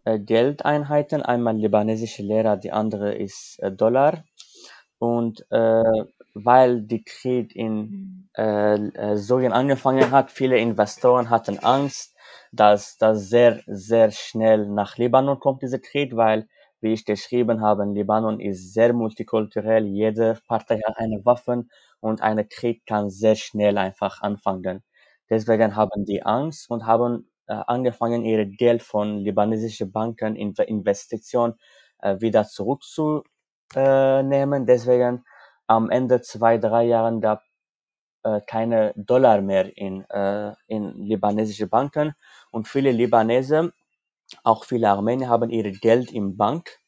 äh, 0.05 0.19
Geldeinheiten, 0.19 1.21
einmal 1.23 1.57
libanesische 1.57 2.23
Lehrer, 2.23 2.57
die 2.57 2.71
andere 2.71 3.15
ist 3.15 3.59
äh, 3.61 3.71
Dollar. 3.71 4.23
Und 4.99 5.45
äh, 5.51 6.05
weil 6.33 6.81
die 6.81 7.03
Krieg 7.03 7.55
in 7.55 8.29
äh, 8.37 8.75
äh, 8.75 9.17
Syrien 9.17 9.53
angefangen 9.53 10.11
hat, 10.11 10.31
viele 10.31 10.57
Investoren 10.57 11.29
hatten 11.29 11.59
Angst, 11.59 12.12
dass 12.51 12.97
das 12.97 13.29
sehr, 13.29 13.61
sehr 13.67 14.11
schnell 14.11 14.67
nach 14.67 14.97
Libanon 14.97 15.39
kommt, 15.39 15.61
dieser 15.61 15.79
Krieg, 15.79 16.15
weil, 16.15 16.47
wie 16.81 16.93
ich 16.93 17.05
geschrieben 17.05 17.61
habe, 17.61 17.85
Libanon 17.85 18.39
ist 18.39 18.73
sehr 18.73 18.93
multikulturell, 18.93 19.85
jede 19.85 20.39
Partei 20.47 20.79
hat 20.85 20.97
eine 20.97 21.23
Waffe 21.25 21.65
und 21.99 22.21
ein 22.21 22.47
Krieg 22.49 22.85
kann 22.85 23.09
sehr 23.09 23.35
schnell 23.35 23.77
einfach 23.77 24.21
anfangen. 24.21 24.83
Deswegen 25.29 25.75
haben 25.75 26.05
die 26.05 26.23
Angst 26.23 26.69
und 26.69 26.85
haben 26.85 27.29
äh, 27.47 27.53
angefangen, 27.67 28.25
ihre 28.25 28.45
Geld 28.47 28.83
von 28.83 29.17
libanesischen 29.19 29.91
Banken 29.91 30.35
in 30.35 30.53
Investition 30.53 31.55
äh, 31.99 32.19
wieder 32.19 32.45
zurückzunehmen. 32.45 34.65
Deswegen 34.65 35.23
am 35.67 35.89
Ende 35.89 36.21
zwei, 36.21 36.57
drei 36.57 36.83
Jahren 36.85 37.21
gab 37.21 37.41
äh, 38.23 38.41
keine 38.47 38.93
Dollar 38.95 39.41
mehr 39.41 39.75
in, 39.77 40.03
äh, 40.09 40.53
in 40.67 40.93
libanesische 41.03 41.67
Banken 41.67 42.13
und 42.51 42.67
viele 42.67 42.91
Libanese, 42.91 43.73
auch 44.43 44.65
viele 44.65 44.89
Armenier 44.89 45.29
haben 45.29 45.49
ihr 45.49 45.71
Geld 45.71 46.11
im 46.11 46.37
Bank 46.37 46.79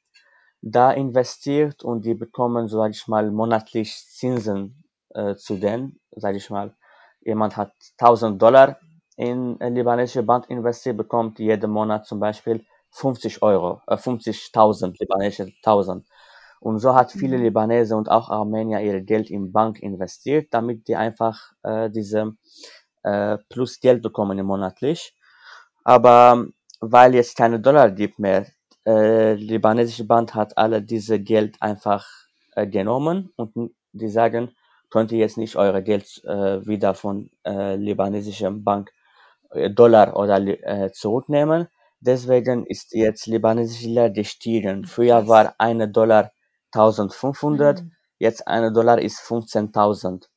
da 0.62 0.92
investiert 0.92 1.84
und 1.84 2.06
die 2.06 2.14
bekommen, 2.16 2.68
sag 2.68 2.92
ich 2.92 3.08
mal, 3.08 3.30
monatlich 3.32 3.96
Zinsen 4.10 4.84
äh, 5.14 5.36
zu 5.36 5.58
denen, 5.58 6.00
sag 6.12 6.36
ich 6.36 6.50
mal. 6.50 6.76
Jemand 7.22 7.58
hat 7.58 7.74
1000 7.98 8.42
Dollar 8.42 8.80
in 9.18 9.60
eine 9.62 9.76
libanesische 9.76 10.24
Bank 10.24 10.50
investiert, 10.50 10.98
bekommt 10.98 11.40
jeden 11.40 11.72
Monat 11.72 12.06
zum 12.08 12.20
Beispiel 12.20 12.66
50 12.92 13.42
Euro, 13.44 13.82
äh, 13.88 13.98
50.000 13.98 14.98
libanesische 15.00 15.52
1000. 15.62 16.08
Und 16.66 16.80
so 16.80 16.96
hat 16.96 17.12
viele 17.12 17.38
Mhm. 17.38 17.44
Libanese 17.46 17.96
und 17.96 18.10
auch 18.10 18.30
Armenier 18.30 18.82
ihr 18.82 19.02
Geld 19.02 19.30
in 19.30 19.52
Bank 19.52 19.80
investiert, 19.82 20.48
damit 20.52 20.88
die 20.88 20.96
einfach 20.96 21.38
äh, 21.64 21.90
diese 21.92 22.22
äh, 23.04 23.38
plus 23.50 23.80
Geld 23.80 24.02
bekommen 24.02 24.44
monatlich. 24.46 25.16
Aber 25.84 26.46
weil 26.82 27.14
jetzt 27.16 27.38
keine 27.38 27.60
Dollar 27.60 27.92
gibt 27.92 28.18
mehr, 28.20 28.48
äh, 28.88 29.34
libanesische 29.36 30.06
Bank 30.06 30.34
hat 30.34 30.58
alle 30.58 30.82
diese 30.82 31.20
Geld 31.20 31.62
einfach 31.62 32.06
äh, 32.56 32.68
genommen 32.68 33.32
und 33.36 33.54
die 33.94 34.10
sagen, 34.10 34.52
könnt 34.90 35.12
ihr 35.12 35.20
jetzt 35.20 35.38
nicht 35.38 35.56
eure 35.58 35.84
Geld 35.84 36.24
äh, 36.26 36.66
wieder 36.66 36.96
von 36.96 37.30
äh, 37.46 37.76
libanesischer 37.76 38.52
Bank 38.52 38.92
äh, 39.52 39.70
Dollar 39.70 40.16
oder 40.18 40.38
äh, 40.40 40.92
zurücknehmen. 40.92 41.68
Deswegen 42.00 42.66
ist 42.66 42.94
jetzt 42.94 43.28
libanesische 43.28 43.88
Lira 43.88 44.10
gestiegen. 44.10 44.86
Früher 44.86 45.28
war 45.28 45.56
eine 45.60 45.88
Dollar 45.90 46.32
1500, 46.76 47.84
Mhm. 47.84 47.92
jetzt 48.20 48.48
eine 48.48 48.72
Dollar 48.72 49.00
ist 49.02 49.20
15.000. 49.20 50.30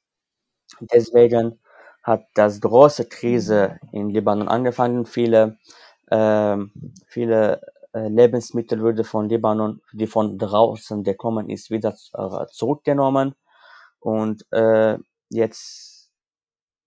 Deswegen 0.81 1.61
hat 2.03 2.25
das 2.35 2.61
große 2.61 3.07
Krise 3.09 3.79
in 3.93 4.11
Libanon 4.11 4.49
angefangen. 4.49 5.07
Viele, 5.07 5.59
ähm, 6.11 6.73
viele 7.07 7.61
äh, 7.95 8.09
Lebensmittel 8.09 8.81
wurde 8.83 9.05
von 9.05 9.29
Libanon, 9.29 9.81
die 9.93 10.07
von 10.07 10.39
draußen 10.39 11.03
gekommen 11.05 11.51
ist, 11.51 11.71
wieder 11.71 11.95
äh, 12.15 12.47
zurückgenommen. 12.53 13.35
Und 14.01 14.45
äh, 14.53 14.99
jetzt 15.31 16.11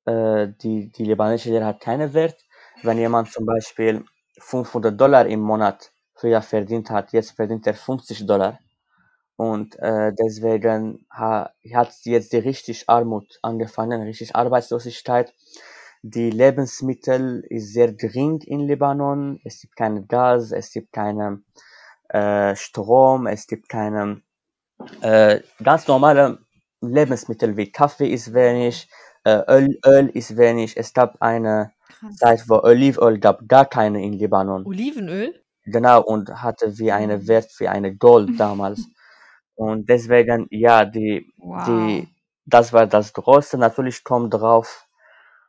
äh, 0.06 0.48
die, 0.62 0.92
die 0.92 1.06
libanesische 1.06 1.52
Lira 1.52 1.66
hat 1.68 1.82
keinen 1.82 2.14
Wert. 2.14 2.38
Wenn 2.84 2.98
jemand 3.00 3.32
zum 3.32 3.46
Beispiel 3.46 4.06
500 4.40 5.00
Dollar 5.00 5.26
im 5.28 5.42
Monat 5.42 5.92
früher 6.16 6.42
verdient 6.42 6.90
hat, 6.92 7.14
jetzt 7.14 7.32
verdient 7.32 7.68
er 7.68 7.74
50 7.76 8.26
Dollar. 8.26 8.60
Und 9.48 9.70
äh, 9.80 10.14
deswegen 10.14 11.06
ha, 11.12 11.52
hat 11.74 11.92
jetzt 12.04 12.32
die 12.34 12.38
richtig 12.50 12.78
Armut 12.96 13.28
angefangen, 13.42 14.02
richtig 14.04 14.36
Arbeitslosigkeit. 14.36 15.34
Die 16.04 16.30
Lebensmittel 16.32 17.44
ist 17.50 17.74
sehr 17.74 17.92
gering 17.94 18.42
in 18.42 18.62
Libanon. 18.68 19.40
Es 19.44 19.62
gibt 19.62 19.76
kein 19.76 20.08
Gas, 20.08 20.52
es 20.52 20.72
gibt 20.72 20.92
keine 20.94 21.42
äh, 22.10 22.56
Strom, 22.56 23.28
es 23.28 23.48
gibt 23.48 23.70
keine 23.70 24.22
äh, 25.02 25.40
ganz 25.64 25.88
normale 25.88 26.40
Lebensmittel 26.82 27.58
wie 27.58 27.72
Kaffee 27.72 28.10
ist 28.12 28.34
wenig, 28.34 28.90
äh, 29.24 29.42
Öl, 29.48 29.80
Öl 29.86 30.10
ist 30.10 30.38
wenig. 30.38 30.78
Es 30.78 30.94
gab 30.94 31.22
eine 31.22 31.72
Krass. 32.00 32.16
Zeit, 32.18 32.50
wo 32.50 32.56
Olivenöl 32.60 33.20
gab 33.20 33.48
gar 33.48 33.66
keine 33.66 34.04
in 34.04 34.14
Libanon. 34.14 34.66
Olivenöl? 34.66 35.34
Genau, 35.66 36.02
und 36.04 36.30
hatte 36.42 36.78
wie 36.80 36.92
eine 36.92 37.18
Mhm. 37.18 37.28
Wert 37.28 37.52
wie 37.60 37.68
eine 37.68 37.96
Gold 37.96 38.40
damals. 38.40 38.90
Und 39.66 39.90
deswegen, 39.90 40.48
ja, 40.50 40.86
die, 40.86 41.32
Wow. 41.38 41.66
die, 41.68 42.10
das 42.46 42.74
war 42.74 42.88
das 42.88 43.14
Größte. 43.14 43.58
Natürlich 43.58 44.04
kommt 44.04 44.34
drauf, 44.34 44.88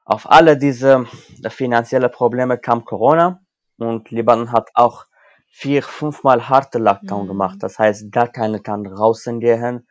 auf 0.04 0.30
alle 0.30 0.56
diese 0.58 1.06
finanzielle 1.48 2.08
Probleme 2.08 2.58
kam 2.58 2.84
Corona 2.84 3.40
und 3.78 4.10
Libanon 4.10 4.52
hat 4.52 4.70
auch 4.74 5.06
vier, 5.48 5.82
fünfmal 5.82 6.48
harte 6.48 6.78
Lockdown 6.78 7.26
Mhm. 7.26 7.28
gemacht. 7.28 7.58
Das 7.62 7.78
heißt, 7.78 8.10
gar 8.12 8.28
keiner 8.28 8.60
kann 8.60 8.84
draußen 8.84 9.40
gehen 9.40 9.86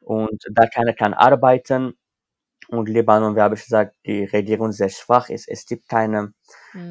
und 0.00 0.38
gar 0.54 0.68
keiner 0.68 0.94
kann 0.94 1.14
arbeiten. 1.14 1.96
Und 2.68 2.88
Libanon, 2.88 3.36
wie 3.36 3.40
habe 3.40 3.54
ich 3.54 3.62
gesagt, 3.64 3.96
die 4.06 4.24
Regierung 4.24 4.72
sehr 4.72 4.88
schwach 4.88 5.28
ist. 5.30 5.48
Es 5.48 5.66
gibt 5.66 5.88
keine 5.88 6.32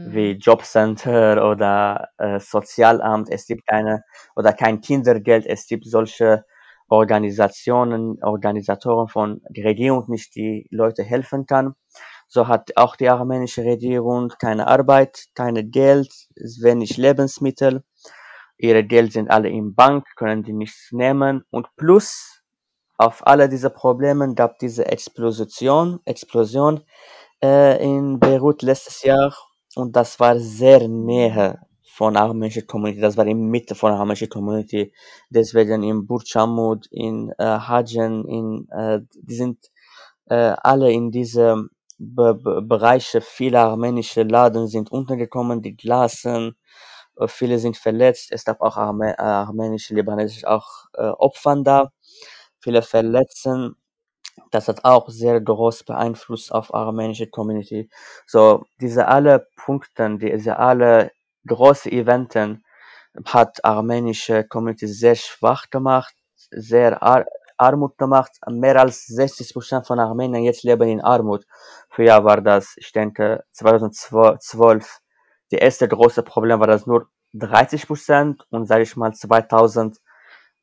wie 0.04 0.34
Mhm. 0.34 0.40
Jobcenter 0.40 1.50
oder 1.50 2.10
äh, 2.18 2.40
Sozialamt, 2.40 3.30
es 3.30 3.46
gibt 3.48 3.66
keine 3.68 4.04
oder 4.36 4.54
kein 4.54 4.82
Kindergeld, 4.82 5.46
es 5.46 5.68
gibt 5.68 5.86
solche 5.86 6.46
Organisationen, 6.88 8.22
Organisatoren 8.24 9.08
von 9.08 9.42
der 9.50 9.66
Regierung 9.66 10.06
nicht, 10.08 10.36
die 10.36 10.68
Leute 10.70 11.04
helfen 11.04 11.46
kann. 11.46 11.76
So 12.28 12.48
hat 12.48 12.76
auch 12.76 12.96
die 12.96 13.10
armenische 13.10 13.64
Regierung 13.64 14.34
keine 14.40 14.68
Arbeit, 14.68 15.26
keine 15.36 15.64
Geld, 15.64 16.12
wenig 16.36 16.98
Lebensmittel. 16.98 17.84
Ihre 18.58 18.84
Geld 18.84 19.14
sind 19.14 19.30
alle 19.30 19.50
in 19.50 19.76
Bank, 19.76 20.06
können 20.16 20.44
die 20.44 20.54
nichts 20.54 20.92
nehmen 20.92 21.44
und 21.50 21.68
plus 21.76 22.42
auf 22.98 23.28
alle 23.28 23.50
diese 23.50 23.70
Probleme 23.70 24.34
gab 24.36 24.58
diese 24.60 24.86
Explosion, 24.86 26.00
Explosion 26.06 26.82
äh, 27.44 27.84
in 27.84 28.20
Beirut 28.20 28.62
letztes 28.62 29.04
Jahr 29.04 29.36
und 29.76 29.96
das 29.96 30.20
war 30.20 30.40
sehr 30.40 30.88
Nähe 30.88 31.60
von 31.96 32.18
armenischer 32.18 32.64
Community, 32.64 33.00
das 33.00 33.16
war 33.16 33.26
in 33.26 33.48
Mitte 33.50 33.74
von 33.74 33.94
armenischer 33.94 34.28
Community, 34.28 34.94
deswegen 35.30 35.82
in 35.84 36.06
Burj 36.06 36.36
in 36.92 37.32
äh, 37.38 37.44
Hajen, 37.46 38.28
in, 38.28 38.68
äh, 38.70 39.00
die 39.14 39.36
sind 39.36 39.72
äh, 40.30 40.56
alle 40.62 40.92
in 40.92 41.12
diese 41.12 41.68
Be 41.98 42.36
Be 42.36 42.62
Bereiche, 42.62 43.22
viele 43.22 43.62
armenische 43.62 44.24
Laden 44.24 44.68
sind 44.68 44.92
untergekommen, 44.92 45.62
die 45.62 45.78
Glasen, 45.78 46.58
äh, 47.18 47.28
viele 47.30 47.60
sind 47.60 47.78
verletzt, 47.78 48.28
es 48.32 48.44
gab 48.44 48.60
auch 48.62 48.76
Arme, 48.76 49.14
äh, 49.18 49.22
armenische, 49.22 49.96
libanesische 49.96 50.50
auch 50.50 50.68
äh, 50.96 51.04
Opfer 51.04 51.56
da, 51.64 51.92
viele 52.60 52.82
Verletzten 52.82 53.78
das 54.52 54.68
hat 54.68 54.84
auch 54.86 55.10
sehr 55.10 55.40
groß 55.42 55.84
beeinflusst 55.86 56.52
auf 56.52 56.74
armenische 56.74 57.28
Community. 57.28 57.90
So, 58.28 58.66
diese 58.82 59.08
alle 59.08 59.48
Punkte, 59.56 60.18
diese 60.18 60.58
alle 60.60 61.12
große 61.48 61.92
Eventen 61.92 62.64
hat 63.26 63.64
armenische 63.64 64.44
Community 64.44 64.88
sehr 64.88 65.16
schwach 65.16 65.70
gemacht, 65.70 66.16
sehr 66.52 67.02
ar 67.02 67.26
Armut 67.58 67.98
gemacht. 67.98 68.32
Mehr 68.50 68.80
als 68.80 69.06
60 69.06 69.54
Prozent 69.54 69.88
von 69.88 70.00
Armenien 70.00 70.44
jetzt 70.44 70.64
leben 70.64 70.90
in 70.90 71.02
Armut. 71.02 71.46
Früher 71.90 72.24
war 72.26 72.42
das, 72.42 72.74
ich 72.78 72.92
denke, 72.92 73.46
2012, 73.54 75.00
die 75.52 75.58
erste 75.58 75.88
große 75.88 76.24
Problem 76.24 76.60
war 76.60 76.68
das 76.68 76.86
nur 76.86 77.08
30 77.34 77.88
Prozent 77.88 78.46
und 78.50 78.66
sage 78.66 78.84
ich 78.84 78.96
mal 78.96 79.14
2000 79.14 79.98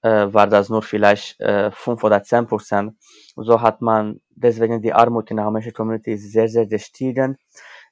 äh, 0.02 0.32
war 0.32 0.46
das 0.48 0.68
nur 0.68 0.82
vielleicht 0.82 1.40
äh, 1.40 1.70
5 1.70 2.02
oder 2.04 2.22
10 2.22 2.46
Prozent. 2.46 2.96
So 3.36 3.60
hat 3.60 3.80
man 3.80 4.20
deswegen 4.30 4.82
die 4.82 4.92
Armut 4.92 5.30
in 5.30 5.36
der 5.36 5.46
armenischen 5.46 5.72
Community 5.72 6.16
sehr, 6.16 6.48
sehr 6.48 6.66
gestiegen, 6.66 7.38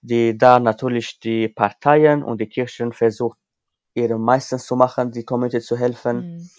die 0.03 0.37
da 0.39 0.61
natürlich 0.61 1.21
die 1.21 1.49
Parteien 1.49 2.23
und 2.23 2.41
die 2.41 2.49
Kirchen 2.49 2.93
versucht, 2.93 3.39
ihre 3.95 4.19
meistens 4.19 4.67
zu 4.67 4.77
machen, 4.77 5.13
die 5.13 5.25
Community 5.25 5.61
zu 5.61 5.77
helfen, 5.79 6.19
Mhm. 6.19 6.51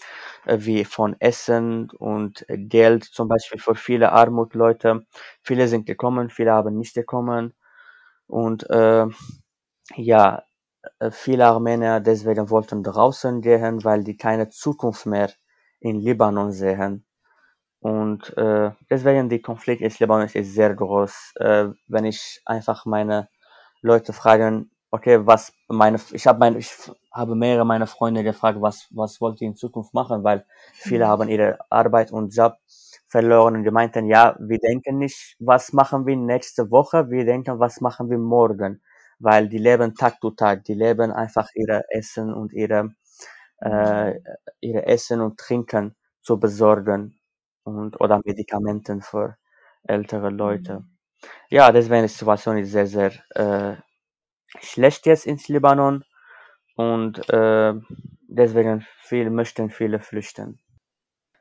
äh, 0.46 0.58
wie 0.60 0.84
von 0.84 1.16
Essen 1.20 1.90
und 1.92 2.44
Geld, 2.48 3.04
zum 3.04 3.28
Beispiel 3.28 3.60
für 3.60 3.74
viele 3.76 4.12
Armutleute. 4.12 5.06
Viele 5.42 5.68
sind 5.68 5.86
gekommen, 5.86 6.30
viele 6.30 6.52
haben 6.52 6.76
nicht 6.78 6.94
gekommen. 6.94 7.54
Und 8.28 8.68
äh, 8.70 9.06
ja, 9.96 10.42
äh, 11.00 11.10
viele 11.10 11.46
Armenier 11.46 12.00
deswegen 12.00 12.50
wollten 12.50 12.82
draußen 12.82 13.40
gehen, 13.42 13.84
weil 13.84 14.04
die 14.04 14.16
keine 14.16 14.50
Zukunft 14.50 15.06
mehr 15.06 15.30
in 15.80 16.00
Libanon 16.00 16.52
sehen. 16.52 17.04
Und 17.82 18.36
äh, 18.38 18.70
deswegen 18.90 19.28
die 19.28 19.42
Konflikt 19.42 19.82
in 19.82 19.92
Libanon 19.98 20.28
ist 20.28 20.54
sehr 20.54 20.74
groß. 20.74 21.34
Äh, 21.36 21.68
wenn 21.88 22.04
ich 22.06 22.40
einfach 22.46 22.86
meine 22.86 23.28
Leute 23.82 24.12
fragen, 24.12 24.70
okay, 24.92 25.26
was 25.26 25.52
meine, 25.68 25.98
ich 26.12 26.26
habe 26.28 26.38
meine, 26.38 26.58
ich 26.58 26.70
habe 27.12 27.34
mehrere 27.34 27.64
meiner 27.66 27.86
Freunde 27.88 28.22
gefragt, 28.24 28.58
was, 28.60 28.88
was 28.92 29.20
wollt 29.20 29.40
ihr 29.40 29.48
in 29.48 29.56
Zukunft 29.56 29.94
machen, 29.94 30.22
weil 30.24 30.46
viele 30.78 31.06
Mhm. 31.06 31.08
haben 31.08 31.28
ihre 31.28 31.58
Arbeit 31.70 32.12
und 32.12 32.34
Job 32.36 32.56
verloren 33.08 33.56
und 33.56 33.64
die 33.64 33.70
meinten, 33.72 34.06
ja, 34.06 34.36
wir 34.40 34.58
denken 34.58 34.98
nicht, 34.98 35.36
was 35.40 35.72
machen 35.72 36.06
wir 36.06 36.16
nächste 36.16 36.70
Woche, 36.70 37.10
wir 37.10 37.24
denken, 37.24 37.58
was 37.58 37.80
machen 37.80 38.10
wir 38.10 38.18
morgen, 38.18 38.82
weil 39.18 39.48
die 39.48 39.58
leben 39.58 39.94
Tag 39.96 40.20
zu 40.20 40.30
Tag, 40.30 40.64
die 40.64 40.74
leben 40.74 41.10
einfach 41.12 41.48
ihre 41.54 41.84
Essen 41.90 42.32
und 42.32 42.52
ihre, 42.52 42.94
äh, 43.60 44.14
Mhm. 44.14 44.22
ihre 44.60 44.86
Essen 44.86 45.20
und 45.20 45.38
Trinken 45.38 45.96
zu 46.22 46.38
besorgen 46.40 47.18
und 47.64 48.00
oder 48.00 48.20
Medikamenten 48.24 49.02
für 49.02 49.36
ältere 49.84 50.30
Leute. 50.30 50.80
Mhm. 50.80 50.92
Ja, 51.50 51.72
deswegen 51.72 52.02
die 52.02 52.08
Situation 52.08 52.58
ist 52.58 52.72
sehr, 52.72 52.86
sehr 52.86 53.12
äh, 53.30 53.76
schlecht 54.60 55.06
jetzt 55.06 55.26
ins 55.26 55.48
Libanon 55.48 56.04
und 56.76 57.28
äh, 57.28 57.74
deswegen 58.28 58.86
viel, 59.00 59.30
möchten 59.30 59.70
viele 59.70 60.00
flüchten. 60.00 60.58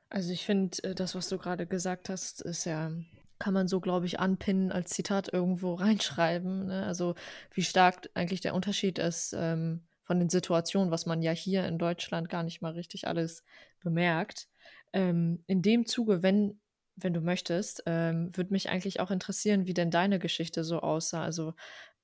Also 0.10 0.34
ich 0.34 0.46
finde, 0.46 0.78
äh, 0.84 0.96
das, 0.96 1.16
was 1.16 1.30
du 1.30 1.38
gerade 1.38 1.66
gesagt 1.66 2.10
hast, 2.10 2.42
ist 2.42 2.66
ja, 2.66 2.92
kann 3.40 3.54
man 3.54 3.68
so, 3.68 3.80
glaube 3.80 4.06
ich, 4.06 4.20
anpinnen 4.20 4.72
als 4.72 4.92
Zitat 4.92 5.32
irgendwo 5.34 5.74
reinschreiben. 5.76 6.68
Ne? 6.68 6.86
Also 6.86 7.16
wie 7.54 7.64
stark 7.64 8.10
eigentlich 8.14 8.42
der 8.42 8.54
Unterschied 8.54 9.00
ist 9.00 9.34
ähm, 9.38 9.82
von 10.04 10.20
den 10.20 10.30
Situationen, 10.30 10.92
was 10.92 11.06
man 11.06 11.22
ja 11.22 11.32
hier 11.32 11.66
in 11.66 11.78
Deutschland 11.78 12.30
gar 12.30 12.44
nicht 12.44 12.62
mal 12.62 12.74
richtig 12.74 13.08
alles 13.08 13.44
bemerkt. 13.82 14.48
Ähm, 14.94 15.44
in 15.48 15.62
dem 15.62 15.86
Zuge, 15.86 16.24
wenn, 16.24 16.60
wenn 16.96 17.14
du 17.14 17.22
möchtest, 17.22 17.84
ähm, 17.86 18.36
würde 18.36 18.52
mich 18.52 18.70
eigentlich 18.70 19.00
auch 19.00 19.12
interessieren, 19.12 19.68
wie 19.68 19.74
denn 19.74 19.92
deine 19.92 20.20
Geschichte 20.20 20.64
so 20.64 20.80
aussah. 20.80 21.24
Also 21.24 21.54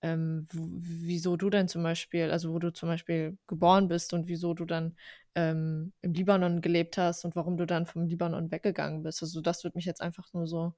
ähm, 0.01 0.47
wieso 0.51 1.37
du 1.37 1.49
denn 1.49 1.67
zum 1.67 1.83
Beispiel, 1.83 2.29
also 2.31 2.53
wo 2.53 2.59
du 2.59 2.71
zum 2.71 2.89
Beispiel 2.89 3.37
geboren 3.47 3.87
bist 3.87 4.13
und 4.13 4.27
wieso 4.27 4.53
du 4.53 4.65
dann 4.65 4.95
ähm, 5.35 5.93
im 6.01 6.13
Libanon 6.13 6.61
gelebt 6.61 6.97
hast 6.97 7.25
und 7.25 7.35
warum 7.35 7.57
du 7.57 7.65
dann 7.65 7.85
vom 7.85 8.05
Libanon 8.05 8.51
weggegangen 8.51 9.03
bist. 9.03 9.21
Also 9.21 9.41
das 9.41 9.63
würde 9.63 9.77
mich 9.77 9.85
jetzt 9.85 10.01
einfach 10.01 10.31
nur 10.33 10.47
so 10.47 10.73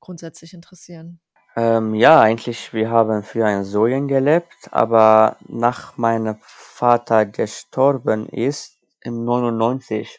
grundsätzlich 0.00 0.54
interessieren. 0.54 1.20
Ähm, 1.56 1.94
ja, 1.94 2.20
eigentlich, 2.20 2.72
wir 2.72 2.90
haben 2.90 3.22
für 3.22 3.46
ein 3.46 3.64
Sojen 3.64 4.08
gelebt, 4.08 4.68
aber 4.72 5.36
nach 5.46 5.96
meinem 5.96 6.36
Vater 6.40 7.26
gestorben 7.26 8.28
ist, 8.28 8.80
im 9.02 9.24
99, 9.24 10.18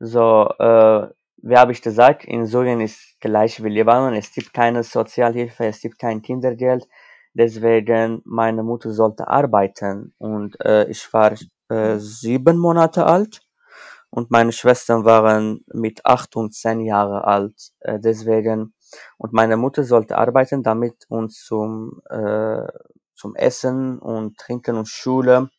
so, 0.00 0.48
äh, 0.58 1.08
wie 1.38 1.56
habe 1.56 1.72
ich 1.72 1.82
gesagt, 1.82 2.24
in 2.24 2.46
Syrien 2.46 2.80
ist 2.80 3.20
gleich 3.20 3.62
wie 3.62 3.68
Libanon, 3.68 4.14
es 4.14 4.32
gibt 4.32 4.52
keine 4.52 4.82
Sozialhilfe, 4.82 5.66
es 5.66 5.80
gibt 5.80 5.98
kein 5.98 6.22
Kindergeld, 6.22 6.86
deswegen 7.34 8.22
meine 8.24 8.62
Mutter 8.62 8.90
sollte 8.92 9.28
arbeiten. 9.28 10.14
Und 10.18 10.58
äh, 10.64 10.88
ich 10.88 11.12
war 11.12 11.32
äh, 11.68 11.98
sieben 11.98 12.58
Monate 12.58 13.06
alt. 13.06 13.40
Und 14.10 14.30
meine 14.30 14.52
Schwestern 14.52 15.04
waren 15.04 15.64
mit 15.66 16.06
acht 16.06 16.36
und 16.36 16.54
zehn 16.54 16.80
Jahre 16.80 17.24
alt, 17.24 17.54
äh, 17.80 17.98
deswegen 17.98 18.72
und 19.18 19.32
meine 19.32 19.56
Mutter 19.56 19.84
sollte 19.84 20.16
arbeiten, 20.16 20.62
damit 20.62 21.04
uns 21.08 21.44
zum, 21.44 22.00
äh, 22.08 22.66
zum 23.14 23.34
Essen 23.34 23.98
und 23.98 24.38
Trinken 24.38 24.76
und 24.76 24.88
Schule 24.88 25.50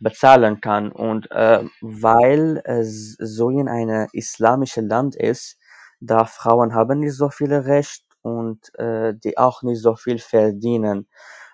bezahlen 0.00 0.60
kann. 0.60 0.92
Und 0.92 1.30
äh, 1.30 1.64
weil 1.80 2.62
es 2.64 3.16
so 3.18 3.50
in 3.50 3.68
ein 3.68 4.08
islamisches 4.12 4.84
Land 4.84 5.16
ist, 5.16 5.58
da 6.00 6.24
Frauen 6.24 6.74
haben 6.74 7.00
nicht 7.00 7.14
so 7.14 7.30
viel 7.30 7.52
Recht 7.54 8.04
und 8.22 8.74
äh, 8.78 9.14
die 9.14 9.38
auch 9.38 9.62
nicht 9.62 9.80
so 9.80 9.96
viel 9.96 10.18
verdienen. 10.18 11.08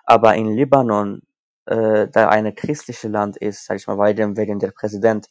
Aber 0.05 0.35
in 0.35 0.51
Libanon, 0.51 1.21
äh, 1.65 2.07
da 2.09 2.29
ein 2.29 2.53
christliches 2.55 3.09
Land 3.09 3.37
ist, 3.37 3.65
sag 3.65 3.77
ich 3.77 3.87
mal, 3.87 3.97
weil 3.97 4.15
dem 4.15 4.35
wegen 4.37 4.59
der 4.59 4.71
Präsident 4.71 5.29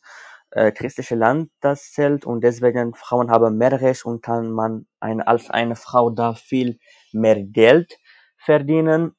äh, 0.51 0.71
christliche 0.73 1.15
Land 1.15 1.51
das 1.61 1.93
zählt 1.93 2.25
und 2.25 2.43
deswegen 2.43 2.95
Frauen 2.95 3.31
haben 3.31 3.57
mehr 3.57 3.81
Recht 3.81 4.05
und 4.05 4.23
kann 4.23 4.51
man 4.51 4.87
eine, 5.01 5.27
als 5.27 5.51
eine 5.51 5.77
Frau 5.77 6.11
da 6.11 6.35
viel 6.35 6.79
mehr 7.13 7.43
Geld 7.43 7.99
verdienen. 8.37 9.15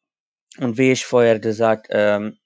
Und 0.59 0.77
wie 0.77 0.91
ich 0.91 1.05
vorher 1.05 1.39
gesagt, 1.39 1.87
ähm, 1.89 2.37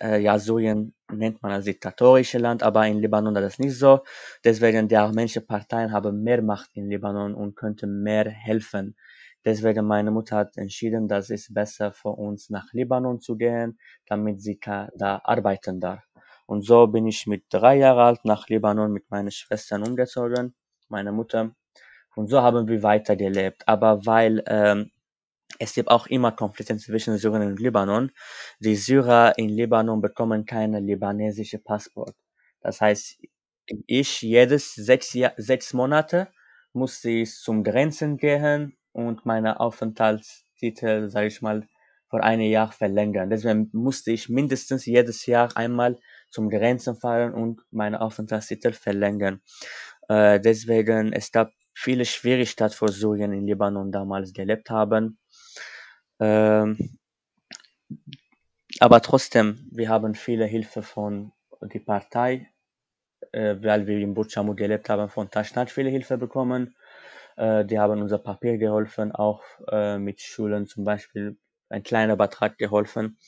äh, 0.00 0.20
ja, 0.20 0.38
Syrien 0.38 0.94
nennt 1.12 1.42
man 1.42 1.52
als 1.52 1.64
diktatorische 1.64 2.38
Land, 2.38 2.62
aber 2.62 2.86
in 2.86 2.98
Libanon 2.98 3.36
ist 3.36 3.42
das 3.42 3.58
nicht 3.58 3.78
so. 3.78 4.00
Deswegen 4.44 4.88
die 4.88 4.96
armenischen 4.96 5.46
Parteien 5.46 5.92
haben 5.92 6.22
mehr 6.22 6.42
Macht 6.42 6.70
in 6.74 6.88
Libanon 6.88 7.34
und 7.34 7.56
könnten 7.56 8.02
mehr 8.02 8.28
helfen. 8.30 8.96
Deswegen 9.44 9.86
meine 9.86 10.10
Mutter 10.10 10.36
hat 10.36 10.56
entschieden, 10.56 11.06
dass 11.06 11.28
es 11.30 11.52
besser 11.52 11.92
für 11.92 12.08
uns 12.10 12.48
nach 12.48 12.72
Libanon 12.72 13.20
zu 13.20 13.36
gehen, 13.36 13.78
damit 14.06 14.40
sie 14.40 14.58
da 14.58 15.20
arbeiten 15.24 15.80
darf. 15.80 16.02
Und 16.46 16.64
so 16.64 16.86
bin 16.86 17.06
ich 17.06 17.26
mit 17.26 17.44
drei 17.50 17.76
Jahren 17.76 17.98
alt 17.98 18.24
nach 18.24 18.48
Libanon 18.48 18.92
mit 18.92 19.10
meinen 19.10 19.30
Schwestern 19.30 19.82
umgezogen. 19.86 20.54
meine 20.88 21.12
Mutter. 21.12 21.54
Und 22.16 22.28
so 22.28 22.42
haben 22.42 22.68
wir 22.68 22.82
weitergelebt. 22.82 23.66
Aber 23.66 24.06
weil 24.06 24.42
ähm, 24.46 24.90
es 25.58 25.74
gibt 25.74 25.88
auch 25.90 26.06
immer 26.06 26.32
Konflikte 26.32 26.76
zwischen 26.78 27.16
Syrien 27.18 27.42
und 27.48 27.60
Libanon. 27.60 28.10
Die 28.60 28.76
Syrer 28.76 29.36
in 29.38 29.48
Libanon 29.50 30.00
bekommen 30.00 30.44
keine 30.46 30.80
libanesische 30.80 31.58
Passport. 31.58 32.14
Das 32.60 32.80
heißt, 32.80 33.18
ich 33.86 34.22
jedes 34.22 34.74
sechs, 34.74 35.12
Jahr, 35.14 35.32
sechs 35.36 35.72
Monate 35.72 36.28
musste 36.72 37.10
ich 37.10 37.34
zum 37.36 37.62
Grenzen 37.64 38.16
gehen 38.16 38.76
und 38.92 39.24
meine 39.26 39.60
Aufenthaltstitel, 39.60 41.08
sage 41.08 41.28
ich 41.28 41.40
mal, 41.42 41.66
für 42.10 42.22
ein 42.22 42.40
Jahr 42.40 42.70
verlängern. 42.72 43.30
Deswegen 43.30 43.70
musste 43.72 44.12
ich 44.12 44.28
mindestens 44.28 44.86
jedes 44.86 45.26
Jahr 45.26 45.56
einmal 45.56 45.98
zum 46.30 46.48
Grenzen 46.50 46.96
fahren 46.96 47.32
und 47.34 47.60
meine 47.70 48.00
Aufenthaltstitel 48.00 48.72
verlängern. 48.72 49.40
Äh, 50.08 50.40
deswegen 50.40 51.12
es 51.12 51.32
gab 51.32 51.50
viele 51.74 52.04
Schwierigkeiten 52.04 52.74
für 52.74 52.88
Syrien 52.88 53.32
in 53.32 53.46
Libanon 53.46 53.90
damals 53.92 54.32
gelebt 54.32 54.70
haben. 54.70 55.18
Ähm, 56.20 56.78
aber 58.80 59.00
trotzdem, 59.00 59.68
wir 59.70 59.88
haben 59.88 60.14
viele 60.14 60.46
Hilfe 60.46 60.82
von 60.82 61.32
der 61.60 61.80
Partei, 61.80 62.50
äh, 63.32 63.56
weil 63.60 63.86
wir 63.86 63.98
in 63.98 64.14
Butchamut 64.14 64.56
gelebt 64.56 64.88
haben, 64.88 65.08
von 65.10 65.30
Taschnat 65.30 65.70
viele 65.70 65.90
Hilfe 65.90 66.18
bekommen. 66.18 66.76
Äh, 67.36 67.64
die 67.64 67.78
haben 67.78 68.02
unser 68.02 68.18
Papier 68.18 68.58
geholfen, 68.58 69.12
auch 69.12 69.42
äh, 69.70 69.98
mit 69.98 70.20
Schulen 70.22 70.66
zum 70.66 70.84
Beispiel 70.84 71.38
ein 71.68 71.82
kleiner 71.82 72.16
Betrag 72.16 72.58
geholfen. 72.58 73.18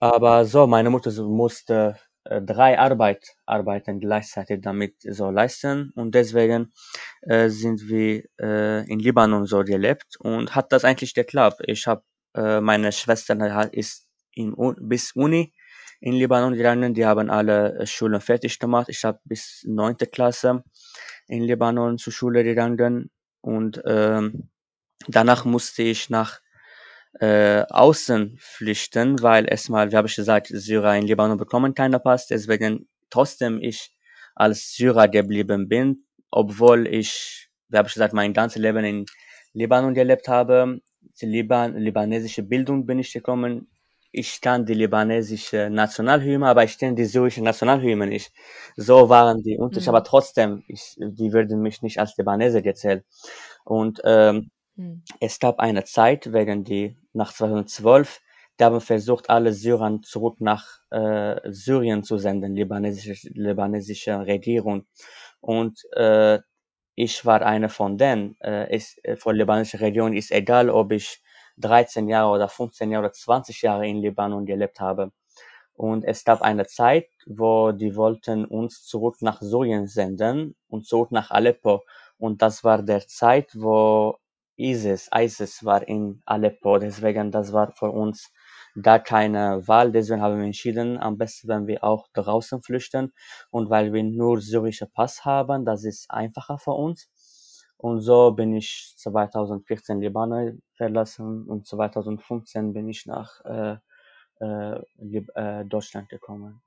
Aber 0.00 0.44
so, 0.44 0.66
meine 0.66 0.90
Mutter 0.90 1.10
musste 1.24 1.98
drei 2.42 2.78
Arbeit, 2.78 3.36
Arbeiten 3.46 4.00
gleichzeitig 4.00 4.60
damit 4.62 4.94
so 5.02 5.30
leisten 5.30 5.92
und 5.94 6.14
deswegen 6.14 6.72
äh, 7.22 7.48
sind 7.48 7.88
wir 7.88 8.24
äh, 8.40 8.90
in 8.90 8.98
Libanon 8.98 9.46
so 9.46 9.62
gelebt 9.64 10.16
und 10.20 10.54
hat 10.54 10.72
das 10.72 10.84
eigentlich 10.84 11.14
geklappt. 11.14 11.62
Ich 11.66 11.86
habe 11.86 12.02
äh, 12.34 12.60
meine 12.60 12.92
Schwester 12.92 13.72
ist 13.72 14.06
in, 14.32 14.54
bis 14.80 15.12
Uni 15.12 15.52
in 16.00 16.14
Libanon 16.14 16.54
gegangen, 16.54 16.94
die 16.94 17.06
haben 17.06 17.30
alle 17.30 17.78
äh, 17.78 17.86
Schulen 17.86 18.20
fertig 18.20 18.58
gemacht. 18.58 18.88
Ich 18.88 19.04
habe 19.04 19.18
bis 19.24 19.64
neunte 19.66 20.06
Klasse 20.06 20.62
in 21.26 21.42
Libanon 21.42 21.98
zur 21.98 22.12
Schule 22.12 22.44
gegangen 22.44 23.10
und 23.40 23.82
ähm, 23.86 24.50
danach 25.08 25.44
musste 25.44 25.82
ich 25.82 26.10
nach 26.10 26.40
äh, 27.20 27.64
außen 27.70 28.36
flüchten, 28.38 29.22
weil 29.22 29.48
erstmal, 29.48 29.90
wie 29.90 29.96
habe 29.96 30.08
ich 30.08 30.16
gesagt, 30.16 30.48
Syrer 30.48 30.96
in 30.96 31.06
Libanon 31.06 31.38
bekommen 31.38 31.74
keiner 31.74 31.98
Pass, 31.98 32.26
deswegen 32.26 32.88
trotzdem 33.10 33.60
ich 33.60 33.92
als 34.34 34.74
Syrer 34.74 35.08
geblieben 35.08 35.68
bin, 35.68 36.04
obwohl 36.30 36.86
ich, 36.86 37.48
wie 37.68 37.78
habe 37.78 37.88
ich 37.88 37.94
gesagt, 37.94 38.12
mein 38.12 38.34
ganzes 38.34 38.60
Leben 38.60 38.84
in 38.84 39.06
Libanon 39.54 39.94
gelebt 39.94 40.28
habe. 40.28 40.80
Die 41.20 41.26
Liban 41.26 41.76
libanesische 41.76 42.42
Bildung 42.42 42.84
bin 42.84 42.98
ich 42.98 43.12
gekommen. 43.12 43.68
Ich 44.12 44.40
kann 44.40 44.66
die 44.66 44.74
libanesische 44.74 45.70
Nationalhymne, 45.70 46.46
aber 46.46 46.64
ich 46.64 46.78
kenne 46.78 46.94
die 46.94 47.04
syrische 47.06 47.42
Nationalhymne 47.42 48.06
nicht. 48.06 48.32
So 48.76 49.08
waren 49.08 49.42
die 49.42 49.56
Unterschiede, 49.56 49.92
mhm. 49.92 49.96
aber 49.96 50.04
trotzdem, 50.04 50.62
ich, 50.68 50.96
die 50.98 51.32
würden 51.32 51.60
mich 51.60 51.82
nicht 51.82 51.98
als 51.98 52.16
Libanese 52.16 52.62
gezählt. 52.62 53.04
Und 53.64 54.00
ähm, 54.04 54.50
hm. 54.76 55.02
Es 55.20 55.38
gab 55.40 55.58
eine 55.58 55.84
Zeit, 55.84 56.32
wegen 56.32 56.64
die 56.64 56.96
nach 57.12 57.32
2012, 57.32 58.20
da 58.56 58.66
haben 58.66 58.80
versucht, 58.80 59.28
alle 59.30 59.52
Syrer 59.52 60.00
zurück 60.02 60.40
nach 60.40 60.66
äh, 60.90 61.40
Syrien 61.50 62.04
zu 62.04 62.18
senden, 62.18 62.54
libanesische, 62.54 63.28
libanesische 63.34 64.26
Regierung. 64.26 64.86
Und 65.40 65.82
äh, 65.92 66.40
ich 66.94 67.24
war 67.26 67.42
einer 67.42 67.68
von 67.68 67.98
denen. 67.98 68.36
Äh, 68.40 68.74
ist, 68.74 69.02
äh, 69.04 69.16
von 69.16 69.36
libanesischer 69.36 69.80
Regierung 69.80 70.14
ist 70.14 70.30
egal, 70.30 70.70
ob 70.70 70.92
ich 70.92 71.22
13 71.58 72.08
Jahre 72.08 72.30
oder 72.32 72.48
15 72.48 72.90
Jahre 72.90 73.06
oder 73.06 73.12
20 73.12 73.62
Jahre 73.62 73.86
in 73.86 73.98
Libanon 73.98 74.46
gelebt 74.46 74.80
habe. 74.80 75.12
Und 75.74 76.04
es 76.04 76.24
gab 76.24 76.40
eine 76.42 76.66
Zeit, 76.66 77.08
wo 77.26 77.72
die 77.72 77.96
wollten 77.96 78.46
uns 78.46 78.84
zurück 78.84 79.16
nach 79.20 79.42
Syrien 79.42 79.86
senden 79.88 80.56
und 80.68 80.86
zurück 80.86 81.12
nach 81.12 81.30
Aleppo. 81.30 81.82
Und 82.18 82.40
das 82.42 82.64
war 82.64 82.82
der 82.82 83.06
Zeit, 83.06 83.50
wo 83.54 84.18
ISIS, 84.56 85.08
ISIS 85.14 85.64
war 85.64 85.86
in 85.86 86.22
Aleppo, 86.24 86.78
deswegen 86.78 87.30
das 87.30 87.52
war 87.52 87.72
für 87.72 87.90
uns 87.90 88.32
gar 88.82 89.00
keine 89.00 89.66
Wahl. 89.66 89.92
Deswegen 89.92 90.20
haben 90.20 90.38
wir 90.38 90.44
entschieden, 90.44 90.98
am 90.98 91.16
besten, 91.18 91.48
wenn 91.48 91.66
wir 91.66 91.82
auch 91.84 92.08
draußen 92.12 92.62
flüchten. 92.62 93.12
Und 93.50 93.70
weil 93.70 93.92
wir 93.92 94.02
nur 94.02 94.40
syrische 94.40 94.86
Pass 94.86 95.24
haben, 95.24 95.64
das 95.64 95.84
ist 95.84 96.10
einfacher 96.10 96.58
für 96.58 96.72
uns. 96.72 97.08
Und 97.78 98.00
so 98.00 98.32
bin 98.32 98.54
ich 98.54 98.94
2014 98.96 100.00
Libanon 100.00 100.62
verlassen 100.74 101.46
und 101.46 101.66
2015 101.66 102.72
bin 102.72 102.88
ich 102.88 103.04
nach 103.06 103.44
äh, 103.44 103.76
äh, 104.40 104.80
äh, 105.34 105.64
Deutschland 105.66 106.08
gekommen. 106.08 106.62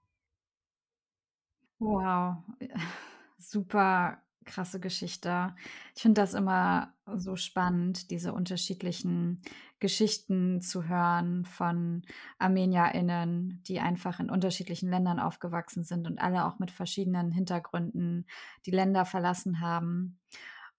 Wow, 1.80 2.38
super 3.38 4.22
krasse 4.50 4.80
Geschichte. 4.80 5.56
Ich 5.96 6.02
finde 6.02 6.22
das 6.22 6.34
immer 6.34 6.94
so 7.06 7.36
spannend, 7.36 8.12
diese 8.12 8.34
unterschiedlichen 8.34 9.42
Geschichten 9.80 10.60
zu 10.60 10.90
hören 10.90 11.46
von 11.46 12.04
ArmenierInnen, 12.40 13.64
die 13.68 13.80
einfach 13.80 14.20
in 14.20 14.30
unterschiedlichen 14.30 14.90
Ländern 14.90 15.20
aufgewachsen 15.20 15.84
sind 15.84 16.08
und 16.08 16.20
alle 16.20 16.46
auch 16.46 16.60
mit 16.60 16.72
verschiedenen 16.72 17.32
Hintergründen 17.32 18.26
die 18.66 18.72
Länder 18.72 19.06
verlassen 19.06 19.62
haben. 19.62 20.20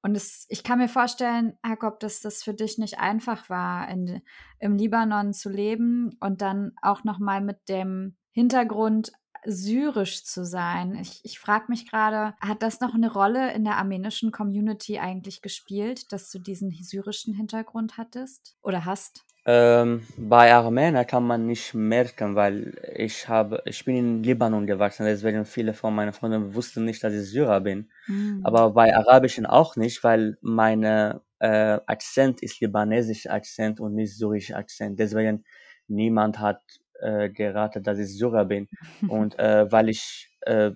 Und 0.02 0.16
es, 0.16 0.46
ich 0.48 0.64
kann 0.64 0.78
mir 0.78 0.88
vorstellen, 0.88 1.58
Jakob, 1.64 2.00
dass 2.00 2.20
das 2.20 2.42
für 2.42 2.54
dich 2.54 2.78
nicht 2.78 2.98
einfach 2.98 3.48
war, 3.50 3.88
in, 3.88 4.22
im 4.58 4.76
Libanon 4.76 5.32
zu 5.32 5.50
leben 5.50 6.16
und 6.20 6.40
dann 6.40 6.72
auch 6.82 7.04
nochmal 7.04 7.40
mit 7.40 7.68
dem 7.68 8.16
Hintergrund 8.32 9.12
syrisch 9.44 10.24
zu 10.24 10.44
sein. 10.44 10.96
Ich, 10.96 11.20
ich 11.24 11.38
frage 11.38 11.66
mich 11.68 11.90
gerade, 11.90 12.34
hat 12.40 12.62
das 12.62 12.80
noch 12.80 12.94
eine 12.94 13.12
Rolle 13.12 13.52
in 13.52 13.64
der 13.64 13.76
armenischen 13.76 14.32
Community 14.32 14.98
eigentlich 14.98 15.42
gespielt, 15.42 16.12
dass 16.12 16.30
du 16.30 16.38
diesen 16.38 16.70
syrischen 16.70 17.34
Hintergrund 17.34 17.98
hattest 17.98 18.56
oder 18.62 18.84
hast? 18.84 19.24
Ähm, 19.46 20.06
bei 20.18 20.52
Armenier 20.52 21.04
kann 21.04 21.26
man 21.26 21.46
nicht 21.46 21.72
merken, 21.72 22.34
weil 22.36 22.78
ich 22.94 23.26
habe, 23.26 23.62
ich 23.64 23.84
bin 23.84 23.96
in 23.96 24.22
Libanon 24.22 24.66
gewachsen, 24.66 25.06
deswegen 25.06 25.46
viele 25.46 25.72
von 25.72 25.94
meinen 25.94 26.12
Freunden 26.12 26.54
wussten 26.54 26.84
nicht, 26.84 27.02
dass 27.02 27.14
ich 27.14 27.30
Syrer 27.30 27.60
bin. 27.60 27.90
Mhm. 28.06 28.42
Aber 28.44 28.70
bei 28.70 28.94
Arabischen 28.94 29.46
auch 29.46 29.76
nicht, 29.76 30.04
weil 30.04 30.36
meine 30.42 31.22
äh, 31.38 31.78
Akzent 31.86 32.42
ist 32.42 32.60
libanesischer 32.60 33.32
Akzent 33.32 33.80
und 33.80 33.94
nicht 33.94 34.16
syrischer 34.16 34.56
Akzent. 34.56 34.98
Deswegen 35.00 35.44
niemand 35.88 36.38
hat 36.38 36.60
äh, 37.00 37.30
geraten, 37.30 37.82
dass 37.82 37.98
ich 37.98 38.16
Syrer 38.16 38.44
bin. 38.44 38.68
Und 39.08 39.38
äh, 39.38 39.70
weil 39.70 39.88
ich 39.88 40.28
äh, 40.42 40.72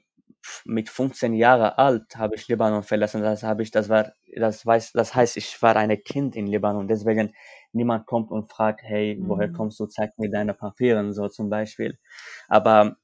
mit 0.65 0.89
15 0.89 1.35
Jahren 1.35 1.73
alt 1.73 2.17
habe 2.17 2.35
ich 2.37 2.49
Libanon 2.49 2.83
verlassen. 2.83 3.23
Das 3.23 3.43
habe 3.43 3.63
ich, 3.63 3.71
das 3.71 3.89
war, 3.89 4.13
das 4.37 4.65
weiß, 4.67 4.93
das 4.93 5.15
heißt, 5.15 5.37
ich 5.37 5.61
war 5.63 5.77
ein 5.77 5.97
Kind 6.05 6.37
in 6.37 6.47
Libanon. 6.47 6.89
Deswegen 6.89 7.35
niemand 7.73 8.07
kommt 8.07 8.31
und 8.31 8.51
fragt, 8.51 8.83
hey, 8.83 9.19
woher 9.21 9.49
mhm. 9.49 9.53
kommst 9.55 9.81
du? 9.81 9.87
Zeig 9.87 10.19
mir 10.19 10.31
deine 10.31 10.55
Papiere, 10.55 11.13
so 11.13 11.29
zum 11.29 11.49
Beispiel. 11.51 11.99
Aber 12.49 12.97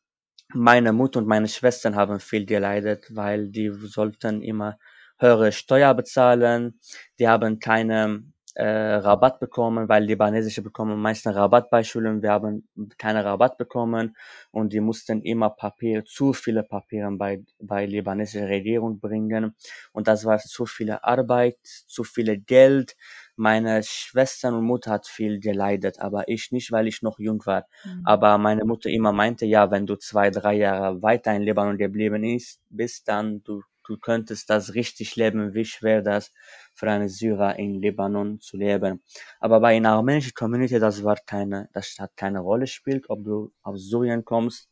meine 0.52 0.92
Mutter 0.92 1.20
und 1.20 1.28
meine 1.28 1.48
Schwestern 1.48 1.96
haben 1.96 2.20
viel 2.20 2.44
geleidet, 2.44 3.06
weil 3.14 3.48
die 3.48 3.70
sollten 3.70 4.42
immer 4.42 4.78
höhere 5.18 5.52
Steuer 5.52 5.94
bezahlen. 5.94 6.80
Die 7.18 7.28
haben 7.28 7.58
keine 7.58 8.24
äh, 8.54 8.64
Rabatt 8.64 9.40
bekommen, 9.40 9.88
weil 9.88 10.04
Libanesische 10.04 10.62
bekommen 10.62 11.00
meistens 11.00 11.36
Rabatt 11.36 11.70
bei 11.70 11.82
Schulen. 11.84 12.22
Wir 12.22 12.30
haben 12.30 12.68
keine 12.98 13.24
Rabatt 13.24 13.58
bekommen 13.58 14.16
und 14.50 14.72
die 14.72 14.80
mussten 14.80 15.22
immer 15.22 15.50
Papier, 15.50 16.04
zu 16.04 16.32
viele 16.32 16.62
Papiere 16.62 17.10
bei, 17.12 17.42
bei 17.60 17.86
libanesischer 17.86 18.48
Regierung 18.48 19.00
bringen. 19.00 19.54
Und 19.92 20.08
das 20.08 20.24
war 20.24 20.38
zu 20.38 20.66
viele 20.66 21.04
Arbeit, 21.04 21.58
zu 21.62 22.04
viel 22.04 22.38
Geld. 22.38 22.96
Meine 23.36 23.82
Schwestern 23.82 24.54
und 24.54 24.64
Mutter 24.64 24.90
hat 24.90 25.06
viel 25.06 25.40
geleidet, 25.40 26.00
aber 26.00 26.28
ich 26.28 26.52
nicht, 26.52 26.72
weil 26.72 26.88
ich 26.88 27.02
noch 27.02 27.18
jung 27.18 27.44
war. 27.46 27.66
Mhm. 27.84 28.02
Aber 28.04 28.36
meine 28.38 28.64
Mutter 28.64 28.90
immer 28.90 29.12
meinte, 29.12 29.46
ja, 29.46 29.70
wenn 29.70 29.86
du 29.86 29.96
zwei, 29.96 30.30
drei 30.30 30.54
Jahre 30.54 31.00
weiter 31.02 31.34
in 31.34 31.42
Libanon 31.42 31.78
geblieben 31.78 32.24
ist, 32.24 32.60
bist, 32.68 33.08
dann 33.08 33.42
du 33.44 33.62
du 33.90 33.98
könntest 33.98 34.48
das 34.48 34.74
richtig 34.74 35.16
leben, 35.16 35.52
wie 35.52 35.64
schwer 35.64 36.00
das 36.00 36.32
für 36.74 36.90
eine 36.90 37.08
Syrer 37.08 37.58
in 37.58 37.82
Libanon 37.82 38.40
zu 38.40 38.56
leben. 38.56 39.02
Aber 39.40 39.60
bei 39.60 39.76
einer 39.76 39.90
armenischen 39.90 40.32
Community, 40.32 40.78
das 40.78 41.02
war 41.02 41.16
keine, 41.16 41.68
das 41.72 41.96
hat 41.98 42.16
keine 42.16 42.40
Rolle 42.40 42.62
gespielt, 42.62 43.06
ob 43.08 43.24
du 43.24 43.52
aus 43.62 43.88
Syrien 43.88 44.24
kommst, 44.24 44.70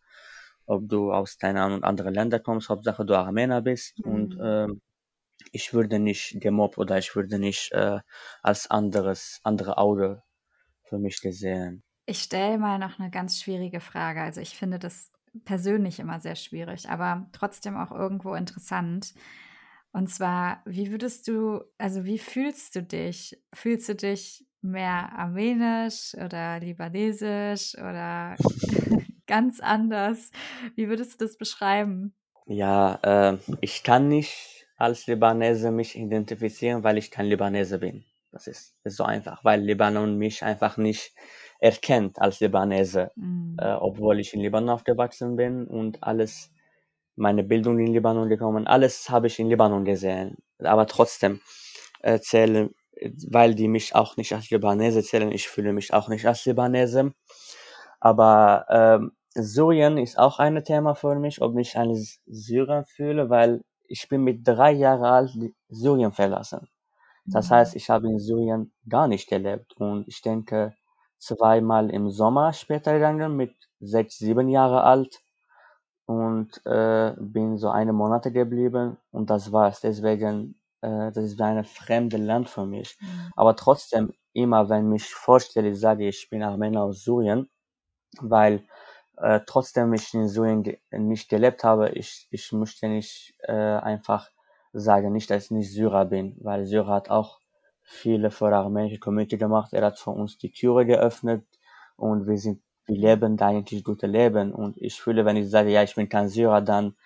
ob 0.66 0.88
du 0.88 1.12
aus 1.12 1.36
keine 1.36 1.62
Ahnung 1.62 1.82
anderen 1.82 2.14
Ländern 2.14 2.42
kommst, 2.42 2.68
Hauptsache 2.68 3.04
du 3.04 3.16
Armenier 3.16 3.60
bist 3.60 3.98
mhm. 3.98 4.12
und 4.12 4.40
äh, 4.40 4.68
ich 5.52 5.72
würde 5.72 5.98
nicht 5.98 6.40
gemobbt 6.40 6.78
oder 6.78 6.98
ich 6.98 7.14
würde 7.16 7.38
nicht 7.38 7.72
äh, 7.72 7.98
als 8.42 8.70
anderes 8.70 9.40
andere 9.42 9.78
Auge 9.78 10.22
für 10.84 10.98
mich 10.98 11.20
gesehen. 11.20 11.82
Ich 12.06 12.22
stelle 12.22 12.58
mal 12.58 12.78
noch 12.78 12.98
eine 12.98 13.10
ganz 13.10 13.40
schwierige 13.40 13.80
Frage. 13.80 14.22
Also 14.22 14.40
ich 14.40 14.56
finde 14.56 14.78
das 14.78 15.10
persönlich 15.44 15.98
immer 16.00 16.20
sehr 16.20 16.36
schwierig, 16.36 16.88
aber 16.90 17.28
trotzdem 17.32 17.76
auch 17.76 17.92
irgendwo 17.92 18.34
interessant. 18.34 19.14
Und 19.92 20.08
zwar, 20.10 20.62
wie 20.66 20.90
würdest 20.90 21.28
du, 21.28 21.62
also 21.78 22.04
wie 22.04 22.18
fühlst 22.18 22.76
du 22.76 22.82
dich? 22.82 23.42
Fühlst 23.54 23.88
du 23.88 23.94
dich 23.94 24.46
mehr 24.60 25.12
armenisch 25.18 26.14
oder 26.14 26.60
libanesisch 26.60 27.74
oder 27.76 28.36
ganz 29.26 29.60
anders? 29.60 30.30
Wie 30.76 30.88
würdest 30.88 31.20
du 31.20 31.24
das 31.24 31.38
beschreiben? 31.38 32.14
Ja, 32.46 32.98
äh, 33.02 33.38
ich 33.60 33.82
kann 33.84 34.08
nicht 34.08 34.66
als 34.76 35.06
Libanese 35.06 35.70
mich 35.70 35.96
identifizieren, 35.96 36.82
weil 36.82 36.98
ich 36.98 37.10
kein 37.10 37.26
Libanese 37.26 37.78
bin. 37.78 38.04
Das 38.32 38.46
ist, 38.46 38.74
ist 38.84 38.96
so 38.96 39.04
einfach, 39.04 39.44
weil 39.44 39.60
Libanon 39.60 40.16
mich 40.18 40.42
einfach 40.42 40.76
nicht 40.76 41.14
erkennt 41.60 42.20
als 42.20 42.40
Libanese, 42.40 43.12
Mhm. 43.16 43.37
Äh, 43.58 43.72
obwohl 43.74 44.20
ich 44.20 44.34
in 44.34 44.40
Libanon 44.40 44.70
aufgewachsen 44.70 45.36
bin 45.36 45.66
und 45.66 46.02
alles, 46.02 46.50
meine 47.16 47.44
Bildung 47.44 47.78
in 47.80 47.92
Libanon 47.92 48.28
gekommen, 48.28 48.66
alles 48.66 49.10
habe 49.10 49.26
ich 49.28 49.38
in 49.38 49.48
Libanon 49.48 49.84
gesehen. 49.84 50.36
Aber 50.60 50.86
trotzdem 50.86 51.40
äh, 52.02 52.20
zähle, 52.20 52.70
weil 53.30 53.54
die 53.54 53.68
mich 53.68 53.94
auch 53.94 54.16
nicht 54.16 54.32
als 54.34 54.50
Libanese 54.50 55.02
zählen, 55.02 55.32
ich 55.32 55.48
fühle 55.48 55.72
mich 55.72 55.94
auch 55.94 56.08
nicht 56.08 56.26
als 56.26 56.44
Libanese. 56.46 57.12
Aber 58.00 58.66
ähm, 58.70 59.12
Syrien 59.34 59.98
ist 59.98 60.18
auch 60.18 60.38
ein 60.38 60.62
Thema 60.64 60.94
für 60.94 61.14
mich, 61.16 61.40
ob 61.42 61.56
ich 61.58 61.76
ein 61.76 61.94
Syrer 62.26 62.84
fühle, 62.84 63.30
weil 63.30 63.62
ich 63.88 64.08
bin 64.08 64.22
mit 64.22 64.46
drei 64.46 64.72
Jahren 64.72 65.04
alt 65.04 65.30
Syrien 65.68 66.12
verlassen. 66.12 66.68
Das 67.30 67.50
Mhm. 67.50 67.52
heißt, 67.52 67.76
ich 67.76 67.90
habe 67.90 68.08
in 68.08 68.20
Syrien 68.20 68.72
gar 68.88 69.08
nicht 69.08 69.28
gelebt 69.28 69.74
und 69.78 70.08
ich 70.08 70.22
denke 70.22 70.74
zweimal 71.18 71.90
im 71.90 72.10
Sommer 72.10 72.52
später 72.52 72.94
gegangen 72.94 73.36
mit 73.36 73.54
sechs, 73.80 74.18
sieben 74.18 74.48
Jahre 74.48 74.82
alt 74.84 75.20
und 76.06 76.64
äh, 76.66 77.14
bin 77.18 77.58
so 77.58 77.68
eine 77.70 77.92
Monate 77.92 78.32
geblieben 78.32 78.96
und 79.10 79.30
das 79.30 79.52
war's. 79.52 79.80
Deswegen, 79.80 80.58
äh, 80.80 81.12
das 81.12 81.18
ist 81.24 81.38
wie 81.38 81.42
ein 81.42 81.64
fremdes 81.64 82.20
Land 82.20 82.48
für 82.48 82.66
mich. 82.66 82.96
Mhm. 83.00 83.32
Aber 83.36 83.56
trotzdem, 83.56 84.14
immer 84.32 84.68
wenn 84.68 84.86
ich 84.86 84.90
mich 85.04 85.14
vorstelle, 85.14 85.74
sage 85.74 86.08
ich, 86.08 86.24
ich 86.24 86.30
bin 86.30 86.42
Armenier 86.42 86.82
aus 86.82 87.04
Syrien, 87.04 87.48
weil 88.20 88.64
äh, 89.18 89.40
trotzdem 89.46 89.92
ich 89.94 90.14
in 90.14 90.28
Syrien 90.28 90.62
ge 90.62 90.78
nicht 90.92 91.28
gelebt 91.28 91.64
habe, 91.64 91.90
ich, 91.90 92.28
ich 92.30 92.52
möchte 92.52 92.88
nicht 92.88 93.34
äh, 93.42 93.52
einfach 93.52 94.30
sagen, 94.72 95.12
nicht, 95.12 95.30
dass 95.30 95.46
ich 95.46 95.50
nicht 95.50 95.72
Syrer 95.72 96.06
bin, 96.06 96.36
weil 96.40 96.66
Syrer 96.66 96.94
hat 96.94 97.10
auch 97.10 97.37
viele 97.88 98.30
für 98.30 98.54
armenische 98.54 98.98
Community 98.98 99.38
gemacht. 99.38 99.72
Er 99.72 99.84
hat 99.84 99.98
für 99.98 100.10
uns 100.10 100.36
die 100.36 100.50
Türe 100.50 100.84
geöffnet 100.84 101.46
und 101.96 102.26
wir 102.26 102.36
sind, 102.36 102.60
wir 102.84 102.96
leben 102.96 103.38
da 103.38 103.46
eigentlich 103.46 103.82
gute 103.82 104.06
Leben. 104.06 104.52
Und 104.52 104.76
ich 104.76 105.00
fühle, 105.00 105.24
wenn 105.24 105.36
ich 105.36 105.48
sage, 105.48 105.70
ja, 105.70 105.82
ich 105.82 105.94
bin 105.94 106.08
kein 106.08 106.28
Syrer, 106.28 106.60
dann, 106.60 106.96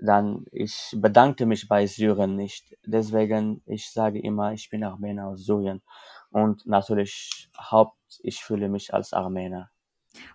dann 0.00 0.46
ich 0.50 0.96
bedanke 0.96 1.44
mich 1.44 1.68
bei 1.68 1.86
Syrien 1.86 2.36
nicht. 2.36 2.74
Deswegen, 2.86 3.62
ich 3.66 3.90
sage 3.90 4.18
immer, 4.18 4.52
ich 4.52 4.70
bin 4.70 4.82
Armenier 4.82 5.26
aus 5.26 5.44
Syrien. 5.44 5.82
Und 6.30 6.66
natürlich, 6.66 7.50
Haupt, 7.58 7.98
ich 8.22 8.42
fühle 8.42 8.70
mich 8.70 8.94
als 8.94 9.12
Armenier. 9.12 9.68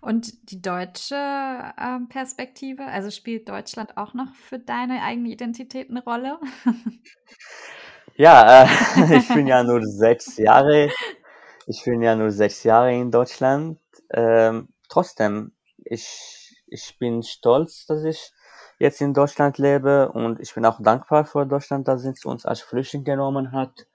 Und 0.02 0.52
die 0.52 0.62
deutsche 0.62 1.16
ähm, 1.16 2.08
Perspektive, 2.10 2.86
also 2.86 3.10
spielt 3.10 3.50
Deutschland 3.50 3.98
auch 3.98 4.14
noch 4.14 4.34
für 4.36 4.60
deine 4.60 5.02
eigene 5.02 5.30
Identität 5.30 5.90
eine 5.90 6.04
Rolle? 6.04 6.40
Ja, 8.18 8.64
äh, 8.64 8.68
ich 9.18 9.28
bin 9.28 9.48
ja 9.48 9.64
nur 9.64 9.82
sechs 9.84 10.38
Jahre, 10.38 10.90
ich 11.68 11.84
bin 11.84 12.02
ja 12.02 12.16
nur 12.16 12.32
sechs 12.32 12.64
Jahre 12.64 12.94
in 12.94 13.12
Deutschland. 13.12 13.80
Ähm, 14.12 14.70
trotzdem, 14.90 15.52
ich, 15.84 16.56
ich 16.68 16.98
bin 16.98 17.24
stolz, 17.24 17.86
dass 17.88 18.04
ich 18.04 18.32
jetzt 18.80 19.02
in 19.02 19.14
Deutschland 19.14 19.58
lebe 19.58 20.12
und 20.12 20.40
ich 20.40 20.54
bin 20.54 20.66
auch 20.66 20.82
dankbar 20.82 21.26
für 21.26 21.46
Deutschland, 21.46 21.88
dass 21.88 22.06
es 22.06 22.26
uns 22.26 22.46
als 22.46 22.62
Flüchtling 22.62 23.04
genommen 23.04 23.52
hat. 23.52 23.88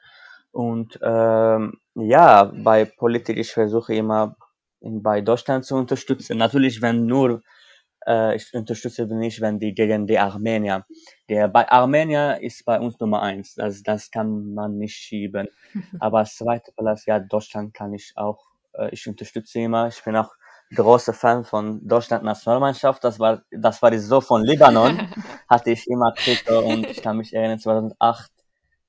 Und 0.53 0.99
ähm, 1.03 1.81
ja, 1.95 2.45
bei 2.45 2.85
Politik, 2.85 3.39
ich 3.39 3.53
versuche 3.53 3.95
immer 3.95 4.37
bei 4.81 5.21
Deutschland 5.21 5.65
zu 5.65 5.77
unterstützen. 5.77 6.39
Natürlich, 6.39 6.83
wenn 6.83 7.07
nur, 7.07 7.43
ich 8.35 8.53
unterstütze 8.55 9.07
nicht, 9.07 9.41
wenn 9.41 9.59
die 9.59 9.75
gegen 9.75 10.07
die 10.07 10.19
Armenier. 10.19 10.87
Der 11.29 11.49
bei 11.49 11.69
Armenier 11.71 12.39
ist 12.41 12.65
bei 12.65 12.81
uns 12.81 12.99
Nummer 12.99 13.23
eins. 13.23 13.55
Das, 13.55 13.83
das 13.83 14.11
kann 14.11 14.55
man 14.55 14.79
nicht 14.79 14.97
schieben. 14.97 15.49
Aber 16.01 16.25
zweite 16.25 16.73
Platz, 16.77 17.07
ja, 17.07 17.19
Deutschland 17.19 17.75
kann 17.75 17.93
ich 17.93 18.13
auch, 18.17 18.45
äh, 18.75 18.91
ich 18.91 19.07
unterstütze 19.07 19.61
immer. 19.61 19.89
Ich 19.89 20.03
bin 20.05 20.17
auch 20.17 20.31
großer 20.75 21.13
Fan 21.13 21.45
von 21.45 21.87
Deutschland 21.87 22.25
Nationalmannschaft. 22.25 23.03
Das 23.05 23.19
war, 23.19 23.43
das 23.51 23.83
war 23.83 23.91
die 23.91 23.99
so 23.99 24.21
von 24.21 24.43
Libanon. 24.45 25.09
hatte 25.49 25.71
ich 25.71 25.87
immer 25.89 26.15
Trikot 26.15 26.61
und 26.61 26.87
ich 26.87 27.03
kann 27.03 27.17
mich 27.17 27.35
erinnern, 27.35 27.59
2008 27.59 28.31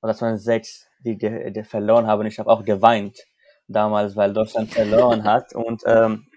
oder 0.02 0.14
2006, 0.16 0.88
die, 1.00 1.18
die 1.18 1.64
verloren 1.64 2.08
haben. 2.08 2.26
Ich 2.26 2.40
habe 2.40 2.50
auch 2.50 2.64
geweint 2.64 3.20
damals, 3.68 4.16
weil 4.16 4.34
Deutschland 4.34 4.72
verloren 4.74 5.24
hat. 5.24 5.54
Und 5.54 5.84
ähm, 5.86 6.28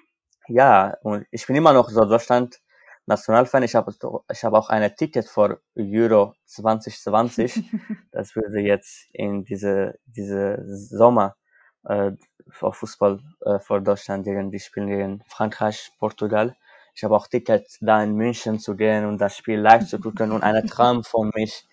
ja, 0.49 0.97
und 1.03 1.27
ich 1.31 1.47
bin 1.47 1.57
immer 1.57 1.73
noch 1.73 1.89
so 1.91 2.05
Deutschland 2.05 2.61
Nationalfan. 3.07 3.63
Ich 3.63 3.75
habe 3.75 3.93
ich 4.33 4.45
hab 4.45 4.55
auch 4.55 4.71
ein 4.71 4.95
Ticket 4.97 5.27
für 5.27 5.61
Euro 5.77 6.35
2020. 6.47 7.63
Das 8.13 8.37
würde 8.37 8.61
jetzt 8.61 9.09
in 9.13 9.45
diese, 9.45 9.99
diese 10.07 10.63
Sommer 10.67 11.37
äh, 11.85 12.13
für 12.49 12.73
Fußball 12.73 13.21
äh, 13.45 13.59
für 13.59 13.81
Deutschland 13.81 14.25
gegen 14.25 14.51
die 14.51 14.61
spielen 14.61 14.89
gegen 14.89 15.23
Frankreich, 15.29 15.91
Portugal. 15.99 16.57
Ich 16.95 17.03
habe 17.05 17.17
auch 17.17 17.27
Ticket, 17.27 17.67
da 17.81 18.03
in 18.03 18.15
München 18.15 18.59
zu 18.61 18.77
gehen 18.77 19.05
und 19.05 19.19
das 19.19 19.37
Spiel 19.37 19.59
live 19.59 19.87
zu 19.87 19.99
gucken 19.99 20.33
und 20.33 20.43
einen 20.43 20.67
Traum 20.67 21.03
von 21.05 21.31
mich 21.35 21.67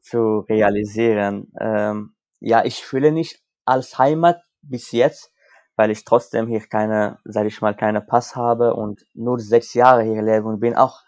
zu 0.00 0.40
realisieren. 0.40 1.52
Ähm, 1.60 2.14
ja, 2.40 2.64
ich 2.64 2.84
fühle 2.84 3.12
mich 3.12 3.40
als 3.64 3.98
Heimat 3.98 4.42
bis 4.62 4.92
jetzt, 4.92 5.32
weil 5.76 5.90
ich 5.90 6.04
trotzdem 6.04 6.46
hier 6.46 6.60
keine, 6.60 7.18
sag 7.24 7.46
ich 7.46 7.60
mal, 7.60 7.74
keine 7.74 8.00
Pass 8.00 8.36
habe 8.36 8.74
und 8.74 9.06
nur 9.14 9.38
sechs 9.40 9.74
Jahre 9.74 10.02
hier 10.02 10.22
lebe 10.22 10.46
und 10.46 10.60
bin 10.60 10.74
auch 10.74 11.02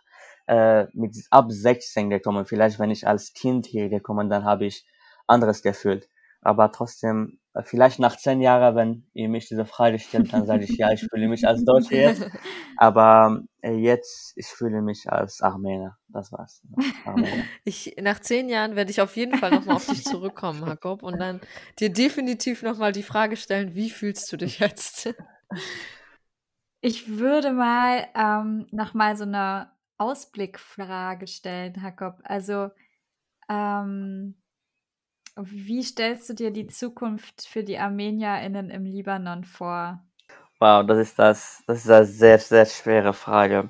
äh, 0.46 0.86
mit 0.92 1.16
ab 1.30 1.46
16 1.50 2.10
gekommen. 2.10 2.46
Vielleicht, 2.46 2.78
wenn 2.78 2.90
ich 2.90 3.06
als 3.06 3.32
Kind 3.32 3.66
hier 3.66 3.88
gekommen, 3.88 4.28
dann 4.28 4.44
habe 4.44 4.66
ich 4.66 4.86
anderes 5.26 5.62
gefühlt. 5.62 6.08
Aber 6.46 6.70
trotzdem, 6.70 7.40
äh, 7.54 7.64
vielleicht 7.64 7.98
nach 7.98 8.16
zehn 8.16 8.40
Jahren, 8.40 8.76
wenn 8.76 9.06
ihr 9.14 9.28
mich 9.28 9.48
diese 9.48 9.64
Frage 9.64 9.98
stellt, 9.98 10.32
dann 10.32 10.46
sage 10.46 10.62
ich 10.62 10.76
ja, 10.76 10.92
ich 10.92 11.00
fühle 11.00 11.26
mich 11.26 11.44
als 11.44 11.64
Deutscher 11.64 11.96
jetzt. 11.96 12.24
Aber 12.76 13.42
äh, 13.62 13.72
jetzt, 13.72 14.32
ich 14.36 14.46
fühle 14.46 14.80
mich 14.80 15.10
als 15.10 15.42
Armenier. 15.42 15.96
Das 16.06 16.30
war's. 16.30 16.62
Armenier. 17.04 17.42
Ich, 17.64 17.96
nach 18.00 18.20
zehn 18.20 18.48
Jahren 18.48 18.76
werde 18.76 18.92
ich 18.92 19.00
auf 19.00 19.16
jeden 19.16 19.36
Fall 19.36 19.50
nochmal 19.50 19.74
auf 19.74 19.86
dich 19.86 20.04
zurückkommen, 20.04 20.64
Jakob, 20.64 21.02
und 21.02 21.18
dann 21.18 21.40
dir 21.80 21.92
definitiv 21.92 22.62
nochmal 22.62 22.92
die 22.92 23.02
Frage 23.02 23.36
stellen, 23.36 23.74
wie 23.74 23.90
fühlst 23.90 24.32
du 24.32 24.36
dich 24.36 24.60
jetzt? 24.60 25.12
Ich 26.80 27.18
würde 27.18 27.50
mal 27.50 28.06
ähm, 28.14 28.68
nochmal 28.70 29.16
so 29.16 29.24
eine 29.24 29.72
Ausblickfrage 29.98 31.26
stellen, 31.26 31.74
Jakob. 31.82 32.20
Also, 32.22 32.70
ähm, 33.48 34.36
wie 35.36 35.82
stellst 35.82 36.28
du 36.30 36.34
dir 36.34 36.50
die 36.50 36.66
Zukunft 36.66 37.46
für 37.46 37.62
die 37.62 37.78
ArmenierInnen 37.78 38.70
im 38.70 38.84
Libanon 38.84 39.44
vor? 39.44 40.02
Wow, 40.58 40.86
das 40.86 40.98
ist 40.98 41.18
das, 41.18 41.62
das 41.66 41.84
ist 41.84 41.90
eine 41.90 42.06
sehr, 42.06 42.38
sehr 42.38 42.64
schwere 42.64 43.12
Frage. 43.12 43.68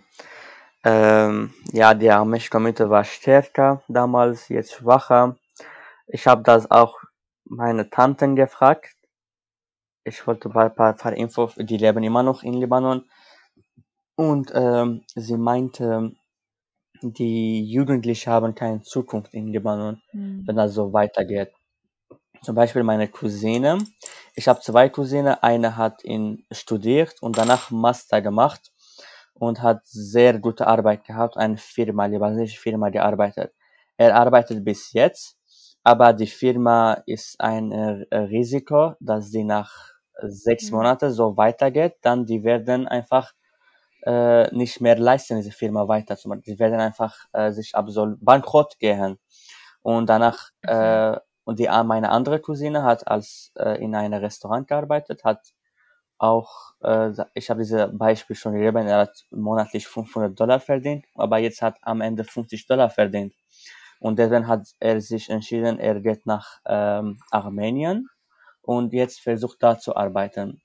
Ähm, 0.85 1.53
ja, 1.73 1.95
die 1.95 2.09
armenische 2.09 2.51
Community 2.51 2.89
war 2.89 3.03
stärker 3.03 3.83
damals, 3.89 4.49
jetzt 4.49 4.75
schwacher. 4.75 5.37
Ich 6.07 6.29
habe 6.29 6.43
das 6.45 6.71
auch 6.71 7.01
meine 7.45 7.91
Tanten 7.91 8.37
gefragt. 8.37 8.95
Ich 10.05 10.25
wollte 10.29 10.49
ein 10.49 10.75
paar, 10.75 10.93
paar, 10.93 11.12
Infos, 11.14 11.55
die 11.57 11.77
leben 11.77 12.05
immer 12.05 12.23
noch 12.23 12.45
in 12.45 12.55
Libanon. 12.55 13.05
Und 14.14 14.53
ähm, 14.55 15.03
sie 15.17 15.37
meinte, 15.37 16.12
die 17.03 17.64
Jugendlichen 17.70 18.30
haben 18.32 18.55
keine 18.55 18.82
Zukunft 18.82 19.34
in 19.34 19.49
Libanon, 19.49 20.01
Hm. 20.12 20.47
wenn 20.47 20.57
das 20.57 20.74
so 20.74 20.92
weitergeht. 20.92 21.53
Zum 22.42 22.55
Beispiel 22.55 22.82
meine 22.84 23.09
Cousine. 23.09 23.78
Ich 24.34 24.49
habe 24.49 24.61
zwei 24.61 24.88
Cousine. 24.88 25.42
Eine 25.42 25.76
hat 25.76 26.03
in 26.05 26.44
studiert 26.53 27.14
und 27.22 27.38
danach 27.38 27.70
Master 27.70 28.22
gemacht 28.22 28.72
und 29.34 29.62
hat 29.62 29.86
sehr 29.86 30.38
gute 30.38 30.66
Arbeit 30.66 31.05
gehabt. 31.05 31.36
Eine 31.36 31.57
Firma, 31.59 32.07
libanesische 32.07 32.61
Firma 32.61 32.90
gearbeitet. 32.90 33.53
Er 33.97 34.14
arbeitet 34.16 34.64
bis 34.64 34.92
jetzt, 34.92 35.36
aber 35.82 36.12
die 36.12 36.26
Firma 36.26 36.94
ist 37.07 37.40
ein 37.40 37.72
äh, 37.72 38.16
Risiko, 38.16 38.94
dass 39.01 39.30
sie 39.30 39.44
nach 39.44 39.72
sechs 40.22 40.70
Mhm. 40.70 40.72
Monaten 40.72 41.11
so 41.12 41.36
weitergeht. 41.36 41.94
Dann 42.03 42.26
die 42.26 42.44
werden 42.44 42.86
einfach 42.88 43.32
äh, 44.07 44.54
nicht 44.57 44.80
mehr 44.82 44.98
leisten, 44.98 45.36
diese 45.38 45.52
Firma 45.52 45.88
weiterzumachen. 45.88 46.42
Die 46.42 46.59
werden 46.61 46.80
einfach 46.80 47.16
äh, 47.34 47.52
sich 47.52 47.74
absolut 47.76 48.24
bankrott 48.24 48.78
gehen. 48.80 49.18
Und 49.82 50.09
danach, 50.09 50.50
Mhm. 50.62 50.70
äh, 50.70 51.20
und 51.44 51.59
die, 51.61 51.68
meine 51.84 52.11
andere 52.11 52.40
Cousine 52.40 52.82
hat 52.84 53.07
als 53.09 53.52
äh, 53.57 53.82
in 53.82 53.94
einem 53.94 54.20
Restaurant 54.20 54.68
gearbeitet, 54.68 55.24
hat 55.24 55.40
auch, 56.18 56.72
äh, 56.82 57.12
ich 57.34 57.50
habe 57.50 57.61
diese 57.62 57.88
Beispiel 57.88 58.36
schon 58.36 58.54
gegeben, 58.54 58.86
er 58.86 58.98
hat 59.00 59.24
monatlich 59.30 59.86
500 59.86 60.38
Dollar 60.38 60.61
verdient, 60.61 61.04
aber 61.14 61.38
jetzt 61.38 61.62
hat 61.62 61.76
am 61.82 62.00
Ende 62.00 62.24
50 62.24 62.66
Dollar 62.66 62.90
verdient. 62.90 63.34
Und 64.00 64.18
deswegen 64.18 64.46
hat 64.48 64.66
er 64.80 65.00
sich 65.00 65.30
entschieden, 65.30 65.78
er 65.80 66.00
geht 66.00 66.26
nach 66.26 66.61
ähm, 66.66 67.18
Armenien 67.30 68.09
und 68.62 68.92
jetzt 68.92 69.20
versucht 69.20 69.62
da 69.62 69.78
zu 69.78 69.96
arbeiten. 69.96 70.62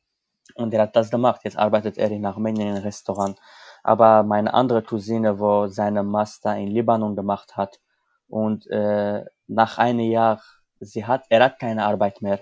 Und 0.55 0.73
er 0.73 0.83
hat 0.83 0.95
das 0.95 1.09
gemacht. 1.09 1.41
Jetzt 1.43 1.57
arbeitet 1.57 1.97
er 1.97 2.11
in 2.11 2.25
Armenien 2.25 2.67
in 2.67 2.75
einem 2.75 2.83
Restaurant. 2.83 3.39
Aber 3.83 4.23
meine 4.23 4.53
andere 4.53 4.83
Cousine, 4.83 5.39
wo 5.39 5.67
seine 5.67 6.03
Master 6.03 6.55
in 6.57 6.67
Libanon 6.67 7.15
gemacht 7.15 7.57
hat 7.57 7.79
und 8.27 8.67
äh, 8.67 9.25
nach 9.47 9.77
einem 9.77 9.99
Jahr, 10.11 10.41
sie 10.79 11.05
hat, 11.05 11.25
er 11.29 11.43
hat 11.43 11.59
keine 11.59 11.85
Arbeit 11.85 12.21
mehr. 12.21 12.39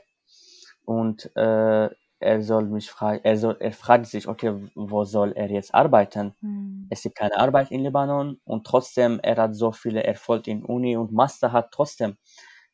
Und 0.86 1.36
äh, 1.36 1.90
er 2.20 2.42
soll 2.42 2.66
mich 2.66 2.92
fragen, 2.92 3.22
er, 3.24 3.38
soll, 3.38 3.58
er 3.60 3.72
fragt 3.72 4.08
sich, 4.08 4.28
okay, 4.28 4.54
wo 4.76 5.06
soll 5.06 5.32
er 5.34 5.50
jetzt 5.50 5.74
arbeiten? 5.74 6.36
Hm. 6.42 6.88
Es 6.90 7.04
gibt 7.04 7.16
keine 7.16 7.38
Arbeit 7.38 7.72
in 7.72 7.84
Libanon 7.84 8.40
und 8.44 8.68
trotzdem, 8.68 9.20
er 9.24 9.38
hat 9.38 9.56
so 9.56 9.72
viele 9.72 10.04
Erfolg 10.04 10.48
in 10.48 10.66
Uni 10.66 10.98
und 10.98 11.12
Master 11.12 11.52
hat 11.52 11.72
trotzdem, 11.72 12.18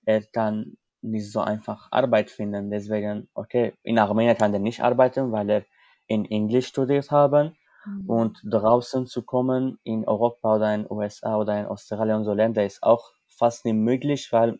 er 0.06 0.24
kann 0.24 0.78
nicht 1.12 1.32
so 1.32 1.42
einfach 1.42 1.88
Arbeit 1.92 2.30
finden. 2.32 2.70
Deswegen, 2.70 3.30
okay, 3.34 3.74
in 3.84 4.00
Armenien 4.00 4.38
kann 4.38 4.54
er 4.54 4.60
nicht 4.60 4.82
arbeiten, 4.82 5.32
weil 5.32 5.50
er 5.50 5.66
in 6.08 6.26
Englisch 6.26 6.68
studiert 6.68 7.12
haben 7.12 7.56
Hm. 7.86 7.96
und 8.06 8.40
draußen 8.46 9.08
zu 9.08 9.24
kommen 9.24 9.80
in 9.84 10.08
Europa 10.08 10.56
oder 10.58 10.74
in 10.76 10.86
USA 10.90 11.38
oder 11.38 11.60
in 11.60 11.66
Australien 11.66 12.18
und 12.18 12.26
so 12.26 12.34
Länder 12.34 12.66
ist 12.66 12.84
auch 12.84 13.12
fast 13.28 13.66
nicht 13.66 13.76
möglich, 13.76 14.32
weil 14.32 14.60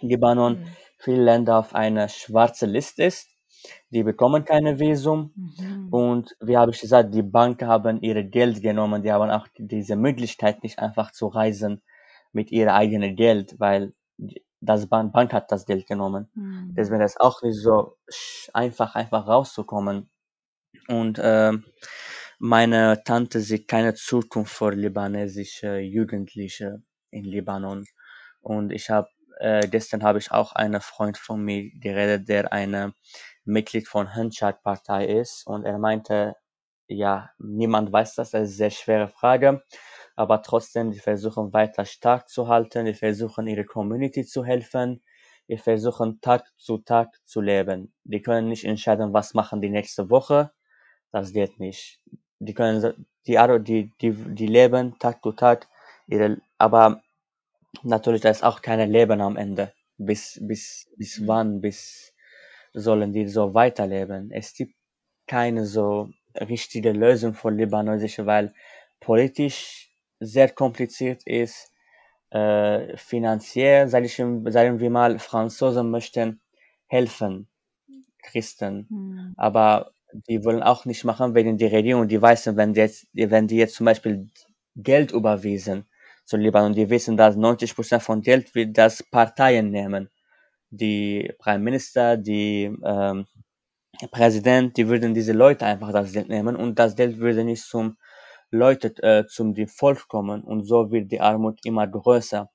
Libanon 0.00 0.60
Mhm. 0.60 0.76
viele 0.98 1.22
Länder 1.24 1.58
auf 1.58 1.74
einer 1.74 2.08
schwarzen 2.08 2.70
Liste 2.70 3.04
ist. 3.04 3.28
Die 3.90 4.02
bekommen 4.02 4.44
keine 4.44 4.78
Visum. 4.78 5.36
Mhm. 5.36 5.90
Und 5.90 6.36
wie 6.40 6.56
habe 6.56 6.72
ich 6.72 6.80
gesagt, 6.80 7.14
die 7.14 7.22
Banken 7.22 7.68
haben 7.68 8.00
ihre 8.02 8.24
Geld 8.24 8.62
genommen. 8.62 9.02
Die 9.02 9.12
haben 9.12 9.30
auch 9.30 9.46
diese 9.58 9.96
Möglichkeit, 9.96 10.62
nicht 10.62 10.78
einfach 10.78 11.12
zu 11.12 11.26
reisen 11.28 11.82
mit 12.32 12.50
ihrem 12.50 12.70
eigenen 12.74 13.16
Geld, 13.16 13.58
weil 13.60 13.92
das 14.62 14.86
Bank, 14.86 15.12
Bank 15.12 15.32
hat 15.32 15.50
das 15.50 15.66
Geld 15.66 15.86
genommen. 15.86 16.28
Hm. 16.34 16.72
Deswegen 16.76 17.02
ist 17.02 17.12
es 17.12 17.20
auch 17.20 17.42
nicht 17.42 17.60
so 17.60 17.96
einfach, 18.54 18.94
einfach 18.94 19.26
rauszukommen. 19.26 20.08
Und 20.88 21.20
ähm, 21.22 21.64
meine 22.38 23.02
Tante 23.04 23.40
sieht 23.40 23.68
keine 23.68 23.94
Zukunft 23.94 24.54
für 24.54 24.70
libanesische 24.70 25.78
Jugendliche 25.78 26.82
in 27.10 27.24
Libanon. 27.24 27.84
Und 28.40 28.72
ich 28.72 28.88
habe, 28.88 29.08
äh, 29.40 29.66
gestern 29.68 30.02
habe 30.04 30.18
ich 30.18 30.30
auch 30.30 30.52
einen 30.52 30.80
Freund 30.80 31.18
von 31.18 31.44
mir 31.44 31.70
geredet, 31.80 32.28
der 32.28 32.52
eine 32.52 32.94
Mitglied 33.44 33.88
von 33.88 34.14
Handschlag-Partei 34.14 35.06
ist. 35.06 35.46
Und 35.46 35.64
er 35.64 35.78
meinte, 35.78 36.36
ja, 36.86 37.30
niemand 37.38 37.92
weiß 37.92 38.14
das, 38.14 38.30
das 38.30 38.42
ist 38.42 38.44
eine 38.44 38.46
sehr 38.46 38.70
schwere 38.70 39.08
Frage. 39.08 39.62
Aber 40.22 40.42
trotzdem, 40.42 40.90
die 40.92 40.98
versuchen 41.00 41.52
weiter 41.52 41.84
stark 41.84 42.28
zu 42.28 42.48
halten, 42.48 42.86
die 42.86 42.94
versuchen 42.94 43.46
ihre 43.48 43.64
Community 43.64 44.24
zu 44.24 44.44
helfen, 44.44 45.02
die 45.48 45.58
versuchen 45.58 46.20
Tag 46.20 46.42
zu 46.58 46.78
Tag 46.78 47.08
zu 47.24 47.40
leben. 47.40 47.92
Die 48.04 48.22
können 48.22 48.48
nicht 48.48 48.64
entscheiden, 48.64 49.12
was 49.12 49.34
machen 49.34 49.60
die 49.60 49.70
nächste 49.78 50.10
Woche. 50.10 50.52
Das 51.12 51.32
geht 51.32 51.60
nicht. 51.60 52.00
Die 52.40 52.54
können, 52.54 53.06
die, 53.26 53.38
die, 53.68 53.92
die, 54.00 54.12
die 54.40 54.46
leben 54.48 54.98
Tag 54.98 55.22
zu 55.22 55.32
Tag, 55.32 55.68
ihre, 56.08 56.38
aber 56.58 57.02
natürlich, 57.82 58.22
da 58.22 58.30
ist 58.30 58.44
auch 58.44 58.62
kein 58.62 58.90
Leben 58.90 59.20
am 59.20 59.36
Ende. 59.36 59.72
Bis, 59.98 60.38
bis, 60.42 60.88
bis 60.96 61.20
Mhm. 61.20 61.26
wann, 61.28 61.60
bis 61.60 62.14
sollen 62.74 63.12
die 63.12 63.28
so 63.28 63.54
weiterleben? 63.54 64.30
Es 64.32 64.54
gibt 64.54 64.74
keine 65.28 65.66
so 65.66 66.10
richtige 66.40 66.92
Lösung 66.92 67.34
für 67.34 67.50
Libanesische, 67.50 68.26
weil 68.26 68.54
politisch 69.00 69.91
sehr 70.24 70.50
kompliziert 70.50 71.22
ist, 71.26 71.72
äh, 72.30 72.96
finanziell, 72.96 73.88
sag 73.88 74.04
ich, 74.04 74.16
sagen 74.16 74.80
wir 74.80 74.90
mal, 74.90 75.18
Franzosen 75.18 75.90
möchten 75.90 76.40
helfen, 76.88 77.48
Christen, 78.22 78.86
Hm. 78.88 79.34
aber 79.36 79.92
die 80.28 80.44
wollen 80.44 80.62
auch 80.62 80.84
nicht 80.84 81.04
machen 81.04 81.34
wegen 81.34 81.58
der 81.58 81.72
Regierung. 81.72 82.08
Die 82.08 82.20
wissen, 82.22 82.56
wenn 82.56 82.74
die 82.74 82.80
jetzt, 82.80 83.06
wenn 83.14 83.46
die 83.48 83.56
jetzt 83.56 83.74
zum 83.76 83.86
Beispiel 83.86 84.28
Geld 84.76 85.12
überwiesen 85.12 85.86
zu 86.24 86.36
Libanon, 86.36 86.74
die 86.74 86.88
wissen, 86.90 87.16
dass 87.16 87.36
90 87.36 87.74
Prozent 87.74 88.02
von 88.02 88.20
Geld 88.22 88.54
wird 88.54 88.76
das 88.78 89.02
Parteien 89.02 89.70
nehmen. 89.70 90.10
Die 90.70 91.32
Prime 91.38 91.60
Minister, 91.64 92.16
die 92.16 92.64
ähm, 92.84 93.26
Präsident, 94.10 94.76
die 94.76 94.88
würden 94.88 95.14
diese 95.14 95.32
Leute 95.32 95.66
einfach 95.66 95.92
das 95.92 96.12
Geld 96.12 96.28
nehmen 96.28 96.56
und 96.56 96.78
das 96.78 96.96
Geld 96.96 97.18
würde 97.18 97.44
nicht 97.44 97.62
zum 97.64 97.96
Leute, 98.52 98.94
äh, 99.02 99.26
zum 99.26 99.54
dem 99.54 99.68
Volk 99.68 100.08
kommen 100.08 100.42
und 100.44 100.64
so 100.64 100.90
wird 100.92 101.10
die 101.10 101.20
Armut 101.20 101.58
immer 101.64 101.86
größer. 101.88 102.50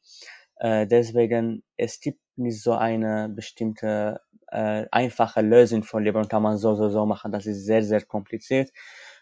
Äh, 0.58 0.88
deswegen, 0.88 1.64
es 1.76 2.00
gibt 2.00 2.20
nicht 2.36 2.62
so 2.62 2.74
eine 2.74 3.30
bestimmte 3.30 4.22
äh, 4.52 4.86
einfache 4.92 5.42
Lösung 5.42 5.84
von 5.84 6.04
Libanon, 6.04 6.30
kann 6.30 6.44
man 6.44 6.58
so, 6.58 6.76
so, 6.76 6.90
so 6.90 7.06
machen. 7.06 7.32
Das 7.32 7.46
ist 7.46 7.66
sehr, 7.66 7.84
sehr 7.84 8.04
kompliziert. 8.06 8.72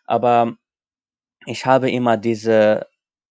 Aber 0.06 0.56
ich 1.46 1.66
habe 1.66 1.90
immer 1.92 2.18
diese 2.18 2.88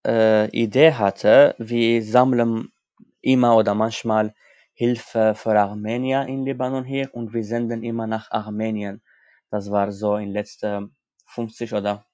äh, 0.06 0.48
Idee 0.50 0.92
hatte, 0.92 1.54
wir 1.58 2.02
sammeln 2.02 2.72
immer 3.20 3.56
oder 3.56 3.74
manchmal 3.74 4.34
Hilfe 4.74 5.34
für 5.36 5.58
Armenier 5.58 6.26
in 6.26 6.44
Libanon 6.44 6.84
hier 6.84 7.14
und 7.14 7.32
wir 7.32 7.44
senden 7.44 7.82
immer 7.84 8.06
nach 8.06 8.30
Armenien. 8.30 9.02
Das 9.50 9.70
war 9.70 9.92
so 9.92 10.16
in 10.16 10.32
letzten 10.32 10.96
50 11.26 11.74
oder 11.74 12.04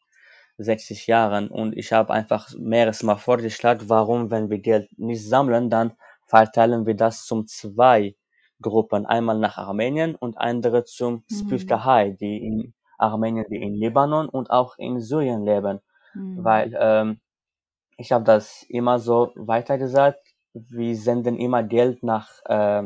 60 0.63 1.07
Jahren 1.07 1.49
und 1.51 1.77
ich 1.77 1.93
habe 1.93 2.13
einfach 2.13 2.49
mehreres 2.59 3.03
Mal 3.03 3.17
vorgeschlagen, 3.17 3.89
warum, 3.89 4.31
wenn 4.31 4.51
wir 4.51 4.59
Geld 4.59 4.89
nicht 4.99 5.27
sammeln, 5.29 5.71
dann 5.71 5.93
verteilen 6.27 6.87
wir 6.87 6.95
das 6.97 7.25
zum 7.27 7.47
zwei 7.47 8.17
Gruppen, 8.63 9.07
einmal 9.07 9.39
nach 9.39 9.59
Armenien 9.59 10.15
und 10.15 10.39
andere 10.39 10.85
zum 10.85 11.25
Mhm. 11.31 11.81
Spürkahai, 11.89 12.11
die 12.21 12.39
in 12.47 12.75
Armenien, 12.99 13.47
die 13.51 13.63
in 13.63 13.75
Libanon 13.75 14.29
und 14.29 14.51
auch 14.51 14.77
in 14.79 15.01
Syrien 15.01 15.43
leben, 15.45 15.81
Hm. 16.15 16.21
weil 16.35 16.77
ähm, 16.79 17.21
ich 17.97 18.13
habe 18.13 18.25
das 18.25 18.65
immer 18.69 18.99
so 18.99 19.33
weitergesagt, 19.37 20.21
wir 20.55 20.97
senden 20.97 21.39
immer 21.39 21.63
Geld 21.63 22.03
nach 22.03 22.29
äh, 22.47 22.85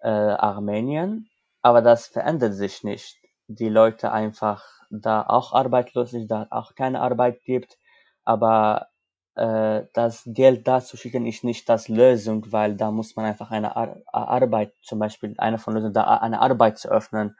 äh, 0.00 0.08
Armenien, 0.08 1.28
aber 1.62 1.82
das 1.82 2.06
verändert 2.08 2.54
sich 2.54 2.84
nicht. 2.84 3.18
Die 3.48 3.68
Leute 3.68 4.12
einfach 4.12 4.64
da 4.90 5.22
auch 5.26 5.52
arbeitslos 5.52 6.10
sind, 6.10 6.30
da 6.30 6.46
auch 6.50 6.74
keine 6.74 7.00
Arbeit 7.00 7.42
gibt, 7.44 7.78
aber 8.24 8.88
äh, 9.36 9.84
das 9.94 10.22
Geld 10.26 10.66
da 10.68 10.80
zu 10.80 10.96
schicken 10.96 11.26
ist 11.26 11.44
nicht 11.44 11.68
das 11.68 11.88
Lösung, 11.88 12.46
weil 12.50 12.76
da 12.76 12.90
muss 12.90 13.16
man 13.16 13.26
einfach 13.26 13.50
eine 13.50 13.76
Ar 13.76 13.96
Arbeit, 14.12 14.72
zum 14.82 14.98
Beispiel 14.98 15.34
eine 15.38 15.58
von 15.58 15.74
Lösungen, 15.74 15.94
da 15.94 16.04
eine 16.18 16.40
Arbeit 16.40 16.78
zu 16.78 16.90
öffnen 16.90 17.36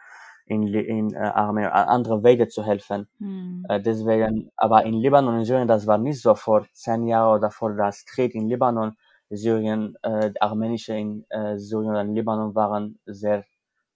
in, 0.47 0.67
in 0.67 1.15
äh, 1.15 1.19
Armenien, 1.19 1.71
andere 1.73 2.23
Wege 2.25 2.49
zu 2.49 2.65
helfen. 2.65 3.09
Hm. 3.19 3.65
Äh, 3.69 3.81
deswegen, 3.81 4.51
aber 4.57 4.85
in 4.85 4.95
Libanon 4.95 5.39
und 5.39 5.45
Syrien, 5.45 5.69
das 5.69 5.87
war 5.87 5.99
nicht 5.99 6.21
so 6.21 6.35
vor 6.35 6.67
zehn 6.73 7.07
Jahren 7.07 7.39
oder 7.39 7.51
vor 7.51 7.75
das 7.75 8.05
Krieg 8.05 8.35
in 8.35 8.49
Libanon. 8.49 8.97
Syrien, 9.31 9.97
äh, 10.03 10.31
die 10.33 10.43
Armenische 10.43 10.95
in 10.95 11.25
äh, 11.31 11.57
Syrien 11.57 11.95
und 11.95 12.15
Libanon 12.15 12.55
waren 12.57 12.99
sehr 13.07 13.45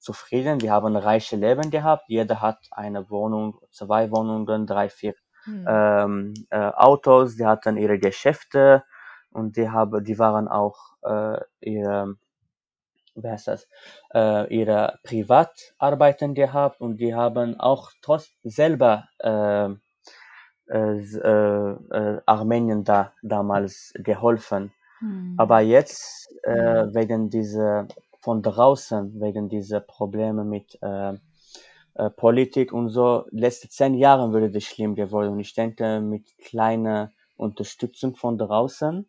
zufrieden. 0.04 0.58
Die 0.60 0.70
haben 0.70 0.96
ein 0.96 1.02
reiches 1.02 1.38
Leben 1.38 1.70
gehabt. 1.70 2.04
Jeder 2.08 2.40
hat 2.40 2.60
eine 2.70 3.10
Wohnung, 3.10 3.58
zwei 3.70 4.10
Wohnungen, 4.10 4.66
drei, 4.66 4.88
vier 4.88 5.14
Mhm. 5.46 5.66
ähm, 5.68 6.34
äh, 6.50 6.56
Autos. 6.58 7.36
Die 7.36 7.44
hatten 7.46 7.76
ihre 7.76 7.98
Geschäfte 7.98 8.84
und 9.32 9.56
die 9.56 9.68
haben, 9.68 10.02
die 10.04 10.18
waren 10.18 10.48
auch 10.48 10.78
äh, 11.02 11.38
ihre 11.60 12.16
wie 13.16 13.28
heißt 13.28 13.48
das, 13.48 13.68
äh, 14.12 14.52
ihre 14.54 14.98
Privatarbeiten 15.04 16.34
gehabt 16.34 16.80
und 16.80 16.96
die 16.98 17.14
haben 17.14 17.60
auch 17.60 17.92
trotz 18.02 18.30
selber 18.42 19.06
äh, 19.20 19.68
äh, 20.68 20.98
äh, 20.98 21.70
äh, 21.90 22.20
Armenien 22.26 22.84
da 22.84 23.12
damals 23.22 23.92
geholfen. 23.96 24.72
Hm. 25.00 25.34
Aber 25.38 25.60
jetzt 25.60 26.28
äh, 26.42 26.86
wegen 26.94 27.30
dieser 27.30 27.86
von 28.24 28.40
draußen, 28.40 29.20
wegen 29.20 29.50
dieser 29.50 29.80
Probleme 29.80 30.44
mit 30.44 30.78
äh, 30.80 31.12
äh, 31.94 32.10
Politik 32.16 32.72
und 32.72 32.88
so, 32.88 33.26
letzte 33.30 33.68
zehn 33.68 33.92
Jahre 33.94 34.32
würde 34.32 34.50
das 34.50 34.64
schlimm 34.64 34.94
geworden. 34.94 35.32
Und 35.34 35.40
ich 35.40 35.52
denke, 35.52 36.00
mit 36.00 36.26
kleiner 36.38 37.12
Unterstützung 37.36 38.16
von 38.16 38.38
draußen, 38.38 39.06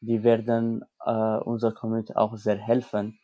die 0.00 0.24
werden 0.24 0.84
äh, 1.04 1.36
unserer 1.38 1.74
Community 1.74 2.14
auch 2.16 2.36
sehr 2.36 2.58
helfen. 2.58 3.20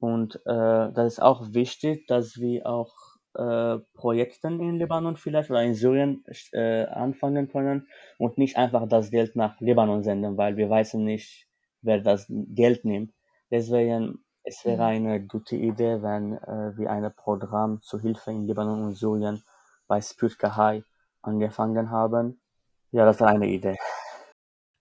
Und 0.00 0.36
äh, 0.44 0.92
das 0.92 1.14
ist 1.14 1.22
auch 1.22 1.52
wichtig, 1.52 2.08
dass 2.08 2.40
wir 2.40 2.66
auch 2.66 2.92
äh, 3.34 3.78
Projekten 3.94 4.58
in 4.58 4.76
Libanon 4.76 5.16
vielleicht 5.16 5.50
oder 5.50 5.62
in 5.62 5.74
Syrien 5.74 6.24
äh, 6.52 6.86
anfangen 6.86 7.48
können 7.48 7.86
und 8.18 8.38
nicht 8.38 8.56
einfach 8.56 8.88
das 8.88 9.12
Geld 9.12 9.36
nach 9.36 9.60
Libanon 9.60 10.02
senden, 10.02 10.36
weil 10.36 10.56
wir 10.56 10.68
wissen 10.68 11.04
nicht, 11.04 11.46
wer 11.80 12.00
das 12.00 12.26
Geld 12.28 12.84
nimmt. 12.84 13.12
Deswegen, 13.52 14.24
es 14.44 14.64
wäre 14.64 14.82
Mhm. 14.82 14.84
eine 14.84 15.20
gute 15.26 15.56
Idee, 15.56 16.02
wenn 16.02 16.34
äh, 16.38 16.76
wir 16.76 16.90
ein 16.90 17.12
Programm 17.14 17.80
zur 17.82 18.00
Hilfe 18.00 18.30
in 18.32 18.46
Libanon 18.46 18.84
und 18.84 18.94
Syrien 18.94 19.42
bei 19.86 20.00
Spürkahai 20.00 20.84
angefangen 21.22 21.90
haben. 21.90 22.40
Ja, 22.92 23.04
das 23.06 23.20
war 23.20 23.28
eine 23.28 23.48
Idee. 23.48 23.78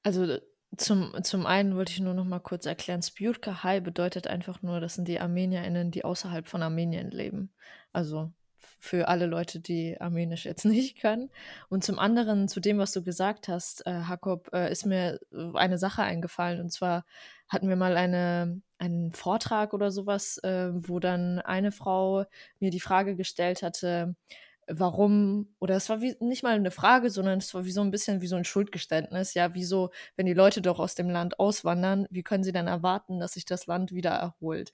Also 0.03 0.37
Zum, 0.77 1.13
zum 1.23 1.45
einen 1.47 1.75
wollte 1.75 1.91
ich 1.93 1.99
nur 2.01 2.13
noch 2.15 2.25
mal 2.25 2.39
kurz 2.39 2.65
erklären, 2.65 3.01
Spjurka 3.03 3.63
Hai 3.63 3.81
bedeutet 3.81 4.27
einfach 4.27 4.61
nur, 4.61 4.79
das 4.81 4.95
sind 4.95 5.07
die 5.09 5.19
ArmenierInnen, 5.19 5.91
die 5.91 6.05
außerhalb 6.05 6.47
von 6.47 6.63
Armenien 6.63 7.11
leben. 7.11 7.53
Also 7.93 8.31
für 8.79 9.07
alle 9.07 9.25
Leute, 9.25 9.59
die 9.59 9.99
Armenisch 9.99 10.45
jetzt 10.45 10.65
nicht 10.65 10.99
können. 10.99 11.29
Und 11.69 11.83
zum 11.83 11.99
anderen, 11.99 12.47
zu 12.47 12.59
dem, 12.59 12.77
was 12.77 12.91
du 12.91 13.03
gesagt 13.03 13.47
hast, 13.47 13.85
äh, 13.85 13.99
Jakob, 13.99 14.49
äh, 14.53 14.71
ist 14.71 14.85
mir 14.85 15.19
eine 15.53 15.77
Sache 15.77 16.03
eingefallen. 16.03 16.61
Und 16.61 16.71
zwar 16.71 17.05
hatten 17.47 17.69
wir 17.69 17.75
mal 17.75 17.97
eine, 17.97 18.61
einen 18.77 19.11
Vortrag 19.13 19.73
oder 19.73 19.91
sowas, 19.91 20.37
äh, 20.39 20.69
wo 20.73 20.99
dann 20.99 21.39
eine 21.39 21.71
Frau 21.71 22.25
mir 22.59 22.71
die 22.71 22.79
Frage 22.79 23.15
gestellt 23.15 23.63
hatte, 23.63 24.15
warum, 24.69 25.53
oder 25.59 25.75
es 25.75 25.89
war 25.89 26.01
wie, 26.01 26.15
nicht 26.19 26.43
mal 26.43 26.55
eine 26.55 26.71
Frage, 26.71 27.09
sondern 27.09 27.39
es 27.39 27.53
war 27.53 27.65
wie 27.65 27.71
so 27.71 27.81
ein 27.81 27.91
bisschen 27.91 28.21
wie 28.21 28.27
so 28.27 28.35
ein 28.35 28.45
Schuldgeständnis. 28.45 29.33
Ja, 29.33 29.53
wieso, 29.53 29.91
wenn 30.15 30.27
die 30.27 30.33
Leute 30.33 30.61
doch 30.61 30.79
aus 30.79 30.95
dem 30.95 31.09
Land 31.09 31.39
auswandern, 31.39 32.07
wie 32.09 32.23
können 32.23 32.43
sie 32.43 32.51
dann 32.51 32.67
erwarten, 32.67 33.19
dass 33.19 33.33
sich 33.33 33.45
das 33.45 33.65
Land 33.67 33.91
wieder 33.91 34.11
erholt? 34.11 34.73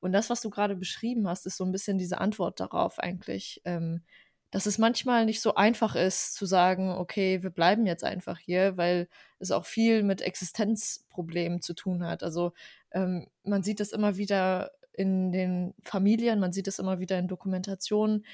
Und 0.00 0.12
das, 0.12 0.30
was 0.30 0.40
du 0.40 0.50
gerade 0.50 0.76
beschrieben 0.76 1.28
hast, 1.28 1.46
ist 1.46 1.56
so 1.56 1.64
ein 1.64 1.72
bisschen 1.72 1.98
diese 1.98 2.18
Antwort 2.18 2.60
darauf 2.60 2.98
eigentlich, 2.98 3.60
ähm, 3.64 4.02
dass 4.50 4.66
es 4.66 4.78
manchmal 4.78 5.26
nicht 5.26 5.40
so 5.40 5.54
einfach 5.54 5.94
ist 5.94 6.34
zu 6.34 6.44
sagen, 6.46 6.90
okay, 6.90 7.42
wir 7.42 7.50
bleiben 7.50 7.86
jetzt 7.86 8.04
einfach 8.04 8.38
hier, 8.38 8.76
weil 8.76 9.08
es 9.38 9.52
auch 9.52 9.64
viel 9.64 10.02
mit 10.02 10.22
Existenzproblemen 10.22 11.62
zu 11.62 11.74
tun 11.74 12.04
hat. 12.04 12.22
Also 12.22 12.52
ähm, 12.90 13.28
man 13.44 13.62
sieht 13.62 13.80
das 13.80 13.92
immer 13.92 14.16
wieder 14.16 14.72
in 14.92 15.30
den 15.32 15.74
Familien, 15.82 16.40
man 16.40 16.52
sieht 16.52 16.66
es 16.68 16.78
immer 16.78 16.98
wieder 16.98 17.18
in 17.18 17.28
Dokumentationen, 17.28 18.24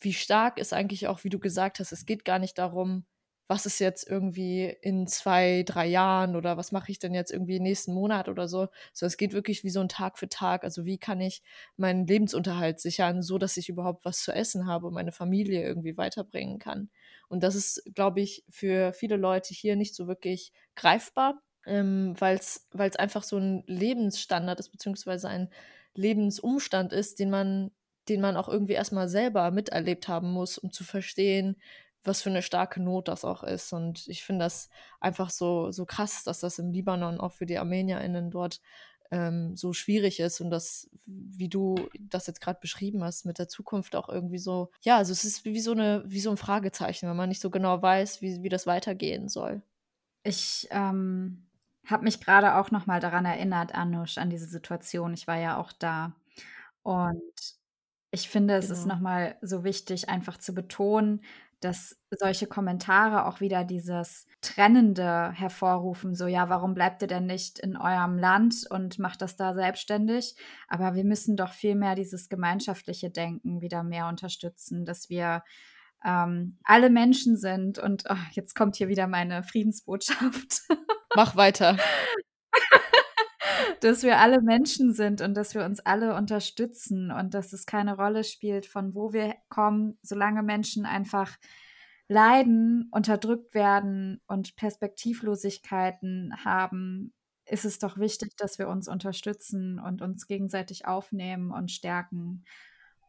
wie 0.00 0.12
stark 0.12 0.58
ist 0.58 0.72
eigentlich 0.72 1.06
auch, 1.06 1.22
wie 1.24 1.30
du 1.30 1.38
gesagt 1.38 1.78
hast, 1.78 1.92
es 1.92 2.06
geht 2.06 2.24
gar 2.24 2.40
nicht 2.40 2.58
darum, 2.58 3.04
was 3.52 3.66
ist 3.66 3.80
jetzt 3.80 4.08
irgendwie 4.08 4.74
in 4.80 5.06
zwei, 5.06 5.62
drei 5.66 5.86
Jahren 5.86 6.36
oder 6.36 6.56
was 6.56 6.72
mache 6.72 6.90
ich 6.90 6.98
denn 6.98 7.12
jetzt 7.12 7.30
irgendwie 7.30 7.60
nächsten 7.60 7.92
Monat 7.92 8.30
oder 8.30 8.48
so. 8.48 8.68
So, 8.94 9.04
es 9.04 9.18
geht 9.18 9.34
wirklich 9.34 9.62
wie 9.62 9.68
so 9.68 9.80
ein 9.80 9.90
Tag 9.90 10.18
für 10.18 10.30
Tag. 10.30 10.64
Also 10.64 10.86
wie 10.86 10.96
kann 10.96 11.20
ich 11.20 11.42
meinen 11.76 12.06
Lebensunterhalt 12.06 12.80
sichern, 12.80 13.20
so 13.22 13.36
dass 13.36 13.58
ich 13.58 13.68
überhaupt 13.68 14.06
was 14.06 14.22
zu 14.22 14.32
essen 14.32 14.66
habe 14.66 14.86
und 14.86 14.94
meine 14.94 15.12
Familie 15.12 15.62
irgendwie 15.66 15.98
weiterbringen 15.98 16.58
kann. 16.58 16.88
Und 17.28 17.42
das 17.42 17.54
ist, 17.54 17.82
glaube 17.94 18.22
ich, 18.22 18.42
für 18.48 18.94
viele 18.94 19.16
Leute 19.16 19.52
hier 19.52 19.76
nicht 19.76 19.94
so 19.94 20.08
wirklich 20.08 20.50
greifbar, 20.74 21.42
ähm, 21.66 22.14
weil 22.18 22.38
es 22.38 22.96
einfach 22.96 23.22
so 23.22 23.36
ein 23.36 23.64
Lebensstandard 23.66 24.60
ist, 24.60 24.70
beziehungsweise 24.70 25.28
ein 25.28 25.50
Lebensumstand 25.94 26.94
ist, 26.94 27.18
den 27.18 27.28
man 27.28 27.70
den 28.08 28.20
man 28.20 28.36
auch 28.36 28.48
irgendwie 28.48 28.72
erstmal 28.72 29.08
selber 29.08 29.50
miterlebt 29.50 30.08
haben 30.08 30.30
muss, 30.32 30.58
um 30.58 30.72
zu 30.72 30.84
verstehen, 30.84 31.56
was 32.04 32.22
für 32.22 32.30
eine 32.30 32.42
starke 32.42 32.80
Not 32.82 33.08
das 33.08 33.24
auch 33.24 33.42
ist. 33.42 33.72
Und 33.72 34.08
ich 34.08 34.24
finde 34.24 34.44
das 34.44 34.68
einfach 35.00 35.30
so, 35.30 35.70
so 35.72 35.86
krass, 35.86 36.24
dass 36.24 36.40
das 36.40 36.58
im 36.58 36.70
Libanon 36.72 37.20
auch 37.20 37.32
für 37.32 37.46
die 37.46 37.58
ArmenierInnen 37.58 38.30
dort 38.30 38.60
ähm, 39.10 39.56
so 39.56 39.72
schwierig 39.72 40.20
ist 40.20 40.40
und 40.40 40.50
das, 40.50 40.88
wie 41.06 41.48
du 41.48 41.76
das 42.00 42.26
jetzt 42.26 42.40
gerade 42.40 42.60
beschrieben 42.60 43.04
hast, 43.04 43.26
mit 43.26 43.38
der 43.38 43.48
Zukunft 43.48 43.94
auch 43.94 44.08
irgendwie 44.08 44.38
so, 44.38 44.70
ja, 44.80 44.96
also 44.96 45.12
es 45.12 45.24
ist 45.24 45.44
wie 45.44 45.60
so 45.60 45.72
eine, 45.72 46.02
wie 46.06 46.20
so 46.20 46.30
ein 46.30 46.38
Fragezeichen, 46.38 47.08
wenn 47.08 47.16
man 47.16 47.28
nicht 47.28 47.42
so 47.42 47.50
genau 47.50 47.82
weiß, 47.82 48.22
wie, 48.22 48.42
wie 48.42 48.48
das 48.48 48.66
weitergehen 48.66 49.28
soll. 49.28 49.62
Ich 50.24 50.68
ähm, 50.70 51.46
habe 51.86 52.04
mich 52.04 52.20
gerade 52.20 52.54
auch 52.56 52.70
noch 52.70 52.86
mal 52.86 53.00
daran 53.00 53.24
erinnert, 53.24 53.74
Anush, 53.74 54.18
an 54.18 54.30
diese 54.30 54.46
Situation. 54.46 55.14
Ich 55.14 55.26
war 55.26 55.36
ja 55.38 55.56
auch 55.58 55.72
da. 55.72 56.14
Und 56.82 57.20
ich 58.10 58.28
finde, 58.28 58.54
es 58.56 58.70
ist 58.70 58.84
Genau. 58.84 58.94
nochmal 58.94 59.36
so 59.42 59.64
wichtig, 59.64 60.08
einfach 60.08 60.38
zu 60.38 60.54
betonen, 60.54 61.22
dass 61.64 61.96
solche 62.10 62.46
Kommentare 62.46 63.26
auch 63.26 63.40
wieder 63.40 63.64
dieses 63.64 64.26
Trennende 64.40 65.32
hervorrufen, 65.32 66.14
so: 66.14 66.26
„Ja, 66.26 66.48
warum 66.48 66.74
bleibt 66.74 67.02
ihr 67.02 67.08
denn 67.08 67.26
nicht 67.26 67.58
in 67.58 67.76
eurem 67.76 68.18
Land 68.18 68.66
und 68.70 68.98
macht 68.98 69.22
das 69.22 69.36
da 69.36 69.54
selbstständig?“ 69.54 70.34
Aber 70.68 70.94
wir 70.94 71.04
müssen 71.04 71.36
doch 71.36 71.52
vielmehr 71.52 71.94
dieses 71.94 72.28
gemeinschaftliche 72.28 73.10
Denken 73.10 73.60
wieder 73.60 73.82
mehr 73.82 74.08
unterstützen, 74.08 74.84
dass 74.84 75.08
wir, 75.10 75.42
ähm, 76.04 76.58
alle 76.64 76.90
Menschen 76.90 77.36
sind 77.36 77.78
und 77.78 78.04
oh, 78.10 78.16
jetzt 78.32 78.54
kommt 78.54 78.76
hier 78.76 78.88
wieder 78.88 79.06
meine 79.06 79.42
Friedensbotschaft. 79.42 80.62
Mach 81.14 81.36
weiter. 81.36 81.76
dass 83.80 84.02
wir 84.02 84.18
alle 84.18 84.40
Menschen 84.42 84.92
sind 84.92 85.20
und 85.20 85.34
dass 85.34 85.54
wir 85.54 85.64
uns 85.64 85.80
alle 85.80 86.14
unterstützen 86.14 87.10
und 87.10 87.34
dass 87.34 87.52
es 87.52 87.66
keine 87.66 87.96
Rolle 87.96 88.24
spielt, 88.24 88.66
von 88.66 88.94
wo 88.94 89.12
wir 89.12 89.34
kommen, 89.48 89.98
solange 90.02 90.42
Menschen 90.42 90.86
einfach 90.86 91.36
leiden, 92.08 92.88
unterdrückt 92.90 93.54
werden 93.54 94.20
und 94.26 94.56
Perspektivlosigkeiten 94.56 96.34
haben, 96.44 97.12
ist 97.46 97.64
es 97.64 97.78
doch 97.78 97.98
wichtig, 97.98 98.36
dass 98.36 98.58
wir 98.58 98.68
uns 98.68 98.88
unterstützen 98.88 99.78
und 99.78 100.02
uns 100.02 100.26
gegenseitig 100.26 100.86
aufnehmen 100.86 101.50
und 101.50 101.70
stärken. 101.70 102.44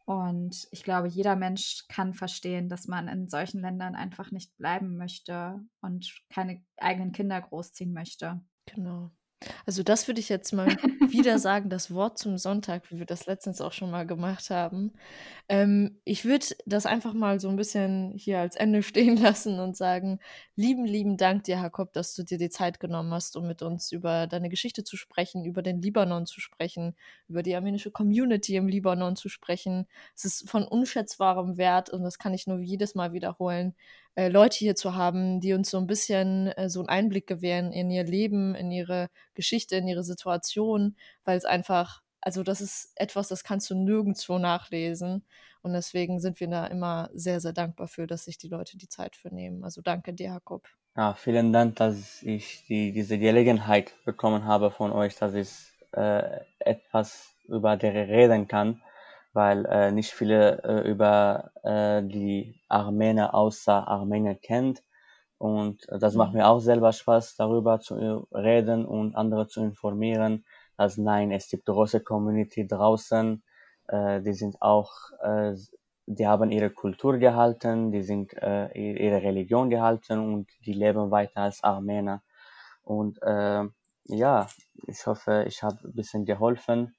Und 0.06 0.68
ich 0.70 0.82
glaube, 0.82 1.08
jeder 1.08 1.34
Mensch 1.34 1.84
kann 1.88 2.12
verstehen, 2.12 2.68
dass 2.68 2.86
man 2.86 3.08
in 3.08 3.28
solchen 3.28 3.60
Ländern 3.60 3.94
einfach 3.94 4.30
nicht 4.30 4.54
bleiben 4.58 4.96
möchte 4.96 5.60
und 5.80 6.14
keine 6.28 6.62
eigenen 6.76 7.12
Kinder 7.12 7.40
großziehen 7.40 7.92
möchte. 7.92 8.40
Genau. 8.66 9.12
Also 9.66 9.82
das 9.82 10.06
würde 10.08 10.20
ich 10.20 10.28
jetzt 10.28 10.52
mal 10.52 10.66
wieder 11.10 11.38
sagen, 11.38 11.70
das 11.70 11.92
Wort 11.92 12.18
zum 12.18 12.38
Sonntag, 12.38 12.90
wie 12.90 12.98
wir 12.98 13.06
das 13.06 13.26
letztens 13.26 13.60
auch 13.60 13.72
schon 13.72 13.90
mal 13.90 14.06
gemacht 14.06 14.50
haben. 14.50 14.92
Ähm, 15.48 16.00
ich 16.04 16.24
würde 16.24 16.46
das 16.66 16.86
einfach 16.86 17.12
mal 17.12 17.38
so 17.40 17.48
ein 17.48 17.56
bisschen 17.56 18.12
hier 18.16 18.40
als 18.40 18.56
Ende 18.56 18.82
stehen 18.84 19.16
lassen 19.16 19.60
und 19.60 19.76
sagen, 19.76 20.20
lieben, 20.56 20.84
lieben 20.84 21.16
Dank 21.16 21.44
dir, 21.44 21.56
Jakob, 21.56 21.92
dass 21.92 22.14
du 22.14 22.22
dir 22.22 22.38
die 22.38 22.50
Zeit 22.50 22.80
genommen 22.80 23.12
hast, 23.12 23.36
um 23.36 23.46
mit 23.46 23.62
uns 23.62 23.92
über 23.92 24.26
deine 24.26 24.48
Geschichte 24.48 24.84
zu 24.84 24.96
sprechen, 24.96 25.44
über 25.44 25.62
den 25.62 25.82
Libanon 25.82 26.26
zu 26.26 26.40
sprechen, 26.40 26.96
über 27.28 27.42
die 27.42 27.54
armenische 27.54 27.90
Community 27.90 28.56
im 28.56 28.68
Libanon 28.68 29.16
zu 29.16 29.28
sprechen. 29.28 29.86
Es 30.14 30.24
ist 30.24 30.48
von 30.48 30.64
unschätzbarem 30.64 31.56
Wert 31.56 31.90
und 31.90 32.02
das 32.02 32.18
kann 32.18 32.34
ich 32.34 32.46
nur 32.46 32.60
jedes 32.60 32.94
Mal 32.94 33.12
wiederholen, 33.12 33.74
äh, 34.16 34.28
Leute 34.28 34.58
hier 34.58 34.76
zu 34.76 34.94
haben, 34.94 35.40
die 35.40 35.52
uns 35.52 35.70
so 35.70 35.78
ein 35.78 35.86
bisschen 35.86 36.48
äh, 36.48 36.68
so 36.68 36.80
einen 36.80 36.88
Einblick 36.88 37.26
gewähren 37.26 37.72
in 37.72 37.90
ihr 37.90 38.04
Leben, 38.04 38.54
in 38.54 38.70
ihre 38.70 39.08
Geschichte, 39.34 39.76
in 39.76 39.88
ihre 39.88 40.04
Situation, 40.04 40.96
weil 41.24 41.36
es 41.36 41.44
einfach, 41.44 42.02
also 42.20 42.42
das 42.42 42.60
ist 42.60 42.92
etwas, 42.96 43.28
das 43.28 43.44
kannst 43.44 43.68
du 43.70 43.74
nirgendwo 43.74 44.38
nachlesen. 44.38 45.24
Und 45.62 45.72
deswegen 45.72 46.20
sind 46.20 46.40
wir 46.40 46.48
da 46.48 46.66
immer 46.66 47.08
sehr, 47.14 47.40
sehr 47.40 47.54
dankbar 47.54 47.88
für, 47.88 48.06
dass 48.06 48.24
sich 48.24 48.36
die 48.36 48.48
Leute 48.48 48.76
die 48.76 48.88
Zeit 48.88 49.16
für 49.16 49.34
nehmen. 49.34 49.64
Also 49.64 49.80
danke 49.80 50.12
dir, 50.12 50.26
Jakob. 50.28 50.68
Ja, 50.96 51.14
vielen 51.14 51.52
Dank, 51.52 51.76
dass 51.76 52.22
ich 52.22 52.66
die, 52.68 52.92
diese 52.92 53.18
Gelegenheit 53.18 53.94
bekommen 54.04 54.44
habe 54.44 54.70
von 54.70 54.92
euch, 54.92 55.16
dass 55.16 55.34
ich 55.34 55.50
äh, 55.92 56.40
etwas 56.58 57.34
über 57.48 57.76
die 57.76 57.86
reden 57.86 58.46
kann, 58.46 58.82
weil 59.34 59.66
äh, 59.66 59.92
nicht 59.92 60.12
viele 60.12 60.62
äh, 60.64 60.88
über 60.90 61.52
äh, 61.64 62.02
die 62.04 62.60
Armener 62.68 63.34
außer 63.34 63.86
Armenien 63.88 64.40
kennt. 64.40 64.82
Und 65.38 65.86
das 65.90 66.14
macht 66.16 66.32
Mhm. 66.32 66.34
mir 66.34 66.48
auch 66.48 66.60
selber 66.60 66.92
Spaß, 66.92 67.36
darüber 67.36 67.80
zu 67.80 68.26
reden 68.32 68.86
und 68.86 69.16
andere 69.16 69.48
zu 69.48 69.62
informieren, 69.62 70.44
dass 70.76 70.96
nein, 70.96 71.32
es 71.32 71.48
gibt 71.48 71.66
große 71.66 72.00
Community 72.00 72.66
draußen, 72.66 73.42
äh, 73.88 74.22
die 74.22 74.32
sind 74.32 74.62
auch, 74.62 74.92
äh, 75.22 75.54
die 76.06 76.26
haben 76.26 76.50
ihre 76.50 76.70
Kultur 76.70 77.18
gehalten, 77.18 77.90
die 77.92 78.02
sind 78.02 78.32
äh, 78.34 78.68
ihre 78.76 79.22
Religion 79.22 79.70
gehalten 79.70 80.18
und 80.34 80.50
die 80.66 80.72
leben 80.72 81.10
weiter 81.10 81.42
als 81.42 81.62
Armener. 81.64 82.22
Und 82.82 83.20
äh, 83.22 83.64
ja, 84.06 84.46
ich 84.86 85.06
hoffe, 85.06 85.44
ich 85.48 85.62
habe 85.62 85.78
ein 85.84 85.94
bisschen 85.94 86.24
geholfen, 86.24 86.94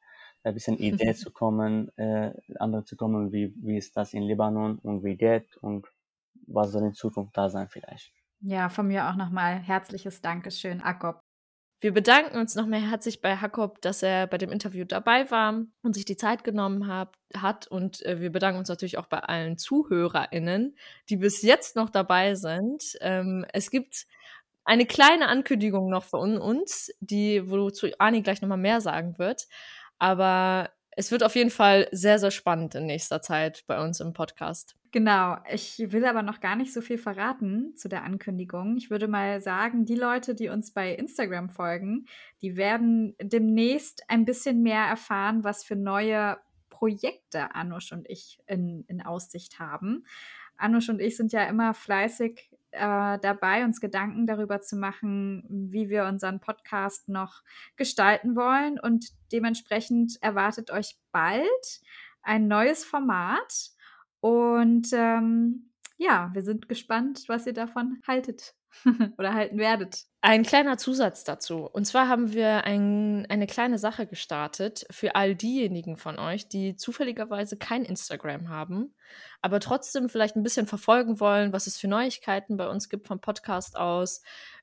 ein 0.45 0.53
bisschen 0.53 0.77
Idee 0.77 1.13
zu 1.15 1.31
kommen, 1.31 1.89
äh, 1.97 2.31
andere 2.59 2.83
zu 2.83 2.95
kommen, 2.95 3.31
wie, 3.31 3.53
wie 3.57 3.77
ist 3.77 3.97
das 3.97 4.13
in 4.13 4.23
Libanon 4.23 4.79
und 4.79 5.03
wie 5.03 5.15
geht 5.15 5.57
und 5.57 5.87
was 6.47 6.71
soll 6.71 6.83
in 6.83 6.93
Zukunft 6.93 7.35
da 7.35 7.49
sein 7.49 7.67
vielleicht. 7.69 8.13
Ja, 8.41 8.69
von 8.69 8.87
mir 8.87 9.09
auch 9.09 9.15
nochmal 9.15 9.59
herzliches 9.59 10.21
Dankeschön, 10.21 10.79
Jakob. 10.79 11.19
Wir 11.81 11.93
bedanken 11.93 12.37
uns 12.37 12.55
noch 12.55 12.67
mehr 12.67 12.79
herzlich 12.79 13.21
bei 13.21 13.29
Jakob, 13.29 13.81
dass 13.81 14.01
er 14.01 14.27
bei 14.27 14.37
dem 14.37 14.51
Interview 14.51 14.85
dabei 14.85 15.29
war 15.29 15.65
und 15.81 15.93
sich 15.93 16.05
die 16.05 16.17
Zeit 16.17 16.43
genommen 16.43 16.87
hab, 16.87 17.17
hat. 17.35 17.67
Und 17.67 18.03
äh, 18.05 18.21
wir 18.21 18.31
bedanken 18.31 18.59
uns 18.59 18.69
natürlich 18.69 18.97
auch 18.97 19.07
bei 19.07 19.19
allen 19.19 19.57
ZuhörerInnen, 19.57 20.77
die 21.09 21.17
bis 21.17 21.41
jetzt 21.41 21.75
noch 21.75 21.89
dabei 21.89 22.35
sind. 22.35 22.83
Ähm, 23.01 23.45
es 23.51 23.69
gibt 23.71 24.07
eine 24.63 24.85
kleine 24.85 25.27
Ankündigung 25.27 25.89
noch 25.89 26.05
von 26.05 26.37
uns, 26.37 26.91
die, 26.99 27.49
wozu 27.49 27.87
Ani 27.99 28.21
gleich 28.21 28.41
nochmal 28.41 28.57
mehr 28.57 28.81
sagen 28.81 29.17
wird. 29.19 29.47
Aber 29.99 30.69
es 30.97 31.11
wird 31.11 31.23
auf 31.23 31.35
jeden 31.35 31.49
Fall 31.49 31.87
sehr, 31.91 32.19
sehr 32.19 32.31
spannend 32.31 32.75
in 32.75 32.85
nächster 32.85 33.21
Zeit 33.21 33.63
bei 33.67 33.83
uns 33.83 33.99
im 33.99 34.13
Podcast. 34.13 34.75
Genau, 34.91 35.37
ich 35.51 35.77
will 35.91 36.05
aber 36.05 36.21
noch 36.21 36.39
gar 36.39 36.55
nicht 36.55 36.71
so 36.71 36.79
viel 36.79 36.97
verraten 36.97 37.75
zu 37.75 37.89
der 37.89 38.03
Ankündigung. 38.03 38.77
Ich 38.77 38.89
würde 38.89 39.09
mal 39.09 39.41
sagen, 39.41 39.85
die 39.85 39.95
Leute, 39.95 40.35
die 40.35 40.47
uns 40.47 40.71
bei 40.71 40.93
Instagram 40.93 41.49
folgen, 41.49 42.05
die 42.41 42.55
werden 42.55 43.13
demnächst 43.21 44.03
ein 44.07 44.23
bisschen 44.23 44.61
mehr 44.63 44.83
erfahren, 44.85 45.43
was 45.43 45.65
für 45.65 45.75
neue 45.75 46.37
Projekte 46.69 47.53
Anush 47.55 47.91
und 47.91 48.09
ich 48.09 48.39
in, 48.47 48.85
in 48.87 49.01
Aussicht 49.01 49.59
haben. 49.59 50.05
Anush 50.55 50.87
und 50.87 51.01
ich 51.01 51.17
sind 51.17 51.33
ja 51.33 51.43
immer 51.43 51.73
fleißig 51.73 52.54
äh, 52.75 53.19
dabei, 53.19 53.63
uns 53.63 53.79
Gedanken 53.81 54.27
darüber 54.27 54.61
zu 54.61 54.75
machen, 54.75 55.43
wie 55.49 55.89
wir 55.89 56.05
unseren 56.05 56.39
Podcast 56.39 57.09
noch 57.09 57.41
gestalten 57.75 58.35
wollen. 58.35 58.79
Und 58.79 59.07
dementsprechend 59.31 60.17
erwartet 60.21 60.71
euch 60.71 60.97
bald 61.11 61.81
ein 62.21 62.47
neues 62.47 62.83
Format. 62.85 63.71
Und 64.19 64.87
ähm, 64.93 65.71
ja, 65.97 66.29
wir 66.33 66.41
sind 66.41 66.67
gespannt, 66.67 67.23
was 67.27 67.45
ihr 67.45 67.53
davon 67.53 68.01
haltet 68.07 68.53
oder 69.17 69.33
halten 69.33 69.57
werdet. 69.57 70.03
Ein 70.21 70.43
kleiner 70.43 70.77
Zusatz 70.77 71.23
dazu. 71.23 71.69
Und 71.71 71.85
zwar 71.85 72.09
haben 72.09 72.33
wir 72.33 72.65
ein, 72.65 73.25
eine 73.29 73.47
kleine 73.47 73.77
Sache 73.77 74.07
gestartet 74.07 74.85
für 74.89 75.15
all 75.15 75.35
diejenigen 75.35 75.97
von 75.97 76.19
euch, 76.19 76.49
die 76.49 76.75
zufälligerweise 76.75 77.57
kein 77.57 77.85
Instagram 77.85 78.49
haben, 78.49 78.93
aber 79.41 79.59
trotzdem 79.59 80.09
vielleicht 80.09 80.35
ein 80.35 80.43
bisschen 80.43 80.67
verfolgen 80.67 81.19
wollen, 81.19 81.53
was 81.53 81.67
es 81.67 81.77
für 81.77 81.87
Neuigkeiten 81.87 82.57
bei 82.57 82.67
uns 82.67 82.89
gibt 82.89 83.07
vom 83.07 83.21
Podcast 83.21 83.77
aus, 83.77 84.21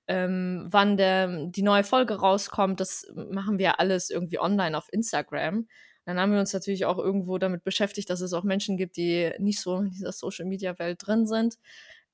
ähm, 0.08 0.66
wann 0.68 0.96
der, 0.96 1.46
die 1.46 1.62
neue 1.62 1.84
Folge 1.84 2.14
rauskommt. 2.14 2.80
Das 2.80 3.06
machen 3.14 3.58
wir 3.58 3.78
alles 3.80 4.10
irgendwie 4.10 4.40
online 4.40 4.76
auf 4.76 4.92
Instagram. 4.92 5.66
Dann 6.04 6.18
haben 6.18 6.32
wir 6.32 6.40
uns 6.40 6.52
natürlich 6.52 6.84
auch 6.84 6.98
irgendwo 6.98 7.38
damit 7.38 7.64
beschäftigt, 7.64 8.10
dass 8.10 8.20
es 8.20 8.32
auch 8.32 8.44
Menschen 8.44 8.76
gibt, 8.76 8.96
die 8.96 9.32
nicht 9.38 9.60
so 9.60 9.78
in 9.78 9.90
dieser 9.90 10.12
Social-Media-Welt 10.12 11.06
drin 11.06 11.26
sind. 11.26 11.58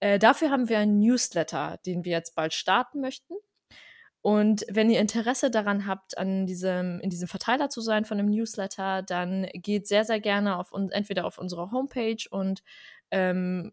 Äh, 0.01 0.19
dafür 0.19 0.51
haben 0.51 0.69
wir 0.69 0.79
einen 0.79 0.99
Newsletter, 0.99 1.79
den 1.87 2.05
wir 2.05 2.13
jetzt 2.13 2.35
bald 2.35 2.55
starten 2.55 3.01
möchten. 3.01 3.35
Und 4.21 4.67
wenn 4.69 4.91
ihr 4.91 5.01
Interesse 5.01 5.51
daran 5.51 5.87
habt, 5.87 6.19
an 6.19 6.45
diesem, 6.45 7.01
in 7.01 7.09
diesem 7.09 7.29
Verteiler 7.29 7.71
zu 7.71 7.81
sein 7.81 8.05
von 8.05 8.19
dem 8.19 8.27
Newsletter, 8.27 9.03
dann 9.03 9.47
geht 9.55 9.87
sehr, 9.87 10.05
sehr 10.05 10.21
gerne 10.21 10.59
auf 10.59 10.73
entweder 10.91 11.25
auf 11.25 11.39
unsere 11.39 11.71
Homepage 11.71 12.19
und 12.31 12.63
ähm, 13.11 13.71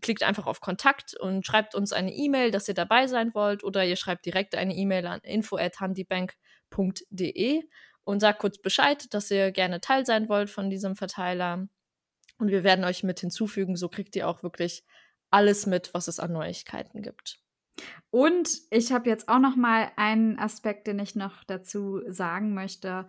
klickt 0.00 0.22
einfach 0.22 0.46
auf 0.46 0.60
Kontakt 0.60 1.14
und 1.18 1.44
schreibt 1.44 1.74
uns 1.74 1.92
eine 1.92 2.14
E-Mail, 2.14 2.50
dass 2.50 2.66
ihr 2.68 2.74
dabei 2.74 3.08
sein 3.08 3.34
wollt, 3.34 3.64
oder 3.64 3.84
ihr 3.84 3.96
schreibt 3.96 4.24
direkt 4.26 4.54
eine 4.54 4.74
E-Mail 4.74 5.06
an 5.06 5.20
info@handybank.de 5.20 7.62
und 8.10 8.20
sagt 8.20 8.40
kurz 8.40 8.58
Bescheid, 8.58 9.12
dass 9.14 9.30
ihr 9.30 9.52
gerne 9.52 9.80
Teil 9.80 10.04
sein 10.04 10.28
wollt 10.28 10.50
von 10.50 10.70
diesem 10.70 10.96
Verteiler. 10.96 11.68
Und 12.38 12.48
wir 12.48 12.64
werden 12.64 12.84
euch 12.84 13.02
mit 13.02 13.20
hinzufügen, 13.20 13.76
so 13.76 13.88
kriegt 13.88 14.16
ihr 14.16 14.28
auch 14.28 14.42
wirklich 14.42 14.84
alles 15.30 15.66
mit, 15.66 15.94
was 15.94 16.08
es 16.08 16.18
an 16.18 16.32
Neuigkeiten 16.32 17.02
gibt. 17.02 17.38
Und 18.10 18.50
ich 18.70 18.92
habe 18.92 19.08
jetzt 19.08 19.28
auch 19.28 19.38
noch 19.38 19.56
mal 19.56 19.90
einen 19.96 20.38
Aspekt, 20.38 20.86
den 20.86 20.98
ich 20.98 21.14
noch 21.14 21.44
dazu 21.44 22.02
sagen 22.08 22.54
möchte. 22.54 23.06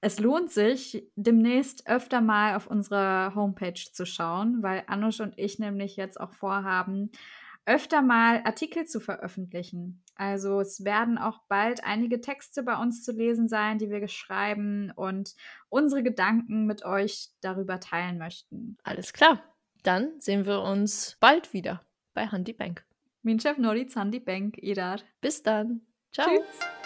Es 0.00 0.20
lohnt 0.20 0.50
sich, 0.50 1.10
demnächst 1.16 1.88
öfter 1.88 2.20
mal 2.20 2.56
auf 2.56 2.68
unsere 2.68 3.34
Homepage 3.34 3.74
zu 3.92 4.06
schauen, 4.06 4.62
weil 4.62 4.84
Anush 4.86 5.20
und 5.20 5.34
ich 5.36 5.58
nämlich 5.58 5.96
jetzt 5.96 6.20
auch 6.20 6.32
vorhaben, 6.32 7.10
öfter 7.68 8.00
mal 8.02 8.40
Artikel 8.44 8.86
zu 8.86 8.98
veröffentlichen. 8.98 10.02
Also 10.16 10.60
es 10.60 10.84
werden 10.84 11.18
auch 11.18 11.42
bald 11.48 11.84
einige 11.84 12.20
Texte 12.20 12.62
bei 12.62 12.76
uns 12.76 13.04
zu 13.04 13.12
lesen 13.12 13.46
sein, 13.46 13.78
die 13.78 13.90
wir 13.90 14.08
schreiben 14.08 14.90
und 14.96 15.34
unsere 15.68 16.02
Gedanken 16.02 16.66
mit 16.66 16.84
euch 16.84 17.28
darüber 17.40 17.78
teilen 17.78 18.18
möchten. 18.18 18.78
Alles 18.82 19.12
klar. 19.12 19.42
Dann 19.82 20.18
sehen 20.18 20.44
wir 20.46 20.62
uns 20.62 21.16
bald 21.20 21.52
wieder 21.52 21.82
bei 22.14 22.26
Handy 22.26 22.52
Bank. 22.52 22.84
Min 23.22 23.38
chef 23.38 23.58
Nori 23.58 23.86
Handy 23.94 24.18
Bank, 24.18 24.56
Idar. 24.58 25.00
Bis 25.20 25.42
dann. 25.42 25.82
Ciao. 26.12 26.26
Tschüss. 26.26 26.77